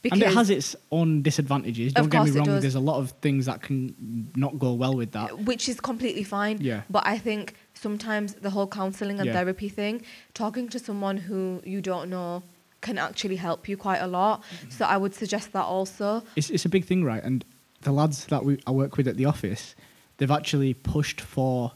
because 0.00 0.22
and 0.22 0.30
it 0.30 0.34
has 0.34 0.48
its 0.48 0.74
own 0.92 1.22
disadvantages. 1.22 1.92
Don't 1.92 2.08
get 2.08 2.24
me 2.24 2.30
wrong. 2.30 2.60
There's 2.60 2.76
a 2.76 2.80
lot 2.80 2.98
of 2.98 3.10
things 3.20 3.46
that 3.46 3.62
can 3.62 4.30
not 4.36 4.58
go 4.58 4.72
well 4.72 4.94
with 4.94 5.10
that. 5.12 5.30
which 5.40 5.68
is 5.68 5.80
completely 5.80 6.22
fine. 6.22 6.58
Yeah. 6.60 6.82
But 6.88 7.04
I 7.06 7.18
think 7.18 7.54
sometimes 7.74 8.34
the 8.34 8.50
whole 8.50 8.68
counselling 8.68 9.18
and 9.18 9.26
Yeah. 9.26 9.32
therapy 9.34 9.68
thing, 9.68 10.02
talking 10.34 10.68
to 10.70 10.78
someone 10.78 11.16
who 11.18 11.60
you 11.64 11.80
don't 11.80 12.08
know 12.08 12.42
can 12.80 12.96
actually 12.96 13.36
help 13.36 13.68
you 13.68 13.76
quite 13.76 13.98
a 13.98 14.06
lot. 14.06 14.42
Mm-hmm. 14.42 14.70
So 14.70 14.84
I 14.86 14.96
would 14.96 15.14
suggest 15.14 15.52
that 15.52 15.64
also. 15.64 16.22
It's 16.36 16.48
it's 16.48 16.64
a 16.64 16.68
big 16.68 16.84
thing, 16.84 17.02
right? 17.04 17.22
And 17.22 17.44
the 17.82 17.92
lads 17.92 18.26
that 18.26 18.44
we 18.44 18.60
I 18.66 18.70
work 18.70 18.96
with 18.96 19.08
at 19.08 19.16
the 19.16 19.24
office, 19.24 19.74
they've 20.16 20.30
actually 20.30 20.74
pushed 20.74 21.20
for 21.20 21.72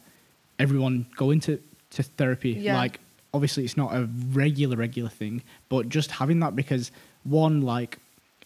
everyone 0.59 1.07
going 1.17 1.41
to 1.41 1.61
to 1.91 2.03
therapy. 2.03 2.51
Yeah. 2.51 2.77
Like 2.77 3.01
obviously 3.35 3.65
it's 3.65 3.77
not 3.77 3.95
a 3.95 4.09
regular 4.33 4.77
regular 4.77 5.11
thing, 5.11 5.43
but 5.69 5.89
just 5.89 6.11
having 6.11 6.41
that 6.41 6.55
because 6.57 6.91
one 7.25 7.63
like 7.63 7.99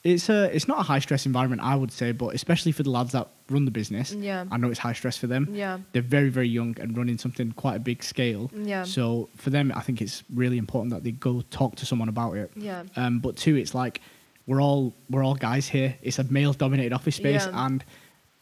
it's 0.04 0.28
a 0.28 0.44
it's 0.54 0.68
not 0.68 0.78
a 0.78 0.82
high 0.82 1.00
stress 1.00 1.26
environment 1.26 1.62
I 1.62 1.74
would 1.74 1.90
say, 1.90 2.12
but 2.12 2.34
especially 2.34 2.72
for 2.72 2.82
the 2.82 2.90
lads 2.90 3.12
that 3.12 3.28
run 3.50 3.64
the 3.64 3.70
business. 3.70 4.12
Yeah. 4.12 4.44
I 4.50 4.56
know 4.56 4.70
it's 4.70 4.78
high 4.78 4.92
stress 4.92 5.16
for 5.16 5.26
them. 5.26 5.48
Yeah. 5.52 5.78
They're 5.92 6.02
very 6.02 6.28
very 6.28 6.48
young 6.48 6.76
and 6.80 6.96
running 6.96 7.18
something 7.18 7.52
quite 7.52 7.76
a 7.76 7.80
big 7.80 8.02
scale. 8.02 8.50
Yeah. 8.54 8.84
So 8.84 9.28
for 9.36 9.50
them, 9.50 9.72
I 9.74 9.80
think 9.80 10.00
it's 10.00 10.22
really 10.32 10.58
important 10.58 10.92
that 10.92 11.02
they 11.04 11.12
go 11.12 11.42
talk 11.50 11.76
to 11.76 11.86
someone 11.86 12.08
about 12.08 12.34
it. 12.34 12.52
Yeah. 12.54 12.84
Um, 12.96 13.18
but 13.18 13.36
two, 13.36 13.56
it's 13.56 13.74
like 13.74 14.00
we're 14.46 14.60
all 14.62 14.94
we're 15.10 15.24
all 15.24 15.34
guys 15.34 15.68
here. 15.68 15.96
It's 16.02 16.18
a 16.18 16.24
male-dominated 16.24 16.92
office 16.92 17.16
space, 17.16 17.46
Yeah. 17.46 17.66
and 17.66 17.84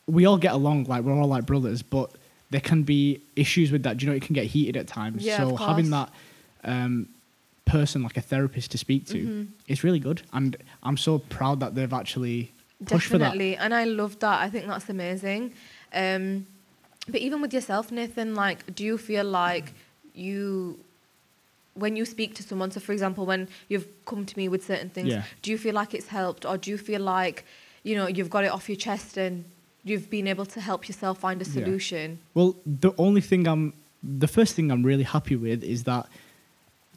we 0.06 0.26
all 0.26 0.36
get 0.38 0.52
along. 0.52 0.84
Like 0.84 1.02
we're 1.04 1.14
all 1.14 1.28
like 1.28 1.46
brothers, 1.46 1.82
but 1.82 2.10
there 2.50 2.60
can 2.60 2.82
be 2.82 3.20
issues 3.36 3.72
with 3.72 3.82
that. 3.84 3.96
Do 3.96 4.04
you 4.06 4.10
know 4.10 4.16
it 4.16 4.22
can 4.22 4.34
get 4.34 4.46
heated 4.46 4.76
at 4.76 4.86
times? 4.86 5.24
Yeah, 5.24 5.38
so 5.38 5.56
having 5.56 5.90
that 5.90 6.10
um, 6.64 7.08
person, 7.64 8.02
like 8.02 8.16
a 8.16 8.20
therapist, 8.20 8.70
to 8.72 8.78
speak 8.78 9.06
to, 9.06 9.18
Mhm. 9.18 9.46
it's 9.68 9.82
really 9.84 9.98
good. 9.98 10.22
And 10.32 10.56
I'm 10.82 10.96
so 10.96 11.18
proud 11.18 11.60
that 11.60 11.74
they've 11.74 11.92
actually 11.92 12.52
pushed 12.86 13.08
for 13.08 13.18
that. 13.18 13.24
Definitely, 13.32 13.56
and 13.56 13.74
I 13.74 13.84
love 13.84 14.18
that. 14.20 14.40
I 14.40 14.50
think 14.50 14.66
that's 14.66 14.88
amazing. 14.88 15.52
Um, 15.92 16.46
but 17.08 17.20
even 17.20 17.40
with 17.42 17.52
yourself, 17.52 17.90
Nathan, 17.90 18.34
like, 18.34 18.74
do 18.74 18.84
you 18.84 18.96
feel 18.98 19.24
like 19.24 19.72
you, 20.14 20.78
when 21.74 21.96
you 21.96 22.04
speak 22.04 22.34
to 22.36 22.42
someone, 22.42 22.70
so 22.70 22.80
for 22.80 22.92
example, 22.92 23.26
when 23.26 23.48
you've 23.68 23.86
come 24.06 24.24
to 24.26 24.38
me 24.38 24.48
with 24.48 24.64
certain 24.64 24.90
things, 24.90 25.08
Yeah. 25.08 25.24
do 25.42 25.50
you 25.50 25.58
feel 25.58 25.74
like 25.74 25.92
it's 25.94 26.08
helped, 26.08 26.44
or 26.46 26.56
do 26.56 26.70
you 26.70 26.78
feel 26.78 27.00
like, 27.00 27.44
you 27.82 27.94
know, 27.96 28.06
you've 28.06 28.30
got 28.30 28.44
it 28.44 28.52
off 28.52 28.68
your 28.68 28.76
chest 28.76 29.16
and 29.16 29.44
you've 29.82 30.08
been 30.08 30.26
able 30.28 30.46
to 30.46 30.60
help 30.60 30.88
yourself 30.88 31.18
find 31.18 31.42
a 31.42 31.44
Yeah. 31.44 31.52
solution? 31.52 32.18
Well, 32.34 32.56
the 32.64 32.92
only 32.96 33.20
thing 33.20 33.46
I'm, 33.48 33.72
the 34.02 34.28
first 34.28 34.54
thing 34.54 34.70
I'm 34.70 34.82
really 34.82 35.02
happy 35.02 35.36
with 35.36 35.62
is 35.64 35.84
that 35.84 36.06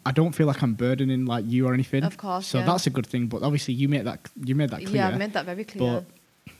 I 0.05 0.11
don't 0.11 0.33
feel 0.33 0.47
like 0.47 0.61
I'm 0.63 0.73
burdening 0.73 1.25
like 1.25 1.43
you 1.47 1.67
or 1.67 1.73
anything. 1.73 2.03
Of 2.03 2.15
course, 2.17 2.47
So 2.47 2.59
yeah. 2.59 2.65
that's 2.65 2.87
a 2.87 2.89
good 2.89 3.05
thing. 3.05 3.27
But 3.27 3.43
obviously, 3.43 3.73
you 3.73 3.89
made 3.89 4.05
that 4.05 4.21
you 4.41 4.55
made 4.55 4.69
that 4.69 4.85
clear. 4.85 5.01
Yeah, 5.01 5.09
I 5.09 5.17
made 5.17 5.33
that 5.33 5.45
very 5.45 5.65
clear. 5.65 5.81
But 5.95 6.05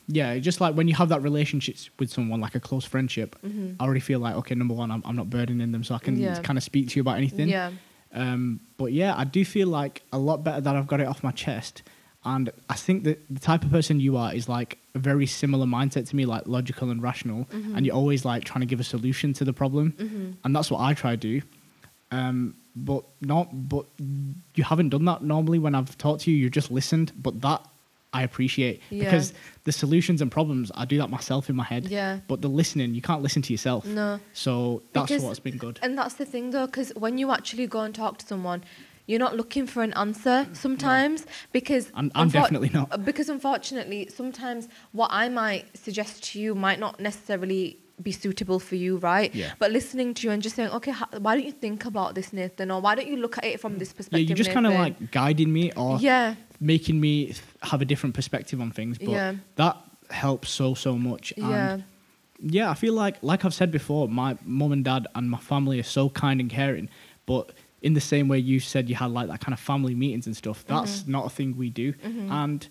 yeah, 0.09 0.37
just 0.39 0.59
like 0.59 0.75
when 0.75 0.89
you 0.89 0.95
have 0.95 1.07
that 1.09 1.21
relationship 1.21 1.77
with 1.97 2.09
someone, 2.11 2.41
like 2.41 2.55
a 2.55 2.59
close 2.59 2.83
friendship, 2.83 3.37
Mhm. 3.45 3.75
I 3.79 3.83
already 3.85 4.01
feel 4.01 4.19
like 4.19 4.35
okay, 4.35 4.53
number 4.55 4.73
one, 4.73 4.91
I'm, 4.91 5.01
I'm 5.05 5.15
not 5.15 5.29
burdening 5.29 5.71
them, 5.71 5.83
so 5.85 5.95
I 5.95 5.99
can 5.99 6.17
Yeah. 6.19 6.41
kind 6.41 6.57
of 6.57 6.63
speak 6.63 6.89
to 6.89 6.95
you 6.97 7.01
about 7.01 7.17
anything. 7.17 7.47
Yeah, 7.47 7.71
Um, 8.13 8.61
but 8.77 8.93
yeah, 8.93 9.15
I 9.15 9.23
do 9.23 9.43
feel 9.45 9.67
like 9.67 10.01
a 10.11 10.17
lot 10.17 10.43
better 10.43 10.61
that 10.61 10.75
I've 10.75 10.87
got 10.87 10.99
it 10.99 11.07
off 11.07 11.23
my 11.23 11.31
chest, 11.31 11.83
And 12.27 12.51
I 12.69 12.73
think 12.73 13.05
that 13.05 13.23
the 13.29 13.39
type 13.39 13.63
of 13.63 13.71
person 13.71 14.01
you 14.01 14.17
are 14.17 14.33
is 14.33 14.49
like 14.49 14.77
a 14.93 14.99
very 14.99 15.25
similar 15.25 15.65
mindset 15.65 16.09
to 16.09 16.15
me, 16.15 16.25
like 16.25 16.45
logical 16.45 16.89
and 16.91 17.01
rational. 17.01 17.45
Mm-hmm. 17.45 17.75
And 17.75 17.85
you're 17.85 17.95
always 17.95 18.25
like 18.25 18.43
trying 18.43 18.59
to 18.59 18.65
give 18.65 18.81
a 18.81 18.83
solution 18.83 19.31
to 19.33 19.45
the 19.45 19.53
problem. 19.53 19.93
And 20.43 20.53
that's 20.53 20.69
what 20.69 20.81
I 20.81 20.93
try 20.93 21.11
to 21.11 21.17
do. 21.17 21.41
Um, 22.11 22.55
but 22.75 23.05
not, 23.21 23.69
but 23.69 23.85
you 24.55 24.63
haven't 24.65 24.89
done 24.89 25.05
that 25.05 25.23
normally 25.23 25.57
when 25.57 25.73
I've 25.73 25.97
talked 25.97 26.23
to 26.23 26.31
you. 26.31 26.37
You 26.37 26.49
just 26.49 26.69
listened, 26.69 27.13
but 27.17 27.39
that 27.41 27.65
I 28.17 28.23
appreciate 28.23 28.81
Yeah. 28.89 29.03
because 29.03 29.33
the 29.65 29.71
solutions 29.83 30.19
and 30.23 30.29
problems 30.31 30.71
I 30.81 30.85
do 30.85 30.97
that 31.01 31.09
myself 31.17 31.43
in 31.51 31.55
my 31.55 31.67
head. 31.73 31.83
Yeah. 31.99 32.19
But 32.27 32.41
the 32.41 32.49
listening, 32.61 32.95
you 32.97 33.01
can't 33.09 33.21
listen 33.27 33.41
to 33.47 33.51
yourself. 33.55 33.85
No. 33.85 34.19
So 34.33 34.81
that's 34.93 35.07
Because- 35.07 35.23
what's 35.23 35.39
been 35.39 35.57
good. 35.57 35.75
And 35.83 35.97
that's 35.99 36.15
the 36.15 36.25
thing 36.33 36.45
though, 36.51 36.65
because 36.65 36.89
when 36.95 37.17
you 37.21 37.31
actually 37.31 37.67
go 37.67 37.81
and 37.87 37.93
talk 38.03 38.13
to 38.21 38.25
someone, 38.25 38.63
you're 39.09 39.19
not 39.27 39.35
looking 39.37 39.65
for 39.67 39.81
an 39.83 39.93
answer 39.93 40.37
sometimes 40.53 41.25
because 41.53 41.85
I'm- 41.93 42.11
I'm 42.15 42.29
unfor- 42.29 42.33
definitely 42.33 42.71
not. 42.73 43.05
Because 43.05 43.29
unfortunately, 43.29 44.01
sometimes 44.13 44.67
what 44.99 45.09
I 45.13 45.29
might 45.29 45.65
suggest 45.85 46.23
to 46.31 46.41
you 46.41 46.55
might 46.55 46.79
not 46.79 46.99
necessarily 46.99 47.77
be 48.01 48.11
suitable 48.11 48.59
for 48.59 48.75
you, 48.75 48.97
right? 48.97 49.33
Yeah. 49.33 49.53
But 49.59 49.71
listening 49.71 50.13
to 50.15 50.27
you 50.27 50.31
and 50.31 50.41
just 50.43 50.55
saying, 50.55 50.69
okay, 50.69 50.91
ho- 50.91 51.05
why 51.19 51.35
don't 51.35 51.45
you 51.45 51.51
think 51.51 51.85
about 51.85 52.13
this, 52.15 52.31
Nathan, 52.31 52.69
or 52.71 52.79
why 52.81 52.93
don't 52.95 53.07
you 53.07 53.17
look 53.17 53.37
at 53.37 53.45
it 53.45 53.59
from 53.59 53.77
this 53.79 53.89
Yeah, 53.89 53.97
perspective? 53.97 54.29
you're 54.29 54.35
just 54.37 54.51
kind 54.51 54.67
of 54.67 54.73
like 54.73 55.11
guiding 55.11 55.51
me 55.51 55.71
or 55.73 55.97
yeah, 55.99 56.35
making 56.59 56.99
me 56.99 57.33
have 57.63 57.81
a 57.81 57.85
different 57.85 58.13
perspective 58.15 58.61
on 58.61 58.71
things. 58.71 58.97
But 58.99 59.09
Yeah. 59.11 59.33
that 59.55 59.77
helps 60.11 60.49
so 60.49 60.73
so 60.75 60.97
much. 60.97 61.33
yeah, 61.37 61.71
And 61.73 61.83
yeah, 62.39 62.69
I 62.69 62.75
feel 62.75 62.93
like 62.93 63.15
like 63.23 63.43
I've 63.45 63.53
said 63.53 63.71
before, 63.71 64.07
my 64.07 64.37
mum 64.45 64.71
and 64.71 64.83
dad 64.85 65.07
and 65.15 65.29
my 65.29 65.39
family 65.39 65.79
are 65.79 65.83
so 65.83 66.09
kind 66.09 66.39
and 66.39 66.49
caring. 66.51 66.89
But 67.25 67.51
in 67.81 67.93
the 67.93 68.01
same 68.01 68.27
way 68.27 68.37
you 68.37 68.59
said 68.59 68.89
you 68.89 68.95
had 68.95 69.11
like 69.11 69.27
that 69.27 69.39
kind 69.41 69.53
of 69.53 69.59
family 69.59 69.95
meetings 69.95 70.27
and 70.27 70.35
stuff, 70.37 70.63
that's 70.67 71.01
Mm-hmm. 71.01 71.11
not 71.11 71.25
a 71.25 71.29
thing 71.29 71.57
we 71.57 71.69
do. 71.71 71.93
And 72.03 72.67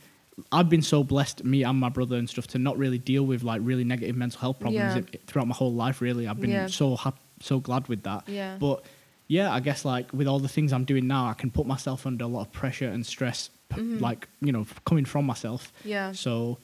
I've 0.53 0.69
been 0.69 0.83
so 0.83 1.03
blessed, 1.03 1.45
me 1.45 1.63
and 1.63 1.79
my 1.79 1.89
brother 1.89 2.17
and 2.17 2.29
stuff, 2.29 2.47
to 2.49 2.59
not 2.59 2.77
really 2.77 2.99
deal 2.99 3.25
with 3.25 3.43
like 3.43 3.61
really 3.65 3.85
negative 3.85 4.17
mental 4.17 4.41
health 4.41 4.61
problems 4.61 4.95
Yeah. 4.97 5.21
throughout 5.27 5.49
my 5.49 5.55
whole 5.55 5.73
life. 5.73 6.01
Really, 6.01 6.27
I've 6.29 6.41
been 6.41 6.51
Yeah. 6.51 6.67
so 6.67 6.97
hap- 6.97 7.19
so 7.41 7.59
glad 7.61 7.89
with 7.89 8.03
that. 8.03 8.29
Yeah. 8.29 8.57
But 8.59 8.85
yeah, 9.29 9.53
I 9.53 9.61
guess 9.61 9.85
like 9.85 10.13
with 10.13 10.27
all 10.27 10.39
the 10.39 10.49
things 10.49 10.73
I'm 10.73 10.85
doing 10.85 11.07
now, 11.07 11.27
I 11.27 11.35
can 11.35 11.51
put 11.51 11.67
myself 11.67 12.07
under 12.07 12.25
a 12.25 12.29
lot 12.29 12.43
of 12.43 12.53
pressure 12.53 12.89
and 12.89 13.05
stress, 13.07 13.51
p- 13.71 13.81
like 13.81 14.29
you 14.43 14.53
know, 14.53 14.67
coming 14.85 15.05
from 15.07 15.25
myself. 15.27 15.73
Mm-hmm. 15.81 15.89
Yeah. 15.89 16.13
So 16.13 16.59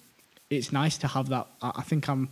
it's 0.50 0.70
nice 0.70 0.98
to 0.98 1.06
have 1.08 1.28
that. 1.30 1.46
I, 1.62 1.72
I 1.76 1.82
think 1.82 2.08
I'm 2.08 2.28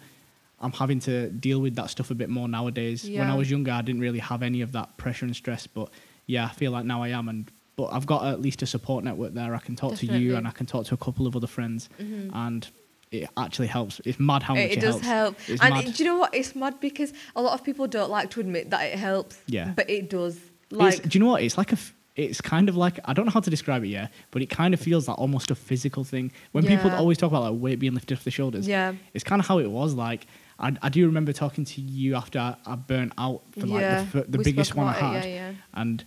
I'm 0.63 0.73
having 0.73 1.01
to 1.01 1.31
deal 1.31 1.59
with 1.59 1.75
that 1.77 1.89
stuff 1.89 2.11
a 2.11 2.15
bit 2.15 2.29
more 2.29 2.47
nowadays. 2.47 3.09
Yeah. 3.09 3.21
When 3.21 3.31
I 3.31 3.35
was 3.35 3.51
younger, 3.51 3.73
I 3.73 3.81
didn't 3.81 4.03
really 4.03 4.19
have 4.19 4.43
any 4.43 4.61
of 4.61 4.73
that 4.73 4.99
pressure 4.99 5.25
and 5.25 5.35
stress, 5.35 5.67
but 5.67 5.89
yeah, 6.27 6.45
I 6.45 6.51
feel 6.51 6.71
like 6.71 6.85
now 6.85 7.03
I 7.03 7.09
am, 7.09 7.31
and 7.31 7.51
but 7.81 7.95
I've 7.97 8.07
got 8.07 8.25
at 8.27 8.41
least 8.41 8.63
a 8.63 8.67
support 8.67 9.05
network 9.05 9.33
there. 9.35 9.55
I 9.55 9.59
can 9.59 9.77
talk 9.77 9.95
to 9.97 10.07
you, 10.07 10.37
and 10.37 10.47
I 10.47 10.51
can 10.51 10.67
talk 10.67 10.85
to 10.87 10.95
a 10.95 10.97
couple 11.07 11.27
of 11.27 11.35
other 11.37 11.47
friends, 11.57 11.89
Mhm. 12.01 12.31
and 12.35 12.69
it 13.11 13.29
actually 13.37 13.67
helps. 13.69 14.01
It's 14.05 14.21
mad 14.21 14.43
how 14.43 14.55
much 14.55 14.71
it, 14.73 14.81
does 14.81 15.01
helps. 15.01 15.07
help. 15.07 15.35
It's 15.49 15.63
and 15.63 15.77
it- 15.77 15.97
do 15.97 16.03
you 16.05 16.09
know 16.11 16.19
what? 16.19 16.35
It's 16.35 16.55
mad 16.55 16.75
because 16.81 17.13
a 17.35 17.43
lot 17.43 17.55
of 17.59 17.65
people 17.65 17.87
don't 17.87 18.11
like 18.11 18.31
to 18.31 18.41
admit 18.41 18.71
that 18.71 18.83
it 18.93 18.99
helps. 18.99 19.37
Yeah. 19.47 19.73
But 19.75 19.89
it 19.91 20.11
does. 20.11 20.37
It's- 20.37 20.49
Like, 20.71 21.03
do 21.09 21.19
you 21.19 21.25
know 21.25 21.31
what? 21.31 21.43
It's 21.43 21.59
like 21.59 21.73
a. 21.73 21.81
f- 21.85 21.95
It's 22.17 22.41
kind 22.55 22.69
of 22.69 22.77
like 22.77 22.97
I 23.09 23.13
don't 23.15 23.25
know 23.27 23.31
how 23.39 23.41
to 23.49 23.51
describe 23.57 23.83
it 23.85 23.89
yet, 23.89 24.13
but 24.33 24.43
it 24.43 24.51
kind 24.51 24.75
of 24.75 24.81
feels 24.81 25.09
like 25.09 25.17
almost 25.19 25.51
a 25.51 25.55
physical 25.55 26.05
thing. 26.05 26.33
When 26.53 26.65
people 26.67 26.91
always 26.91 27.17
talk 27.17 27.31
about 27.33 27.45
like 27.51 27.63
weight 27.63 27.79
being 27.79 27.95
lifted 27.95 28.15
off 28.19 28.25
the 28.25 28.31
shoulders, 28.39 28.67
yeah. 28.69 28.93
it's 29.15 29.25
kind 29.31 29.41
of 29.41 29.47
how 29.47 29.59
it 29.59 29.71
was. 29.71 29.95
Like 29.95 30.27
I, 30.59 30.69
I 30.87 30.89
do 30.91 31.07
remember 31.07 31.33
talking 31.33 31.65
to 31.73 31.81
you 31.81 32.17
after 32.17 32.39
I, 32.39 32.57
I 32.73 32.75
burnt 32.77 33.13
out 33.17 33.41
for 33.59 33.65
like 33.75 33.81
yeah. 33.81 34.05
the, 34.13 34.23
the 34.35 34.39
we 34.39 34.45
biggest 34.45 34.75
one 34.75 34.87
I 34.89 34.93
had, 34.93 35.25
it, 35.25 35.29
Yeah, 35.31 35.35
yeah. 35.51 35.53
and 35.83 36.05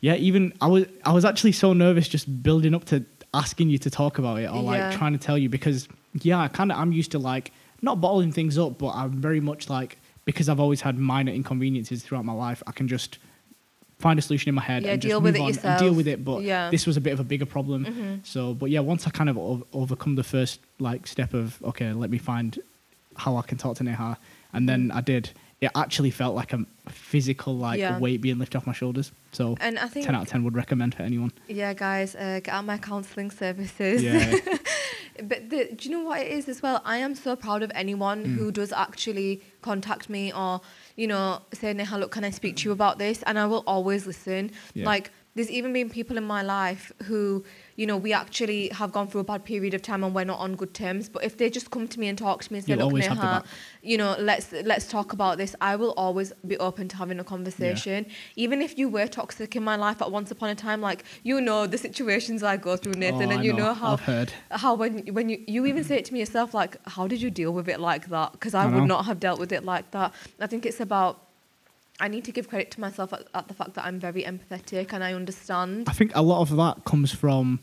yeah, 0.00 0.14
even 0.14 0.52
I 0.60 0.66
was 0.66 0.84
I 1.04 1.12
was 1.12 1.24
actually 1.24 1.52
so 1.52 1.72
nervous 1.72 2.08
just 2.08 2.42
building 2.42 2.74
up 2.74 2.84
to 2.86 3.04
asking 3.34 3.70
you 3.70 3.78
to 3.78 3.90
talk 3.90 4.18
about 4.18 4.40
it 4.40 4.46
or 4.50 4.62
like 4.62 4.78
Yeah. 4.78 4.90
trying 4.96 5.12
to 5.12 5.18
tell 5.18 5.36
you 5.38 5.48
because 5.48 5.88
yeah, 6.22 6.38
I 6.40 6.48
kind 6.48 6.70
of 6.72 6.78
I'm 6.78 6.92
used 6.92 7.10
to 7.12 7.18
like 7.18 7.52
not 7.82 8.00
bottling 8.00 8.32
things 8.32 8.56
up, 8.58 8.78
but 8.78 8.88
I'm 8.94 9.12
very 9.20 9.40
much 9.40 9.68
like 9.68 9.98
because 10.24 10.48
I've 10.48 10.60
always 10.60 10.80
had 10.80 10.98
minor 10.98 11.32
inconveniences 11.32 12.02
throughout 12.02 12.24
my 12.24 12.32
life, 12.32 12.62
I 12.66 12.72
can 12.72 12.88
just 12.88 13.18
find 13.98 14.18
a 14.18 14.22
solution 14.22 14.48
in 14.50 14.54
my 14.54 14.62
head 14.62 14.82
Yeah, 14.82 14.92
and 14.92 15.00
just 15.02 15.08
deal 15.10 15.20
move 15.20 15.34
with 15.38 15.56
it 15.58 15.64
on 15.64 15.70
and 15.72 15.80
deal 15.80 15.94
with 15.94 16.06
it. 16.08 16.24
But 16.24 16.42
Yeah. 16.42 16.68
this 16.70 16.86
was 16.86 16.96
a 16.96 17.00
bit 17.00 17.12
of 17.12 17.20
a 17.20 17.24
bigger 17.24 17.46
problem. 17.46 17.84
Mhm. 17.86 18.26
So, 18.26 18.52
but 18.52 18.70
yeah, 18.70 18.80
once 18.80 19.06
I 19.06 19.10
kind 19.10 19.30
of 19.30 19.38
ov- 19.38 19.64
overcome 19.72 20.16
the 20.16 20.22
first 20.24 20.60
like 20.78 21.06
step 21.06 21.32
of 21.32 21.62
okay, 21.64 21.92
let 21.92 22.10
me 22.10 22.18
find 22.18 22.58
how 23.16 23.36
I 23.36 23.42
can 23.42 23.56
talk 23.56 23.76
to 23.76 23.84
Neha, 23.84 24.18
and 24.52 24.68
then 24.68 24.90
I 24.92 25.00
did. 25.00 25.30
It 25.60 25.70
actually 25.74 26.10
felt 26.10 26.34
like 26.34 26.52
a 26.52 26.66
physical 26.90 27.56
like 27.56 27.78
Yeah. 27.80 27.98
weight 27.98 28.20
being 28.20 28.38
lifted 28.38 28.58
off 28.58 28.66
my 28.66 28.74
shoulders. 28.74 29.10
So 29.32 29.56
And 29.60 29.78
I 29.78 29.88
think, 29.88 30.04
ten 30.06 30.14
out 30.14 30.22
of 30.22 30.28
ten 30.28 30.44
would 30.44 30.54
recommend 30.54 30.94
for 30.94 31.02
anyone. 31.02 31.32
yeah, 31.48 31.72
guys, 31.72 32.14
uh, 32.14 32.40
get 32.44 32.48
out 32.48 32.64
my 32.66 32.76
counselling 32.78 33.30
services. 33.30 34.02
Yeah, 34.02 34.36
But 35.22 35.48
the, 35.48 35.70
do 35.74 35.88
you 35.88 35.96
know 35.96 36.04
what 36.04 36.20
it 36.20 36.30
is 36.30 36.46
as 36.46 36.60
well? 36.62 36.82
I 36.84 36.98
am 36.98 37.14
so 37.14 37.36
proud 37.36 37.62
of 37.62 37.72
anyone 37.74 38.22
Mm. 38.24 38.34
who 38.36 38.52
does 38.52 38.70
actually 38.70 39.40
contact 39.62 40.10
me 40.10 40.30
or, 40.30 40.60
you 40.94 41.06
know, 41.06 41.40
say, 41.54 41.72
Neha, 41.72 41.96
look, 41.96 42.10
can 42.10 42.22
I 42.22 42.28
speak 42.30 42.56
to 42.56 42.64
you 42.68 42.72
about 42.72 42.98
this? 42.98 43.22
And 43.22 43.38
I 43.38 43.46
will 43.46 43.64
always 43.66 44.06
listen. 44.06 44.50
Yeah. 44.74 44.84
Like, 44.84 45.10
there's 45.34 45.50
even 45.50 45.72
been 45.72 45.88
people 45.88 46.18
in 46.18 46.24
my 46.24 46.42
life 46.42 46.92
who, 47.04 47.44
you 47.76 47.86
know, 47.86 47.96
we 47.96 48.12
actually 48.12 48.68
have 48.70 48.90
gone 48.92 49.06
through 49.08 49.20
a 49.20 49.24
bad 49.24 49.44
period 49.44 49.74
of 49.74 49.82
time 49.82 50.02
and 50.02 50.14
we're 50.14 50.24
not 50.24 50.38
on 50.40 50.54
good 50.56 50.72
terms. 50.74 51.08
But 51.08 51.24
if 51.24 51.36
they 51.36 51.48
just 51.50 51.70
come 51.70 51.86
to 51.88 52.00
me 52.00 52.08
and 52.08 52.16
talk 52.18 52.42
to 52.44 52.52
me 52.52 52.58
and 52.58 52.66
say, 52.66 52.74
You'll 52.74 52.90
look, 52.90 52.98
Neha, 52.98 53.44
you 53.82 53.96
know, 53.98 54.16
let's 54.18 54.50
let's 54.52 54.88
talk 54.88 55.12
about 55.12 55.36
this. 55.38 55.54
I 55.60 55.76
will 55.76 55.92
always 55.96 56.32
be 56.46 56.56
open 56.58 56.88
to 56.88 56.96
having 56.96 57.20
a 57.20 57.24
conversation, 57.24 58.06
even 58.34 58.62
if 58.62 58.78
you 58.78 58.88
were 58.88 59.06
toxic 59.06 59.54
in 59.56 59.62
my 59.62 59.76
life 59.76 60.00
at 60.02 60.10
once 60.10 60.30
upon 60.30 60.48
a 60.50 60.54
time. 60.54 60.80
Like 60.80 61.04
you 61.22 61.40
know 61.40 61.66
the 61.66 61.78
situations 61.78 62.42
I 62.42 62.56
go 62.56 62.76
through, 62.76 62.94
Nathan, 62.94 63.28
Oh, 63.28 63.30
and 63.30 63.40
I 63.40 63.42
you 63.42 63.52
know, 63.52 63.74
how 63.74 63.92
I've 63.94 64.00
heard. 64.00 64.32
how 64.50 64.74
when 64.74 64.98
when 65.14 65.28
you 65.28 65.42
you 65.46 65.66
even 65.66 65.84
say 65.84 65.96
it 65.98 66.04
to 66.06 66.12
me 66.14 66.20
yourself, 66.20 66.54
like 66.54 66.76
how 66.88 67.06
did 67.06 67.20
you 67.20 67.30
deal 67.30 67.52
with 67.52 67.68
it 67.68 67.80
like 67.80 68.08
that? 68.08 68.32
Because 68.32 68.54
I, 68.54 68.62
I 68.62 68.66
would 68.66 68.74
know. 68.74 68.84
not 68.96 69.04
have 69.06 69.20
dealt 69.20 69.38
with 69.38 69.52
it 69.52 69.64
like 69.64 69.90
that. 69.90 70.12
I 70.40 70.46
think 70.46 70.64
it's 70.66 70.80
about. 70.80 71.22
I 72.00 72.08
need 72.08 72.24
to 72.24 72.32
give 72.32 72.48
credit 72.48 72.70
to 72.72 72.80
myself 72.80 73.12
at, 73.12 73.26
at 73.34 73.48
the 73.48 73.54
fact 73.54 73.74
that 73.74 73.84
I'm 73.84 73.98
very 73.98 74.22
empathetic 74.22 74.92
and 74.92 75.02
I 75.02 75.14
understand. 75.14 75.88
I 75.88 75.92
think 75.92 76.12
a 76.14 76.22
lot 76.22 76.40
of 76.42 76.56
that 76.56 76.84
comes 76.84 77.12
from 77.12 77.60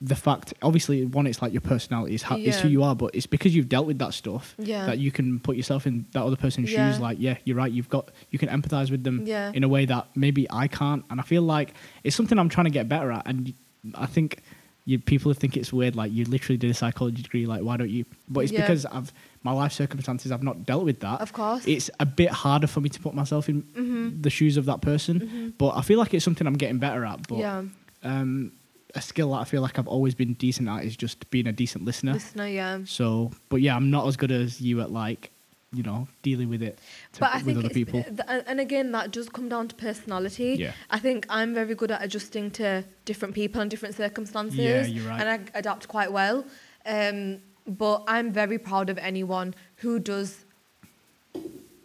the 0.00 0.14
fact, 0.14 0.52
obviously, 0.62 1.06
one, 1.06 1.26
it's 1.26 1.40
like 1.40 1.52
your 1.54 1.62
personality, 1.62 2.14
it's, 2.14 2.22
how, 2.22 2.36
it's 2.36 2.60
who 2.60 2.68
you 2.68 2.82
are, 2.82 2.94
but 2.94 3.14
it's 3.14 3.26
because 3.26 3.56
you've 3.56 3.68
dealt 3.70 3.86
with 3.86 3.98
that 3.98 4.12
stuff 4.12 4.54
Yeah. 4.58 4.84
that 4.86 4.98
you 4.98 5.10
can 5.10 5.40
put 5.40 5.56
yourself 5.56 5.86
in 5.86 6.04
that 6.12 6.22
other 6.22 6.36
person's 6.36 6.70
Yeah. 6.70 6.90
shoes. 6.92 7.00
Like, 7.00 7.16
yeah, 7.18 7.38
you're 7.44 7.56
right. 7.56 7.72
You've 7.72 7.88
got 7.88 8.10
you 8.30 8.38
can 8.38 8.50
empathize 8.50 8.90
with 8.90 9.04
them 9.04 9.24
Yeah. 9.26 9.50
in 9.54 9.64
a 9.64 9.68
way 9.68 9.86
that 9.86 10.08
maybe 10.14 10.46
I 10.50 10.68
can't, 10.68 11.02
and 11.08 11.18
I 11.18 11.22
feel 11.24 11.42
like 11.42 11.72
it's 12.04 12.14
something 12.14 12.38
I'm 12.38 12.50
trying 12.50 12.66
to 12.66 12.70
get 12.70 12.88
better 12.90 13.10
at. 13.10 13.26
And 13.26 13.54
I 13.94 14.04
think 14.04 14.42
you, 14.84 14.98
people 14.98 15.32
think 15.32 15.56
it's 15.56 15.72
weird. 15.72 15.96
Like, 15.96 16.12
you 16.12 16.24
literally 16.26 16.58
did 16.58 16.70
a 16.70 16.74
psychology 16.74 17.22
degree. 17.22 17.46
Like, 17.46 17.62
why 17.62 17.78
don't 17.78 17.90
you? 17.90 18.04
But 18.28 18.40
it's 18.40 18.52
Yeah. 18.52 18.60
because 18.60 18.84
I've 18.86 19.12
my 19.50 19.52
life 19.62 19.72
circumstances. 19.82 20.28
I've 20.34 20.42
not 20.50 20.56
dealt 20.70 20.84
with 20.90 20.98
that. 21.06 21.18
Of 21.26 21.32
course. 21.40 21.62
it's 21.74 21.88
a 22.00 22.06
bit 22.22 22.30
harder 22.44 22.66
for 22.74 22.80
me 22.84 22.88
to 22.96 23.00
put 23.06 23.14
myself 23.22 23.48
in 23.52 23.62
Mhm. 23.62 24.22
the 24.26 24.30
shoes 24.38 24.56
of 24.60 24.64
that 24.70 24.80
person. 24.90 25.14
Mhm. 25.20 25.52
But 25.62 25.70
I 25.80 25.82
feel 25.88 25.98
like 26.02 26.12
it's 26.14 26.24
something 26.28 26.46
I'm 26.46 26.60
getting 26.64 26.78
better 26.86 27.02
at. 27.12 27.18
But 27.30 27.38
yeah, 27.38 27.62
um, 28.10 28.52
a 28.94 29.02
skill 29.10 29.30
that 29.32 29.40
I 29.44 29.46
feel 29.52 29.62
like 29.66 29.78
I've 29.78 29.88
always 29.96 30.14
been 30.22 30.34
decent 30.46 30.68
at 30.74 30.84
is 30.88 30.96
just 30.96 31.16
being 31.30 31.46
a 31.46 31.52
decent 31.62 31.84
listener. 31.84 32.14
listener, 32.14 32.48
yeah. 32.48 32.78
So, 32.98 33.06
but 33.50 33.58
yeah, 33.64 33.74
I'm 33.76 33.90
not 33.90 34.06
as 34.10 34.16
good 34.22 34.30
as 34.30 34.60
you 34.60 34.80
at 34.80 34.90
like, 34.90 35.30
you 35.72 35.82
know, 35.82 36.08
dealing 36.22 36.48
with 36.48 36.62
it 36.62 36.78
to, 37.14 37.20
but 37.20 37.30
I 37.34 37.36
with 37.36 37.44
think 37.46 37.58
other 37.58 37.74
people. 37.80 38.02
th- 38.04 38.44
and 38.50 38.58
again 38.60 38.92
that 38.96 39.10
does 39.16 39.28
come 39.28 39.48
down 39.54 39.64
to 39.68 39.74
personality. 39.74 40.56
Yeah. 40.58 40.72
I 40.96 40.98
think 41.06 41.26
I'm 41.28 41.52
very 41.60 41.74
good 41.74 41.90
at 41.90 42.00
adjusting 42.06 42.46
to 42.52 42.84
different 43.04 43.34
people 43.34 43.60
and 43.60 43.68
different 43.70 43.94
circumstances. 44.04 44.58
Yeah, 44.58 44.86
you're 44.86 45.08
right. 45.10 45.20
And 45.20 45.28
I 45.54 45.58
adapt 45.58 45.88
quite 45.88 46.10
well. 46.20 46.38
Um, 46.86 47.40
but 47.66 48.04
I'm 48.06 48.30
very 48.32 48.58
proud 48.58 48.90
of 48.90 48.98
anyone 48.98 49.54
who 49.76 49.98
does 49.98 50.44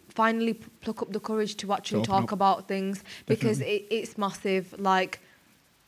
finally 0.08 0.54
pluck 0.82 1.02
up 1.02 1.12
the 1.12 1.20
courage 1.20 1.56
to 1.56 1.72
actually 1.72 2.02
talk 2.02 2.24
up. 2.24 2.32
about 2.32 2.68
things 2.68 3.02
because 3.26 3.60
it, 3.60 3.86
it's 3.90 4.18
massive. 4.18 4.74
Like, 4.78 5.20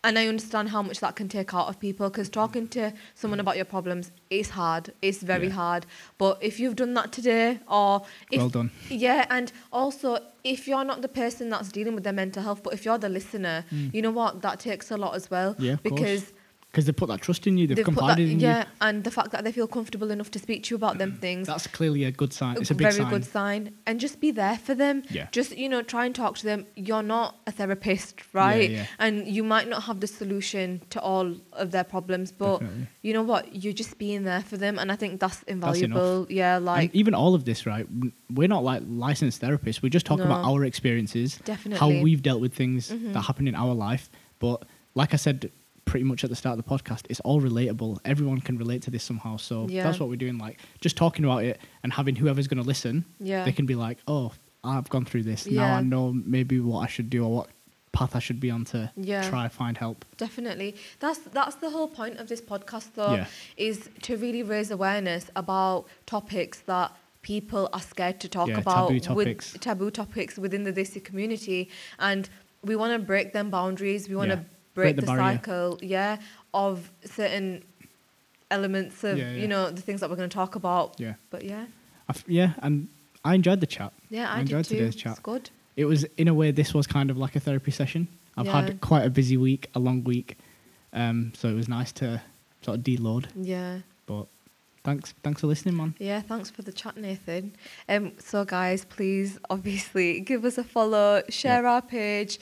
and 0.02 0.18
I 0.18 0.26
understand 0.26 0.70
how 0.70 0.83
much 0.83 1.00
that 1.00 1.14
can 1.16 1.28
take 1.28 1.54
out 1.54 1.68
of 1.68 1.78
people 1.78 2.09
because 2.11 2.28
talking 2.28 2.68
to 2.68 2.92
someone 3.14 3.40
about 3.40 3.57
your 3.57 3.64
problems 3.66 4.12
is 4.30 4.50
hard. 4.50 4.92
It's 5.02 5.22
very 5.22 5.46
Yeah. 5.48 5.52
hard. 5.54 5.87
But 6.18 6.38
if 6.42 6.59
you've 6.61 6.76
done 6.76 6.94
that 6.94 7.12
today, 7.12 7.61
or 7.68 8.02
if 8.30 8.38
Well 8.38 8.48
done. 8.50 8.70
yeah, 8.88 9.26
and 9.30 9.52
also 9.72 10.18
if 10.42 10.66
you're 10.68 10.85
not 10.85 11.00
the 11.02 11.09
person 11.09 11.48
that's 11.50 11.70
dealing 11.70 11.94
with 11.94 12.04
their 12.04 12.12
mental 12.12 12.42
health, 12.42 12.62
but 12.62 12.72
if 12.74 12.85
you're 12.85 12.98
the 12.98 13.09
listener, 13.09 13.64
you 13.92 14.00
know 14.02 14.11
what? 14.11 14.42
That 14.42 14.59
takes 14.61 14.90
a 14.90 14.96
lot 14.96 15.14
as 15.14 15.30
well. 15.30 15.54
Mm. 15.54 15.61
Yeah, 15.61 15.72
of 15.74 15.83
course. 15.85 16.33
Because 16.75 16.87
they 16.87 16.93
put 16.93 17.09
that 17.09 17.21
trust 17.21 17.47
in 17.47 17.57
you, 17.57 17.69
they've, 17.69 17.77
they've 17.77 17.85
put 17.87 18.05
that, 18.09 18.18
in 18.18 18.41
yeah, 18.41 18.62
you. 18.62 18.64
and 18.81 19.05
the 19.05 19.11
fact 19.12 19.31
that 19.31 19.45
they 19.45 19.53
feel 19.53 19.68
comfortable 19.68 20.11
enough 20.11 20.29
to 20.33 20.41
speak 20.41 20.64
to 20.64 20.70
you 20.70 20.77
about 20.77 20.99
them 20.99 21.12
things. 21.20 21.47
That's 21.47 21.68
clearly 21.68 22.03
a 22.03 22.11
good 22.11 22.33
sign. 22.33 22.57
It's 22.61 22.72
a 22.72 22.75
big 22.75 22.87
very 22.89 22.95
sign. 23.05 23.11
good 23.11 23.25
sign, 23.25 23.75
and 23.87 24.01
just 24.01 24.18
be 24.20 24.33
there 24.33 24.59
for 24.59 24.75
them. 24.75 25.05
Yeah. 25.09 25.29
Just 25.31 25.57
you 25.57 25.68
know, 25.68 25.83
try 25.83 26.05
and 26.05 26.12
talk 26.12 26.37
to 26.39 26.45
them. 26.45 26.66
You're 26.75 27.05
not 27.05 27.37
a 27.47 27.53
therapist, 27.53 28.14
right? 28.33 28.68
yeah. 28.68 28.87
And 28.99 29.29
you 29.29 29.45
might 29.45 29.68
not 29.68 29.85
have 29.85 30.01
the 30.01 30.09
solution 30.09 30.83
to 30.91 31.01
all 31.01 31.37
of 31.53 31.70
their 31.70 31.85
problems, 31.85 32.33
but 32.33 32.59
Definitely. 32.59 32.89
you 33.03 33.12
know 33.12 33.22
what? 33.22 33.55
You're 33.62 33.72
just 33.72 33.97
being 33.99 34.25
there 34.25 34.43
for 34.43 34.57
them, 34.57 34.77
and 34.81 34.91
I 34.91 34.97
think 34.97 35.20
that's 35.20 35.45
invaluable. 35.45 36.27
yeah, 36.29 36.59
like 36.59 36.87
and 36.91 36.95
even 36.97 37.14
all 37.14 37.37
of 37.37 37.45
this, 37.45 37.66
right? 37.66 37.87
We're 38.33 38.49
not 38.49 38.64
like 38.64 38.83
licensed 38.89 39.41
therapists. 39.41 39.81
We're 39.81 39.91
just 39.91 40.07
talk 40.07 40.18
about 40.18 40.45
our 40.45 40.64
experiences, 40.64 41.39
Definitely. 41.45 41.79
how 41.79 42.03
we've 42.03 42.22
dealt 42.22 42.41
with 42.41 42.53
things 42.55 42.91
Mhm. 42.91 43.12
that 43.12 43.20
happen 43.22 43.47
in 43.47 43.55
our 43.55 43.75
life. 43.75 44.11
But 44.41 44.64
like 44.97 45.14
I 45.14 45.16
said 45.16 45.53
pretty 45.85 46.05
much 46.05 46.24
at 46.24 46.30
the 46.30 46.37
start 46.37 46.59
of 46.59 46.64
the 46.64 46.70
podcast, 46.70 47.03
it's 47.11 47.20
all 47.20 47.41
relatable. 47.41 47.99
Everyone 48.05 48.41
can 48.41 48.57
relate 48.59 48.82
to 48.82 48.91
this 48.91 49.03
somehow. 49.05 49.37
So 49.37 49.66
Yeah. 49.68 49.85
that's 49.85 50.01
what 50.01 50.09
we're 50.09 50.16
doing. 50.16 50.39
Like 50.39 50.59
just 50.80 50.97
talking 50.97 51.24
about 51.24 51.45
it 51.45 51.61
and 51.82 51.93
having 51.93 52.16
whoever's 52.16 52.49
going 52.49 52.62
to 52.62 52.66
listen, 52.66 53.05
Yeah. 53.20 53.45
they 53.45 53.53
can 53.53 53.66
be 53.66 53.74
like, 53.74 53.99
oh, 54.09 54.32
I've 54.62 54.89
gone 54.89 55.05
through 55.05 55.24
this. 55.24 55.47
Now 55.47 55.74
I 55.76 55.82
know 55.82 56.12
maybe 56.12 56.59
what 56.61 56.80
I 56.80 56.87
should 56.87 57.11
do 57.11 57.24
or 57.24 57.30
what 57.37 57.49
path 57.93 58.16
I 58.16 58.18
should 58.18 58.41
be 58.41 58.51
on 58.51 58.64
to 58.66 58.91
Yeah. 58.97 59.28
try 59.28 59.47
find 59.49 59.76
help. 59.78 60.05
Definitely. 60.16 60.74
That's 61.01 61.18
that's 61.32 61.57
the 61.57 61.70
whole 61.70 61.87
point 61.87 62.16
of 62.18 62.28
this 62.28 62.41
podcast 62.41 62.87
though 62.95 63.14
Yeah. 63.14 63.26
is 63.57 63.89
to 64.03 64.16
really 64.16 64.43
raise 64.43 64.70
awareness 64.70 65.30
about 65.37 65.85
topics 66.07 66.61
that 66.66 66.93
people 67.22 67.68
are 67.72 67.80
scared 67.80 68.20
to 68.20 68.28
talk 68.28 68.49
Yeah, 68.49 68.59
about 68.59 68.89
taboo 68.89 69.01
topics. 69.01 69.53
with 69.53 69.61
taboo 69.62 69.91
topics 69.91 70.37
within 70.39 70.64
the 70.64 70.72
Desi 70.72 71.03
community 71.05 71.68
and 71.99 72.28
we 72.62 72.74
want 72.74 72.93
to 72.95 72.99
break 72.99 73.32
them 73.35 73.51
boundaries. 73.51 74.09
We 74.09 74.16
want 74.16 74.30
to 74.30 74.37
Yeah. 74.39 74.45
Break, 74.75 74.95
Break 74.95 74.97
the 74.97 75.03
the, 75.03 75.07
cycle, 75.16 75.79
yeah, 75.83 76.18
of 76.53 76.91
certain 77.05 77.64
elements 78.51 79.03
of, 79.05 79.18
Yeah, 79.18 79.31
yeah. 79.33 79.37
you 79.43 79.49
know, 79.49 79.70
the 79.70 79.81
things 79.83 80.01
that 80.01 80.11
we're 80.11 80.16
going 80.16 80.29
to 80.29 80.35
talk 80.35 80.55
about. 80.55 80.95
Yeah. 80.99 81.14
But 81.31 81.45
yeah. 81.45 81.64
I 82.09 82.11
f- 82.11 82.25
yeah, 82.27 82.53
and 82.62 82.89
I 83.25 83.35
enjoyed 83.35 83.61
the 83.61 83.66
chat. 83.66 83.93
Yeah, 84.11 84.31
I, 84.31 84.37
I 84.37 84.41
enjoyed 84.41 84.66
did 84.66 84.77
today's 84.79 84.97
chat. 84.97 85.12
It's 85.12 85.20
good. 85.20 85.51
It 85.77 85.87
was 85.87 86.05
in 86.16 86.29
a 86.29 86.35
way 86.35 86.51
this 86.51 86.75
was 86.75 86.87
kind 86.87 87.11
of 87.11 87.16
like 87.16 87.35
a 87.37 87.41
therapy 87.41 87.70
session. 87.70 88.09
I've 88.37 88.47
Yeah. 88.47 88.61
had 88.62 88.81
quite 88.81 89.05
a 89.05 89.11
busy 89.11 89.37
week, 89.37 89.70
a 89.75 89.79
long 89.79 90.05
week, 90.05 90.37
um, 90.93 91.33
so 91.37 91.49
it 91.49 91.55
was 91.55 91.68
nice 91.68 91.93
to 91.93 92.20
sort 92.62 92.79
of 92.79 92.85
deload. 92.85 93.27
Yeah. 93.37 93.79
But 94.07 94.27
thanks, 94.85 95.14
thanks 95.22 95.41
for 95.41 95.47
listening, 95.47 95.77
man. 95.77 95.95
Yeah, 95.99 96.20
thanks 96.20 96.51
for 96.51 96.62
the 96.62 96.72
chat, 96.72 96.97
Nathan. 96.97 97.55
Um, 97.89 98.12
so 98.18 98.45
guys, 98.45 98.85
please 98.85 99.39
obviously 99.51 100.20
give 100.20 100.45
us 100.45 100.59
a 100.59 100.64
follow, 100.64 101.22
share 101.29 101.66
our 101.66 101.83
page, 101.83 102.39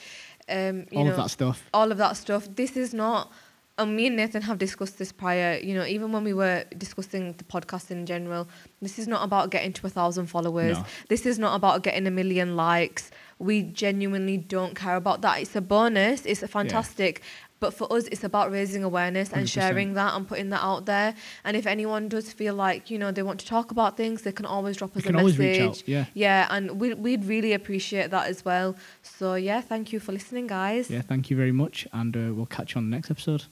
um, 0.49 0.85
you 0.91 0.97
All 0.99 1.05
know, 1.05 1.11
of 1.11 1.17
that 1.17 1.29
stuff. 1.29 1.63
all 1.73 1.91
of 1.91 1.97
that 1.97 2.17
stuff. 2.17 2.47
This 2.55 2.75
is 2.77 2.93
not. 2.93 3.31
And 3.75 3.95
me 3.95 4.05
and 4.05 4.15
Nathan 4.15 4.43
have 4.43 4.59
discussed 4.59 4.99
this 4.99 5.11
prior. 5.11 5.57
You 5.57 5.73
know, 5.73 5.83
even 5.85 6.11
when 6.11 6.23
we 6.23 6.33
were 6.33 6.63
discussing 6.77 7.33
the 7.33 7.43
podcast 7.43 7.89
in 7.89 8.05
general, 8.05 8.47
this 8.81 8.99
is 8.99 9.07
not 9.07 9.23
about 9.23 9.49
getting 9.49 9.73
to 9.73 9.87
a 9.87 9.89
thousand 9.89 10.27
followers. 10.27 10.77
No. 10.77 10.85
This 11.09 11.25
is 11.25 11.39
not 11.39 11.55
about 11.55 11.81
getting 11.81 12.05
a 12.05 12.11
million 12.11 12.55
likes. 12.55 13.09
We 13.39 13.63
genuinely 13.63 14.37
don't 14.37 14.75
care 14.75 14.95
about 14.95 15.21
that. 15.21 15.41
It's 15.41 15.55
a 15.55 15.61
bonus. 15.61 16.23
It's 16.25 16.43
a 16.43 16.47
fantastic. 16.47 17.23
But 17.63 17.73
for 17.79 17.87
us, 17.97 18.05
it's 18.13 18.25
about 18.31 18.47
raising 18.51 18.83
awareness 18.83 19.27
and 19.31 19.45
100%. 19.47 19.57
sharing 19.57 19.89
that 19.99 20.11
and 20.15 20.27
putting 20.31 20.49
that 20.53 20.63
out 20.71 20.85
there. 20.93 21.09
And 21.45 21.53
if 21.61 21.65
anyone 21.75 22.03
does 22.15 22.27
feel 22.39 22.55
like 22.65 22.81
you 22.91 22.97
know 23.01 23.11
they 23.17 23.23
want 23.29 23.39
to 23.43 23.47
talk 23.55 23.67
about 23.71 23.91
things, 24.01 24.17
they 24.25 24.33
can 24.39 24.45
always 24.55 24.75
drop 24.77 24.91
us 24.97 25.05
You 25.05 25.15
a 25.15 25.17
always 25.17 25.37
message. 25.39 25.59
reach 25.61 25.69
out. 25.69 25.87
Yeah, 25.87 26.05
Yeah, 26.25 26.47
and 26.55 26.63
we, 26.81 26.87
we'd 27.05 27.25
really 27.25 27.53
appreciate 27.53 28.09
that 28.15 28.25
as 28.33 28.39
well. 28.49 28.75
So 29.01 29.25
yeah, 29.49 29.61
thank 29.61 29.93
you 29.93 29.99
for 30.05 30.11
listening, 30.11 30.47
guys. 30.47 30.89
yeah. 30.89 31.01
Thank 31.11 31.29
you 31.29 31.37
very 31.37 31.53
much, 31.63 31.87
and 31.99 32.11
uh, 32.15 32.19
we'll 32.35 32.45
catch 32.57 32.69
you 32.75 32.79
on 32.79 32.89
the 32.89 32.95
next 32.97 33.09
episode. 33.11 33.43